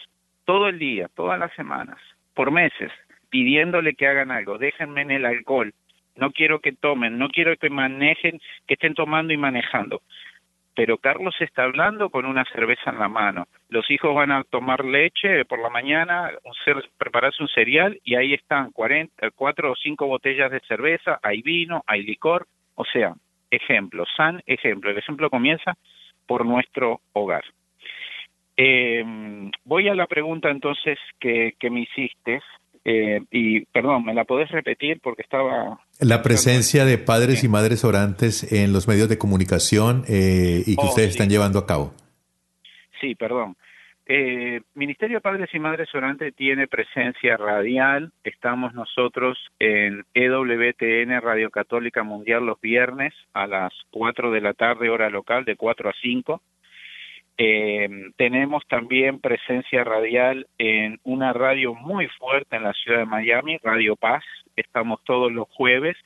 todo 0.45 0.69
el 0.69 0.79
día, 0.79 1.09
todas 1.15 1.39
las 1.39 1.53
semanas, 1.55 1.99
por 2.33 2.51
meses, 2.51 2.91
pidiéndole 3.31 3.95
que 3.95 4.07
hagan 4.07 4.31
algo, 4.31 4.59
déjenme 4.59 5.03
en 5.03 5.11
el 5.11 5.27
alcohol, 5.27 5.73
no 6.19 6.33
quiero 6.33 6.61
que 6.61 6.73
tomen, 6.73 7.17
no 7.19 7.29
quiero 7.29 7.57
que 7.57 7.71
manejen, 7.71 8.41
que 8.67 8.75
estén 8.75 8.95
tomando 8.95 9.33
y 9.33 9.37
manejando. 9.37 10.03
Pero 10.75 10.99
Carlos 10.99 11.35
está 11.41 11.65
hablando 11.65 12.11
con 12.11 12.25
una 12.25 12.45
cerveza 12.45 12.91
en 12.91 12.99
la 12.99 13.09
mano. 13.09 13.47
Los 13.69 13.91
hijos 13.91 14.15
van 14.15 14.31
a 14.31 14.45
tomar 14.45 14.85
leche 14.85 15.45
por 15.45 15.59
la 15.61 15.71
mañana, 15.71 16.31
prepararse 16.99 17.43
un 17.43 17.49
cereal 17.49 17.99
y 18.05 18.15
ahí 18.15 18.35
están 18.35 18.71
cuarenta, 18.71 19.31
cuatro 19.33 19.73
o 19.73 19.77
cinco 19.77 20.07
botellas 20.07 20.53
de 20.53 20.61
cerveza, 20.69 21.19
hay 21.23 21.43
vino, 21.43 21.83
hay 21.87 22.03
licor. 22.03 22.47
O 22.77 22.85
sea, 22.85 23.15
ejemplo, 23.51 24.05
san 24.17 24.41
ejemplo. 24.47 24.91
El 24.91 24.99
ejemplo 24.99 25.31
comienza 25.31 25.77
por 26.27 26.47
nuestro 26.47 27.01
hogar. 27.13 27.45
Eh, 28.57 29.05
voy 29.65 29.89
a 29.89 29.95
la 29.95 30.07
pregunta 30.07 30.51
entonces 30.51 30.99
que, 31.19 31.55
que 31.59 31.71
me 31.71 31.81
hiciste 31.81 32.41
eh, 32.91 33.21
y 33.31 33.67
perdón, 33.67 34.07
¿me 34.07 34.15
la 34.15 34.25
podés 34.25 34.51
repetir? 34.51 34.99
Porque 35.03 35.21
estaba... 35.21 35.79
La 36.01 36.23
presencia 36.23 36.87
de 36.87 36.97
padres 36.97 37.45
y 37.45 37.49
madres 37.49 37.85
orantes 37.85 38.51
en 38.51 38.73
los 38.73 38.89
medios 38.89 39.11
de 39.11 39.19
comunicación 39.19 40.05
eh, 40.09 40.63
y 40.65 40.75
que 40.75 40.83
oh, 40.83 40.89
ustedes 40.89 41.11
están 41.11 41.29
llevando 41.29 41.59
a 41.59 41.67
cabo. 41.67 41.93
Sí, 42.99 43.15
perdón. 43.15 43.57
Eh, 44.07 44.63
Ministerio 44.75 45.19
de 45.19 45.21
Padres 45.21 45.51
y 45.53 45.59
Madres 45.59 45.95
Orantes 45.95 46.35
tiene 46.35 46.67
presencia 46.67 47.37
radial. 47.37 48.11
Estamos 48.25 48.73
nosotros 48.73 49.37
en 49.59 50.07
EWTN 50.15 51.21
Radio 51.21 51.51
Católica 51.51 52.03
Mundial 52.05 52.47
los 52.47 52.59
viernes 52.59 53.13
a 53.35 53.47
las 53.47 53.75
4 53.91 54.31
de 54.31 54.41
la 54.41 54.55
tarde, 54.55 54.89
hora 54.89 55.11
local, 55.11 55.45
de 55.45 55.57
4 55.57 55.91
a 55.91 55.93
5. 56.01 56.41
Eh, 57.41 57.89
tenemos 58.17 58.67
también 58.67 59.21
presencia 59.21 59.85
radial 59.85 60.49
en 60.59 60.99
una 61.05 61.33
radio 61.33 61.73
muy 61.73 62.09
fuerte 62.19 62.57
en 62.57 62.65
la 62.65 62.73
ciudad 62.73 62.99
de 62.99 63.07
Miami, 63.07 63.59
Radio 63.63 63.95
Paz. 63.95 64.25
Estamos 64.57 65.05
todos 65.05 65.31
los 65.31 65.47
jueves 65.49 65.97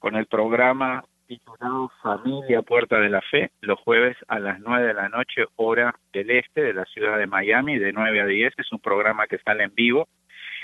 con 0.00 0.16
el 0.16 0.26
programa 0.26 1.04
titulado 1.28 1.90
Familia 2.02 2.62
Puerta 2.62 2.98
de 2.98 3.10
la 3.10 3.20
Fe, 3.22 3.50
los 3.60 3.78
jueves 3.78 4.16
a 4.26 4.40
las 4.40 4.58
9 4.58 4.88
de 4.88 4.94
la 4.94 5.08
noche, 5.08 5.44
hora 5.54 5.94
del 6.12 6.30
este 6.30 6.62
de 6.62 6.74
la 6.74 6.84
ciudad 6.86 7.16
de 7.16 7.28
Miami, 7.28 7.78
de 7.78 7.92
9 7.92 8.20
a 8.20 8.26
10. 8.26 8.54
Es 8.56 8.72
un 8.72 8.80
programa 8.80 9.28
que 9.28 9.38
sale 9.38 9.62
en 9.62 9.74
vivo. 9.74 10.08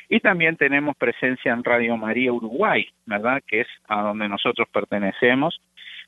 Y 0.09 0.18
también 0.18 0.57
tenemos 0.57 0.96
presencia 0.96 1.53
en 1.53 1.62
Radio 1.62 1.96
María 1.96 2.32
Uruguay, 2.32 2.88
¿verdad? 3.07 3.40
Que 3.46 3.61
es 3.61 3.68
a 3.86 4.03
donde 4.03 4.28
nosotros 4.28 4.68
pertenecemos 4.72 5.61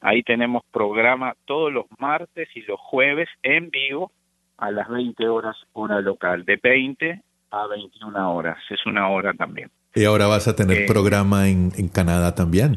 Ahí 0.04 0.22
tenemos 0.22 0.62
programa 0.70 1.34
todos 1.46 1.72
los 1.72 1.86
martes 1.98 2.46
y 2.54 2.60
los 2.60 2.78
jueves 2.78 3.26
en 3.42 3.70
vivo 3.70 4.12
a 4.58 4.70
las 4.70 4.86
20 4.90 5.26
horas 5.28 5.56
hora 5.72 6.02
local, 6.02 6.44
de 6.44 6.60
20 6.62 7.22
a 7.50 7.66
21 7.66 8.34
horas, 8.34 8.58
es 8.68 8.84
una 8.84 9.08
hora 9.08 9.32
también. 9.32 9.70
Y 9.94 10.04
ahora 10.04 10.26
vas 10.26 10.46
a 10.46 10.54
tener 10.54 10.82
eh, 10.82 10.86
programa 10.86 11.48
en, 11.48 11.70
Canadá 11.88 12.34
también. 12.34 12.76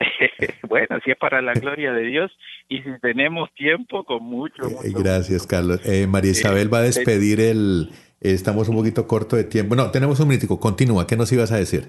bueno, 0.68 0.98
si 1.04 1.12
es 1.12 1.16
para 1.16 1.40
la 1.42 1.52
gloria 1.52 1.92
de 1.92 2.02
Dios 2.02 2.32
y 2.68 2.78
si 2.78 2.90
tenemos 3.00 3.48
tiempo, 3.54 4.02
con 4.02 4.24
mucho. 4.24 4.64
Eh, 4.82 4.92
gracias, 4.92 5.46
Carlos. 5.46 5.80
Eh, 5.86 6.08
María 6.08 6.32
Isabel 6.32 6.72
va 6.74 6.78
a 6.78 6.82
despedir 6.82 7.40
el... 7.40 7.90
Estamos 8.20 8.68
un 8.68 8.74
poquito 8.74 9.06
corto 9.06 9.36
de 9.36 9.44
tiempo. 9.44 9.76
No, 9.76 9.92
tenemos 9.92 10.18
un 10.18 10.26
minutico. 10.26 10.58
Continúa. 10.58 11.06
¿Qué 11.06 11.16
nos 11.16 11.30
ibas 11.32 11.52
a 11.52 11.56
decir? 11.56 11.88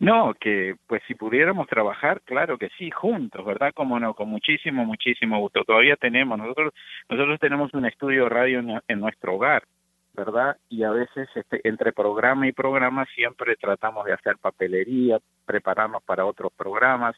No, 0.00 0.34
que 0.34 0.76
pues 0.86 1.02
si 1.06 1.14
pudiéramos 1.14 1.66
trabajar, 1.66 2.20
claro 2.22 2.58
que 2.58 2.68
sí, 2.78 2.90
juntos, 2.90 3.44
¿verdad? 3.44 3.72
Como 3.74 3.98
no, 4.00 4.14
con 4.14 4.28
muchísimo, 4.28 4.84
muchísimo 4.84 5.38
gusto. 5.38 5.64
Todavía 5.64 5.96
tenemos, 5.96 6.38
nosotros, 6.38 6.72
nosotros 7.08 7.38
tenemos 7.40 7.72
un 7.74 7.86
estudio 7.86 8.28
radio 8.28 8.60
en, 8.88 9.00
nuestro 9.00 9.34
hogar 9.34 9.64
¿verdad? 10.16 10.56
Y 10.68 10.84
a 10.84 10.90
veces 10.90 11.28
este, 11.34 11.60
entre 11.64 11.92
programa 11.92 12.46
y 12.46 12.52
programa 12.52 13.04
siempre 13.16 13.56
tratamos 13.56 14.04
de 14.04 14.12
hacer 14.12 14.38
papelería, 14.38 15.18
prepararnos 15.44 16.04
para 16.04 16.24
otros 16.24 16.52
programas, 16.56 17.16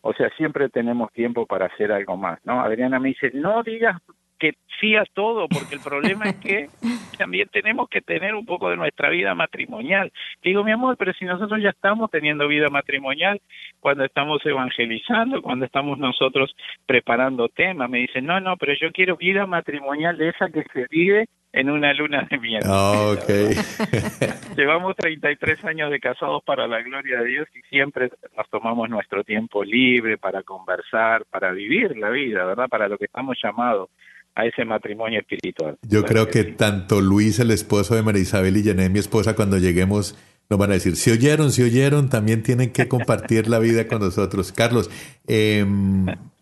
o 0.00 0.12
sea, 0.12 0.28
siempre 0.30 0.68
tenemos 0.68 1.12
tiempo 1.12 1.46
para 1.46 1.66
hacer 1.66 1.92
algo 1.92 2.16
más, 2.16 2.44
¿no? 2.44 2.60
Adriana 2.60 2.98
me 2.98 3.10
dice, 3.10 3.30
no 3.32 3.62
digas 3.62 4.02
que 4.42 4.54
sí 4.80 4.96
a 4.96 5.04
todo, 5.04 5.46
porque 5.46 5.76
el 5.76 5.80
problema 5.80 6.24
es 6.24 6.34
que 6.34 6.66
también 7.16 7.48
tenemos 7.52 7.88
que 7.88 8.00
tener 8.00 8.34
un 8.34 8.44
poco 8.44 8.70
de 8.70 8.76
nuestra 8.76 9.08
vida 9.08 9.36
matrimonial. 9.36 10.12
digo, 10.42 10.64
mi 10.64 10.72
amor, 10.72 10.96
pero 10.96 11.12
si 11.12 11.24
nosotros 11.24 11.62
ya 11.62 11.68
estamos 11.68 12.10
teniendo 12.10 12.48
vida 12.48 12.68
matrimonial, 12.68 13.40
cuando 13.78 14.04
estamos 14.04 14.44
evangelizando, 14.44 15.42
cuando 15.42 15.64
estamos 15.64 15.96
nosotros 15.96 16.56
preparando 16.86 17.48
temas, 17.50 17.88
me 17.88 17.98
dicen, 17.98 18.26
no, 18.26 18.40
no, 18.40 18.56
pero 18.56 18.72
yo 18.74 18.90
quiero 18.90 19.16
vida 19.16 19.46
matrimonial 19.46 20.18
de 20.18 20.30
esa 20.30 20.50
que 20.50 20.64
se 20.72 20.86
vive 20.90 21.28
en 21.52 21.70
una 21.70 21.92
luna 21.92 22.26
de 22.28 22.38
miel. 22.38 22.62
Ah, 22.66 23.14
ok. 23.14 23.28
Llevamos 24.56 24.96
33 24.96 25.64
años 25.66 25.92
de 25.92 26.00
casados 26.00 26.42
para 26.42 26.66
la 26.66 26.82
gloria 26.82 27.20
de 27.20 27.26
Dios 27.26 27.48
y 27.54 27.60
siempre 27.68 28.10
nos 28.36 28.48
tomamos 28.50 28.90
nuestro 28.90 29.22
tiempo 29.22 29.62
libre 29.62 30.18
para 30.18 30.42
conversar, 30.42 31.26
para 31.26 31.52
vivir 31.52 31.96
la 31.96 32.10
vida, 32.10 32.44
¿verdad? 32.44 32.66
Para 32.68 32.88
lo 32.88 32.98
que 32.98 33.04
estamos 33.04 33.38
llamados 33.40 33.88
a 34.34 34.46
ese 34.46 34.64
matrimonio 34.64 35.20
espiritual. 35.20 35.78
Yo 35.82 36.04
creo 36.04 36.28
que, 36.28 36.44
tanto 36.44 37.00
Luis, 37.00 37.38
el 37.38 37.50
esposo 37.50 37.94
de 37.94 38.02
María 38.02 38.22
Isabel, 38.22 38.56
y 38.56 38.64
Janet, 38.64 38.90
mi 38.90 38.98
esposa, 38.98 39.34
cuando 39.34 39.58
lleguemos, 39.58 40.16
nos 40.48 40.58
van 40.58 40.70
a 40.70 40.74
decir, 40.74 40.96
si 40.96 41.10
oyeron, 41.10 41.52
si 41.52 41.62
oyeron, 41.62 42.08
también 42.08 42.42
tienen 42.42 42.70
que 42.70 42.88
compartir 42.88 43.48
la 43.48 43.58
vida 43.58 43.86
con 43.86 44.00
nosotros. 44.00 44.52
Carlos, 44.52 44.90
eh, 45.26 45.64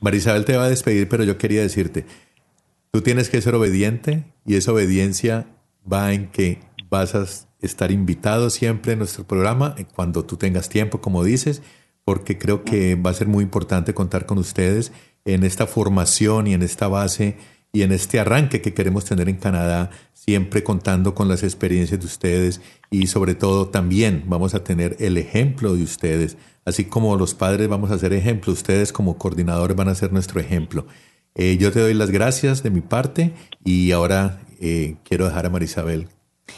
María 0.00 0.18
Isabel 0.18 0.44
te 0.44 0.56
va 0.56 0.64
a 0.64 0.68
despedir, 0.68 1.08
pero 1.08 1.24
yo 1.24 1.38
quería 1.38 1.62
decirte, 1.62 2.04
tú 2.92 3.02
tienes 3.02 3.28
que 3.28 3.40
ser 3.40 3.54
obediente 3.54 4.24
y 4.44 4.56
esa 4.56 4.72
obediencia 4.72 5.46
va 5.90 6.12
en 6.12 6.28
que 6.28 6.58
vas 6.88 7.14
a 7.14 7.24
estar 7.60 7.90
invitado 7.90 8.50
siempre 8.50 8.92
en 8.92 8.98
nuestro 8.98 9.24
programa 9.24 9.74
eh, 9.78 9.84
cuando 9.94 10.24
tú 10.24 10.36
tengas 10.36 10.68
tiempo, 10.68 11.00
como 11.00 11.24
dices, 11.24 11.62
porque 12.04 12.38
creo 12.38 12.64
que 12.64 12.94
va 12.94 13.10
a 13.10 13.14
ser 13.14 13.28
muy 13.28 13.44
importante 13.44 13.94
contar 13.94 14.26
con 14.26 14.38
ustedes 14.38 14.92
en 15.24 15.44
esta 15.44 15.66
formación 15.66 16.46
y 16.46 16.54
en 16.54 16.62
esta 16.62 16.88
base 16.88 17.36
y 17.72 17.82
en 17.82 17.92
este 17.92 18.18
arranque 18.18 18.60
que 18.60 18.74
queremos 18.74 19.04
tener 19.04 19.28
en 19.28 19.36
Canadá, 19.36 19.90
siempre 20.12 20.62
contando 20.62 21.14
con 21.14 21.28
las 21.28 21.42
experiencias 21.42 22.00
de 22.00 22.06
ustedes 22.06 22.60
y 22.90 23.06
sobre 23.06 23.34
todo 23.34 23.68
también 23.68 24.24
vamos 24.26 24.54
a 24.54 24.64
tener 24.64 24.96
el 25.00 25.16
ejemplo 25.16 25.74
de 25.74 25.82
ustedes. 25.82 26.36
Así 26.64 26.84
como 26.84 27.16
los 27.16 27.34
padres 27.34 27.68
vamos 27.68 27.90
a 27.90 27.98
ser 27.98 28.12
ejemplo, 28.12 28.52
ustedes 28.52 28.92
como 28.92 29.18
coordinadores 29.18 29.76
van 29.76 29.88
a 29.88 29.94
ser 29.94 30.12
nuestro 30.12 30.40
ejemplo. 30.40 30.86
Eh, 31.34 31.56
yo 31.58 31.72
te 31.72 31.80
doy 31.80 31.94
las 31.94 32.10
gracias 32.10 32.62
de 32.62 32.70
mi 32.70 32.80
parte 32.80 33.32
y 33.64 33.92
ahora 33.92 34.40
eh, 34.60 34.96
quiero 35.04 35.26
dejar 35.26 35.46
a 35.46 35.50
Marisabel 35.50 36.08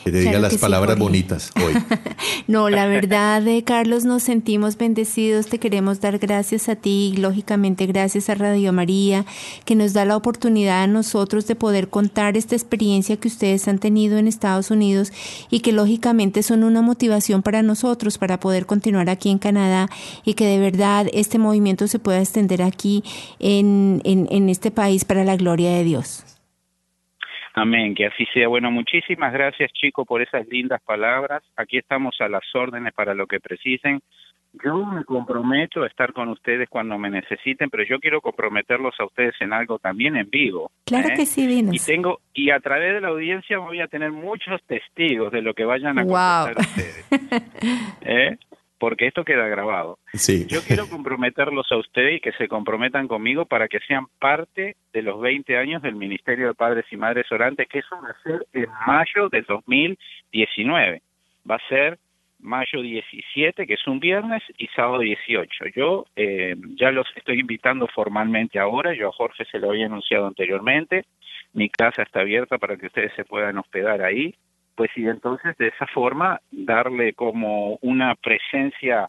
que 0.05 0.11
te 0.11 0.21
diga 0.21 0.39
las 0.39 0.57
palabras 0.59 0.99
bonitas 0.99 1.51
hoy. 1.57 1.75
no, 2.49 2.71
la 2.71 2.87
verdad, 2.87 3.43
de 3.43 3.63
Carlos, 3.65 4.05
nos 4.05 4.23
sentimos 4.23 4.77
bendecidos. 4.77 5.47
Te 5.47 5.59
queremos 5.59 6.01
dar 6.01 6.19
gracias 6.19 6.69
a 6.69 6.77
ti, 6.77 7.15
lógicamente 7.17 7.87
gracias 7.87 8.29
a 8.29 8.35
Radio 8.35 8.73
María, 8.73 9.25
que 9.65 9.75
nos 9.75 9.93
da 9.93 10.05
la 10.05 10.17
oportunidad 10.17 10.83
a 10.83 10.87
nosotros 10.87 11.47
de 11.47 11.55
poder 11.55 11.89
contar 11.89 12.37
esta 12.37 12.55
experiencia 12.55 13.17
que 13.17 13.29
ustedes 13.29 13.69
han 13.69 13.79
tenido 13.79 14.19
en 14.19 14.29
Estados 14.29 14.71
Unidos 14.71 15.13
y 15.51 15.61
que 15.61 15.73
lógicamente 15.73 16.43
son 16.43 16.65
una 16.65 16.83
motivación 16.83 17.43
para 17.43 17.63
nosotros 17.63 18.19
para 18.19 18.41
poder 18.41 18.67
continuar 18.67 19.09
aquí 19.11 19.31
en 19.31 19.39
Canadá 19.39 19.89
y 20.25 20.35
que 20.35 20.47
de 20.47 20.59
verdad 20.59 21.07
este 21.13 21.39
movimiento 21.39 21.87
se 21.87 21.99
pueda 21.99 22.21
extender 22.21 22.63
aquí 22.63 23.05
en, 23.39 24.01
en, 24.05 24.29
en 24.31 24.49
este 24.49 24.71
país 24.71 25.05
para 25.05 25.25
la 25.25 25.37
gloria 25.37 25.71
de 25.71 25.85
Dios. 25.85 26.25
Amén, 27.55 27.95
que 27.95 28.07
así 28.07 28.25
sea. 28.33 28.49
Bueno, 28.49 28.71
muchísimas 28.71 29.33
gracias 29.33 29.71
chicos 29.73 30.07
por 30.07 30.23
esas 30.23 30.47
lindas 30.49 30.81
palabras. 30.83 31.43
Aquí 31.57 31.77
estamos 31.79 32.17
a 32.21 32.29
las 32.29 32.43
órdenes 32.55 32.95
para 32.95 33.15
lo 33.15 33.27
que 33.27 33.41
precisen. 33.41 34.01
Yo 34.65 34.85
me 34.85 35.05
comprometo 35.05 35.83
a 35.83 35.87
estar 35.87 36.13
con 36.13 36.29
ustedes 36.29 36.69
cuando 36.69 36.99
me 36.99 37.09
necesiten, 37.09 37.71
pero 37.71 37.85
yo 37.85 37.99
quiero 38.01 38.21
comprometerlos 38.21 38.95
a 38.99 39.07
ustedes 39.07 39.35
en 39.41 39.53
algo 39.53 39.79
también 39.79 40.17
en 40.17 40.29
vivo. 40.29 40.71
Claro 40.85 41.09
¿eh? 41.09 41.15
que 41.17 41.27
sí, 41.27 41.47
dinos. 41.47 41.75
Y 41.75 41.79
tengo 41.79 42.21
y 42.35 42.51
a 42.51 42.61
través 42.61 42.95
de 42.95 43.01
la 43.01 43.09
audiencia 43.09 43.59
voy 43.59 43.81
a 43.81 43.89
tener 43.89 44.13
muchos 44.13 44.63
testigos 44.65 45.33
de 45.33 45.41
lo 45.41 45.55
que 45.55 45.65
vayan 45.65 45.99
a 45.99 46.05
wow. 46.05 46.55
ustedes. 46.59 47.07
¿Eh? 48.03 48.37
Porque 48.83 49.07
esto 49.07 49.25
queda 49.25 49.47
grabado. 49.47 50.01
Sí. 50.13 50.45
Yo 50.49 50.61
quiero 50.67 50.89
comprometerlos 50.89 51.71
a 51.71 51.77
ustedes 51.77 52.17
y 52.17 52.21
que 52.21 52.33
se 52.33 52.49
comprometan 52.49 53.07
conmigo 53.07 53.47
para 53.47 53.69
que 53.69 53.79
sean 53.87 54.07
parte 54.19 54.75
de 54.93 55.03
los 55.03 55.21
20 55.21 55.57
años 55.57 55.83
del 55.83 55.95
Ministerio 55.95 56.49
de 56.49 56.55
Padres 56.55 56.87
y 56.91 56.97
Madres 56.97 57.31
Orantes, 57.31 57.69
que 57.69 57.79
eso 57.79 57.97
va 58.03 58.09
a 58.09 58.23
ser 58.25 58.45
en 58.53 58.67
mayo 58.85 59.29
de 59.29 59.43
2019. 59.43 61.01
Va 61.49 61.55
a 61.55 61.69
ser 61.69 62.01
mayo 62.41 62.83
17, 62.83 63.69
que 63.69 63.75
es 63.75 63.87
un 63.87 64.01
viernes, 64.01 64.43
y 64.59 64.67
sábado 64.75 64.99
18. 64.99 65.67
Yo 65.77 66.07
eh, 66.17 66.57
ya 66.75 66.91
los 66.91 67.07
estoy 67.15 67.39
invitando 67.39 67.87
formalmente 67.87 68.59
ahora, 68.59 68.95
yo 68.95 69.11
a 69.11 69.13
Jorge 69.13 69.45
se 69.45 69.61
lo 69.61 69.71
había 69.71 69.87
anunciado 69.87 70.27
anteriormente, 70.27 71.05
mi 71.53 71.69
casa 71.69 72.03
está 72.03 72.23
abierta 72.23 72.59
para 72.59 72.77
que 72.77 72.87
ustedes 72.87 73.13
se 73.15 73.25
puedan 73.25 73.59
hospedar 73.59 74.03
ahí, 74.03 74.35
pues 74.75 74.91
y 74.97 75.07
entonces 75.07 75.57
de 75.59 75.69
esa 75.69 75.87
forma 75.87 76.41
darle 76.51 77.13
como 77.15 77.79
una 77.83 78.15
presencia 78.15 79.09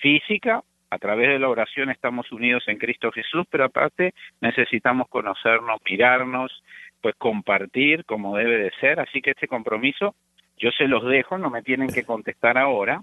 física 0.00 0.62
a 0.90 0.98
través 0.98 1.28
de 1.28 1.38
la 1.38 1.48
oración 1.48 1.90
estamos 1.90 2.30
unidos 2.32 2.64
en 2.66 2.78
Cristo 2.78 3.10
Jesús, 3.12 3.46
pero 3.50 3.64
aparte 3.64 4.12
necesitamos 4.40 5.08
conocernos, 5.08 5.80
mirarnos, 5.88 6.62
pues 7.00 7.14
compartir 7.16 8.04
como 8.04 8.36
debe 8.36 8.58
de 8.58 8.70
ser, 8.80 9.00
así 9.00 9.22
que 9.22 9.30
este 9.30 9.48
compromiso 9.48 10.14
yo 10.58 10.70
se 10.70 10.86
los 10.86 11.04
dejo, 11.04 11.38
no 11.38 11.50
me 11.50 11.62
tienen 11.62 11.88
que 11.88 12.04
contestar 12.04 12.58
ahora, 12.58 13.02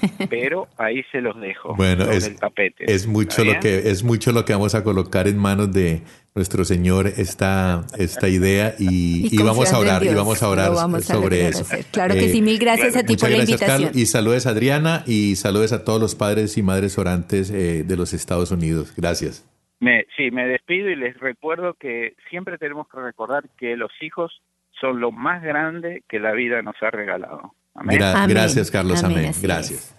pero 0.30 0.68
ahí 0.76 1.02
se 1.12 1.20
los 1.20 1.40
dejo 1.40 1.74
bueno, 1.76 2.10
es, 2.10 2.26
el 2.26 2.36
tapete. 2.36 2.90
Es 2.92 3.06
mucho 3.06 3.44
lo 3.44 3.58
que 3.60 3.90
es 3.90 4.02
mucho 4.02 4.32
lo 4.32 4.44
que 4.44 4.52
vamos 4.52 4.74
a 4.74 4.84
colocar 4.84 5.28
en 5.28 5.38
manos 5.38 5.72
de 5.72 6.02
nuestro 6.34 6.64
Señor 6.64 7.06
esta 7.06 7.84
esta 7.98 8.28
idea 8.28 8.74
y, 8.78 9.28
Y 9.34 9.40
y 9.40 9.42
vamos 9.42 9.72
a 9.72 9.78
orar 9.78 10.04
y 10.04 10.14
vamos 10.14 10.42
a 10.42 10.48
orar 10.48 10.68
lo 10.70 10.74
vamos 10.76 11.10
a 11.10 11.14
sobre 11.14 11.48
eso. 11.48 11.64
Claro 11.92 12.14
que 12.14 12.28
sí, 12.28 12.42
mil 12.42 12.58
gracias 12.58 12.96
a 12.96 13.02
ti 13.02 13.12
muchas 13.12 13.20
por 13.20 13.30
la 13.30 13.36
gracias, 13.36 13.60
invitación. 13.60 13.82
Carlos, 13.84 14.02
y 14.02 14.06
saludes 14.06 14.46
a 14.46 14.50
Adriana 14.50 15.02
y 15.06 15.36
saludes 15.36 15.72
a 15.72 15.84
todos 15.84 16.00
los 16.00 16.14
padres 16.14 16.56
y 16.58 16.62
madres 16.62 16.98
orantes 16.98 17.50
eh, 17.50 17.84
de 17.84 17.96
los 17.96 18.12
Estados 18.12 18.50
Unidos. 18.50 18.94
Gracias. 18.96 19.48
Me, 19.78 20.06
sí, 20.16 20.30
me 20.30 20.46
despido 20.46 20.88
y 20.88 20.96
les 20.96 21.18
recuerdo 21.18 21.74
que 21.74 22.14
siempre 22.30 22.56
tenemos 22.58 22.88
que 22.88 22.98
recordar 22.98 23.44
que 23.58 23.76
los 23.76 23.90
hijos 24.00 24.40
son 24.80 25.00
lo 25.00 25.12
más 25.12 25.42
grande 25.42 26.02
que 26.08 26.18
la 26.18 26.32
vida 26.32 26.62
nos 26.62 26.76
ha 26.82 26.90
regalado. 26.90 27.54
Amén. 27.76 27.98
Gra- 27.98 28.14
Amén. 28.14 28.28
Gracias, 28.30 28.70
Carlos. 28.70 29.02
Amén, 29.02 29.32
Gracias. 29.40 29.94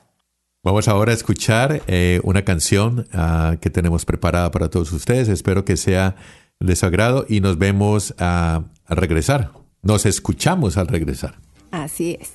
Vamos 0.63 0.87
ahora 0.87 1.11
a 1.11 1.15
escuchar 1.15 1.81
eh, 1.87 2.19
una 2.23 2.41
canción 2.43 3.07
ah, 3.13 3.55
que 3.61 3.69
tenemos 3.69 4.03
preparada 4.05 4.51
para 4.51 4.69
todos 4.69 4.91
ustedes. 4.91 5.29
Espero 5.29 5.63
que 5.63 5.77
sea 5.77 6.15
de 6.59 6.75
su 6.75 6.85
agrado 6.85 7.25
y 7.29 7.39
nos 7.39 7.57
vemos 7.57 8.13
ah, 8.19 8.63
al 8.85 8.97
regresar. 8.97 9.51
Nos 9.81 10.05
escuchamos 10.05 10.75
al 10.77 10.87
regresar. 10.87 11.35
Así 11.71 12.17
es. 12.19 12.31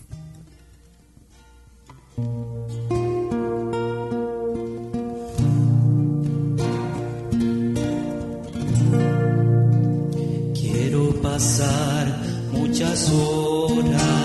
Quiero 10.55 11.11
pasar 11.23 12.07
muchas 12.53 13.11
horas 13.11 14.22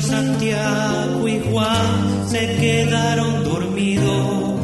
Santiago 0.00 1.28
y 1.28 1.40
Juan 1.40 2.28
se 2.28 2.56
quedaron 2.56 3.44
dormidos. 3.44 4.60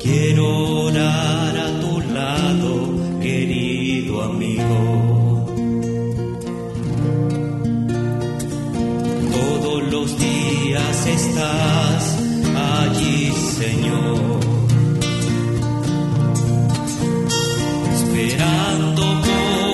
Quiero 0.00 0.84
orar 0.86 1.56
a 1.56 1.80
tu 1.80 2.00
lado, 2.12 3.20
querido 3.20 4.22
amigo. 4.22 5.46
Todos 9.32 9.82
los 9.90 10.18
días 10.18 11.06
estás 11.06 12.18
allí, 12.54 13.32
Señor. 13.58 14.40
Esperando 17.94 19.02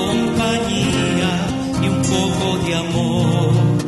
compañía 0.09 1.31
y 1.83 1.89
un 1.89 2.03
poco 2.03 2.59
de 2.65 2.75
amor. 2.75 3.88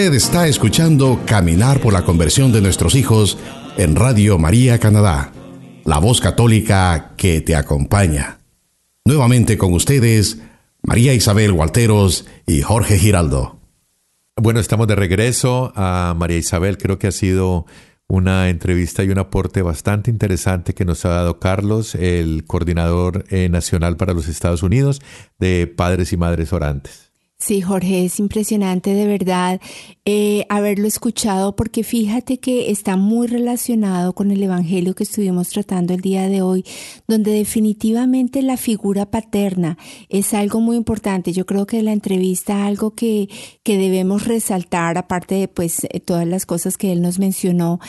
Usted 0.00 0.14
está 0.14 0.48
escuchando 0.48 1.20
Caminar 1.26 1.78
por 1.78 1.92
la 1.92 2.06
conversión 2.06 2.52
de 2.52 2.62
nuestros 2.62 2.94
hijos 2.94 3.36
en 3.76 3.94
Radio 3.94 4.38
María 4.38 4.78
Canadá, 4.78 5.30
la 5.84 5.98
voz 5.98 6.22
católica 6.22 7.12
que 7.18 7.42
te 7.42 7.54
acompaña. 7.54 8.38
Nuevamente 9.04 9.58
con 9.58 9.74
ustedes, 9.74 10.38
María 10.80 11.12
Isabel 11.12 11.52
Walteros 11.52 12.24
y 12.46 12.62
Jorge 12.62 12.98
Giraldo. 12.98 13.60
Bueno, 14.36 14.58
estamos 14.60 14.88
de 14.88 14.94
regreso 14.94 15.70
a 15.76 16.14
María 16.16 16.38
Isabel. 16.38 16.78
Creo 16.78 16.98
que 16.98 17.08
ha 17.08 17.12
sido 17.12 17.66
una 18.08 18.48
entrevista 18.48 19.04
y 19.04 19.10
un 19.10 19.18
aporte 19.18 19.60
bastante 19.60 20.10
interesante 20.10 20.72
que 20.72 20.86
nos 20.86 21.04
ha 21.04 21.10
dado 21.10 21.38
Carlos, 21.40 21.94
el 21.94 22.44
coordinador 22.46 23.26
eh, 23.28 23.50
nacional 23.50 23.98
para 23.98 24.14
los 24.14 24.28
Estados 24.28 24.62
Unidos 24.62 25.02
de 25.38 25.66
Padres 25.66 26.14
y 26.14 26.16
Madres 26.16 26.54
Orantes. 26.54 27.09
Sí, 27.40 27.62
Jorge, 27.62 28.04
es 28.04 28.18
impresionante 28.18 28.92
de 28.92 29.06
verdad 29.06 29.62
eh, 30.04 30.44
haberlo 30.50 30.86
escuchado 30.86 31.56
porque 31.56 31.84
fíjate 31.84 32.38
que 32.38 32.70
está 32.70 32.96
muy 32.96 33.28
relacionado 33.28 34.12
con 34.12 34.30
el 34.30 34.42
Evangelio 34.42 34.94
que 34.94 35.04
estuvimos 35.04 35.48
tratando 35.48 35.94
el 35.94 36.02
día 36.02 36.28
de 36.28 36.42
hoy, 36.42 36.66
donde 37.08 37.30
definitivamente 37.32 38.42
la 38.42 38.58
figura 38.58 39.10
paterna 39.10 39.78
es 40.10 40.34
algo 40.34 40.60
muy 40.60 40.76
importante. 40.76 41.32
Yo 41.32 41.46
creo 41.46 41.66
que 41.66 41.82
la 41.82 41.92
entrevista 41.92 42.66
algo 42.66 42.90
que, 42.94 43.30
que 43.62 43.78
debemos 43.78 44.26
resaltar, 44.26 44.98
aparte 44.98 45.36
de 45.36 45.48
pues 45.48 45.84
eh, 45.84 46.00
todas 46.00 46.26
las 46.26 46.44
cosas 46.44 46.76
que 46.76 46.92
él 46.92 47.00
nos 47.00 47.18
mencionó, 47.18 47.80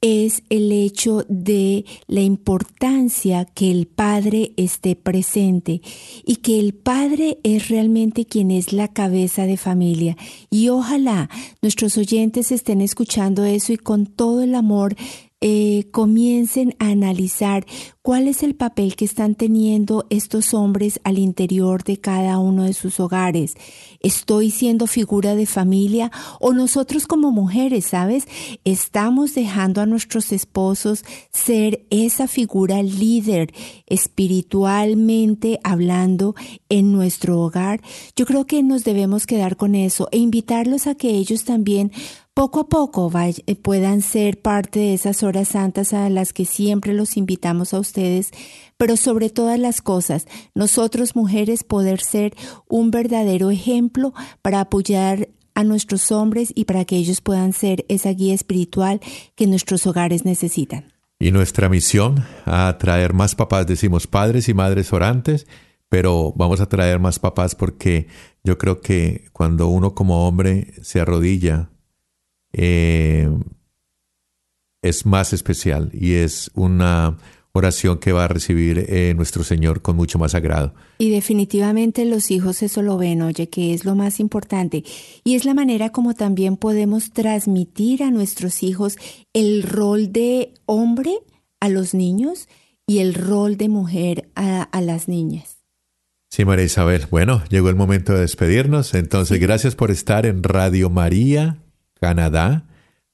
es 0.00 0.44
el 0.50 0.70
hecho 0.70 1.24
de 1.28 1.84
la 2.06 2.20
importancia 2.20 3.44
que 3.44 3.72
el 3.72 3.88
Padre 3.88 4.52
esté 4.56 4.94
presente 4.94 5.82
y 6.24 6.36
que 6.36 6.60
el 6.60 6.74
Padre 6.74 7.38
es 7.42 7.70
realmente 7.70 8.24
quien 8.24 8.52
es 8.52 8.72
la 8.72 8.86
cabeza 9.00 9.46
de 9.46 9.56
familia. 9.56 10.14
Y 10.50 10.68
ojalá 10.68 11.30
nuestros 11.62 11.96
oyentes 11.96 12.52
estén 12.52 12.82
escuchando 12.82 13.46
eso 13.46 13.72
y 13.72 13.78
con 13.78 14.04
todo 14.04 14.42
el 14.42 14.54
amor 14.54 14.94
eh, 15.40 15.88
comiencen 15.90 16.76
a 16.78 16.88
analizar 16.88 17.64
cuál 18.02 18.28
es 18.28 18.42
el 18.42 18.54
papel 18.54 18.96
que 18.96 19.04
están 19.04 19.34
teniendo 19.34 20.06
estos 20.10 20.54
hombres 20.54 21.00
al 21.04 21.18
interior 21.18 21.84
de 21.84 21.98
cada 21.98 22.38
uno 22.38 22.64
de 22.64 22.72
sus 22.72 23.00
hogares. 23.00 23.54
¿Estoy 24.00 24.50
siendo 24.50 24.86
figura 24.86 25.34
de 25.34 25.46
familia 25.46 26.10
o 26.40 26.52
nosotros 26.52 27.06
como 27.06 27.30
mujeres, 27.30 27.86
sabes? 27.86 28.24
Estamos 28.64 29.34
dejando 29.34 29.80
a 29.80 29.86
nuestros 29.86 30.32
esposos 30.32 31.04
ser 31.32 31.86
esa 31.90 32.26
figura 32.26 32.82
líder 32.82 33.52
espiritualmente 33.86 35.60
hablando 35.62 36.34
en 36.68 36.92
nuestro 36.92 37.40
hogar. 37.40 37.80
Yo 38.16 38.26
creo 38.26 38.46
que 38.46 38.62
nos 38.62 38.84
debemos 38.84 39.26
quedar 39.26 39.56
con 39.56 39.74
eso 39.74 40.08
e 40.12 40.18
invitarlos 40.18 40.86
a 40.86 40.94
que 40.94 41.10
ellos 41.10 41.44
también 41.44 41.92
poco 42.34 42.60
a 42.60 42.68
poco 42.68 43.10
eh, 43.14 43.56
puedan 43.56 44.02
ser 44.02 44.40
parte 44.40 44.78
de 44.78 44.94
esas 44.94 45.22
horas 45.22 45.48
santas 45.48 45.92
a 45.92 46.08
las 46.08 46.32
que 46.32 46.44
siempre 46.44 46.92
los 46.92 47.16
invitamos 47.16 47.74
a 47.74 47.80
ustedes, 47.80 48.30
pero 48.76 48.96
sobre 48.96 49.30
todas 49.30 49.58
las 49.58 49.82
cosas, 49.82 50.26
nosotros 50.54 51.16
mujeres 51.16 51.64
poder 51.64 52.00
ser 52.00 52.34
un 52.68 52.90
verdadero 52.90 53.50
ejemplo 53.50 54.14
para 54.42 54.60
apoyar 54.60 55.28
a 55.54 55.64
nuestros 55.64 56.10
hombres 56.12 56.52
y 56.54 56.64
para 56.64 56.84
que 56.84 56.96
ellos 56.96 57.20
puedan 57.20 57.52
ser 57.52 57.84
esa 57.88 58.10
guía 58.10 58.34
espiritual 58.34 59.00
que 59.34 59.46
nuestros 59.46 59.86
hogares 59.86 60.24
necesitan. 60.24 60.92
Y 61.18 61.32
nuestra 61.32 61.68
misión 61.68 62.24
a 62.46 62.78
traer 62.78 63.12
más 63.12 63.34
papás, 63.34 63.66
decimos 63.66 64.06
padres 64.06 64.48
y 64.48 64.54
madres 64.54 64.92
orantes, 64.92 65.46
pero 65.90 66.32
vamos 66.34 66.60
a 66.60 66.68
traer 66.68 66.98
más 67.00 67.18
papás 67.18 67.54
porque 67.54 68.06
yo 68.42 68.56
creo 68.56 68.80
que 68.80 69.28
cuando 69.32 69.66
uno 69.66 69.94
como 69.94 70.26
hombre 70.26 70.72
se 70.82 71.00
arrodilla 71.00 71.69
eh, 72.52 73.28
es 74.82 75.06
más 75.06 75.32
especial 75.32 75.90
y 75.92 76.14
es 76.14 76.50
una 76.54 77.16
oración 77.52 77.98
que 77.98 78.12
va 78.12 78.24
a 78.24 78.28
recibir 78.28 78.86
eh, 78.88 79.12
nuestro 79.16 79.42
Señor 79.42 79.82
con 79.82 79.96
mucho 79.96 80.18
más 80.18 80.34
agrado. 80.34 80.74
Y 80.98 81.10
definitivamente 81.10 82.04
los 82.04 82.30
hijos 82.30 82.62
eso 82.62 82.82
lo 82.82 82.96
ven, 82.96 83.22
oye, 83.22 83.48
que 83.48 83.74
es 83.74 83.84
lo 83.84 83.94
más 83.94 84.20
importante. 84.20 84.84
Y 85.24 85.34
es 85.34 85.44
la 85.44 85.54
manera 85.54 85.90
como 85.90 86.14
también 86.14 86.56
podemos 86.56 87.10
transmitir 87.12 88.02
a 88.02 88.10
nuestros 88.10 88.62
hijos 88.62 88.96
el 89.32 89.62
rol 89.62 90.12
de 90.12 90.54
hombre 90.66 91.18
a 91.60 91.68
los 91.68 91.94
niños 91.94 92.48
y 92.86 92.98
el 92.98 93.14
rol 93.14 93.56
de 93.56 93.68
mujer 93.68 94.30
a, 94.34 94.62
a 94.62 94.80
las 94.80 95.08
niñas. 95.08 95.58
Sí, 96.30 96.44
María 96.44 96.64
Isabel. 96.64 97.06
Bueno, 97.10 97.42
llegó 97.50 97.68
el 97.68 97.74
momento 97.74 98.14
de 98.14 98.20
despedirnos. 98.20 98.94
Entonces, 98.94 99.40
gracias 99.40 99.74
por 99.74 99.90
estar 99.90 100.26
en 100.26 100.44
Radio 100.44 100.88
María 100.88 101.58
Canadá, 102.00 102.64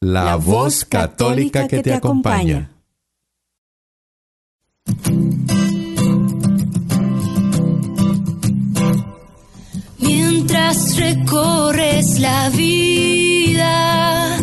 la, 0.00 0.36
voz 0.36 0.84
católica, 0.84 1.66
que, 1.66 1.82
te 1.82 1.92
acompaña. 1.92 2.70
Mientras 9.98 10.96
recorres 10.96 12.20
la 12.20 12.48
vida, 12.50 14.38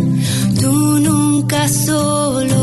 tú 0.59 0.99
nunca 0.99 1.69
solo 1.69 2.62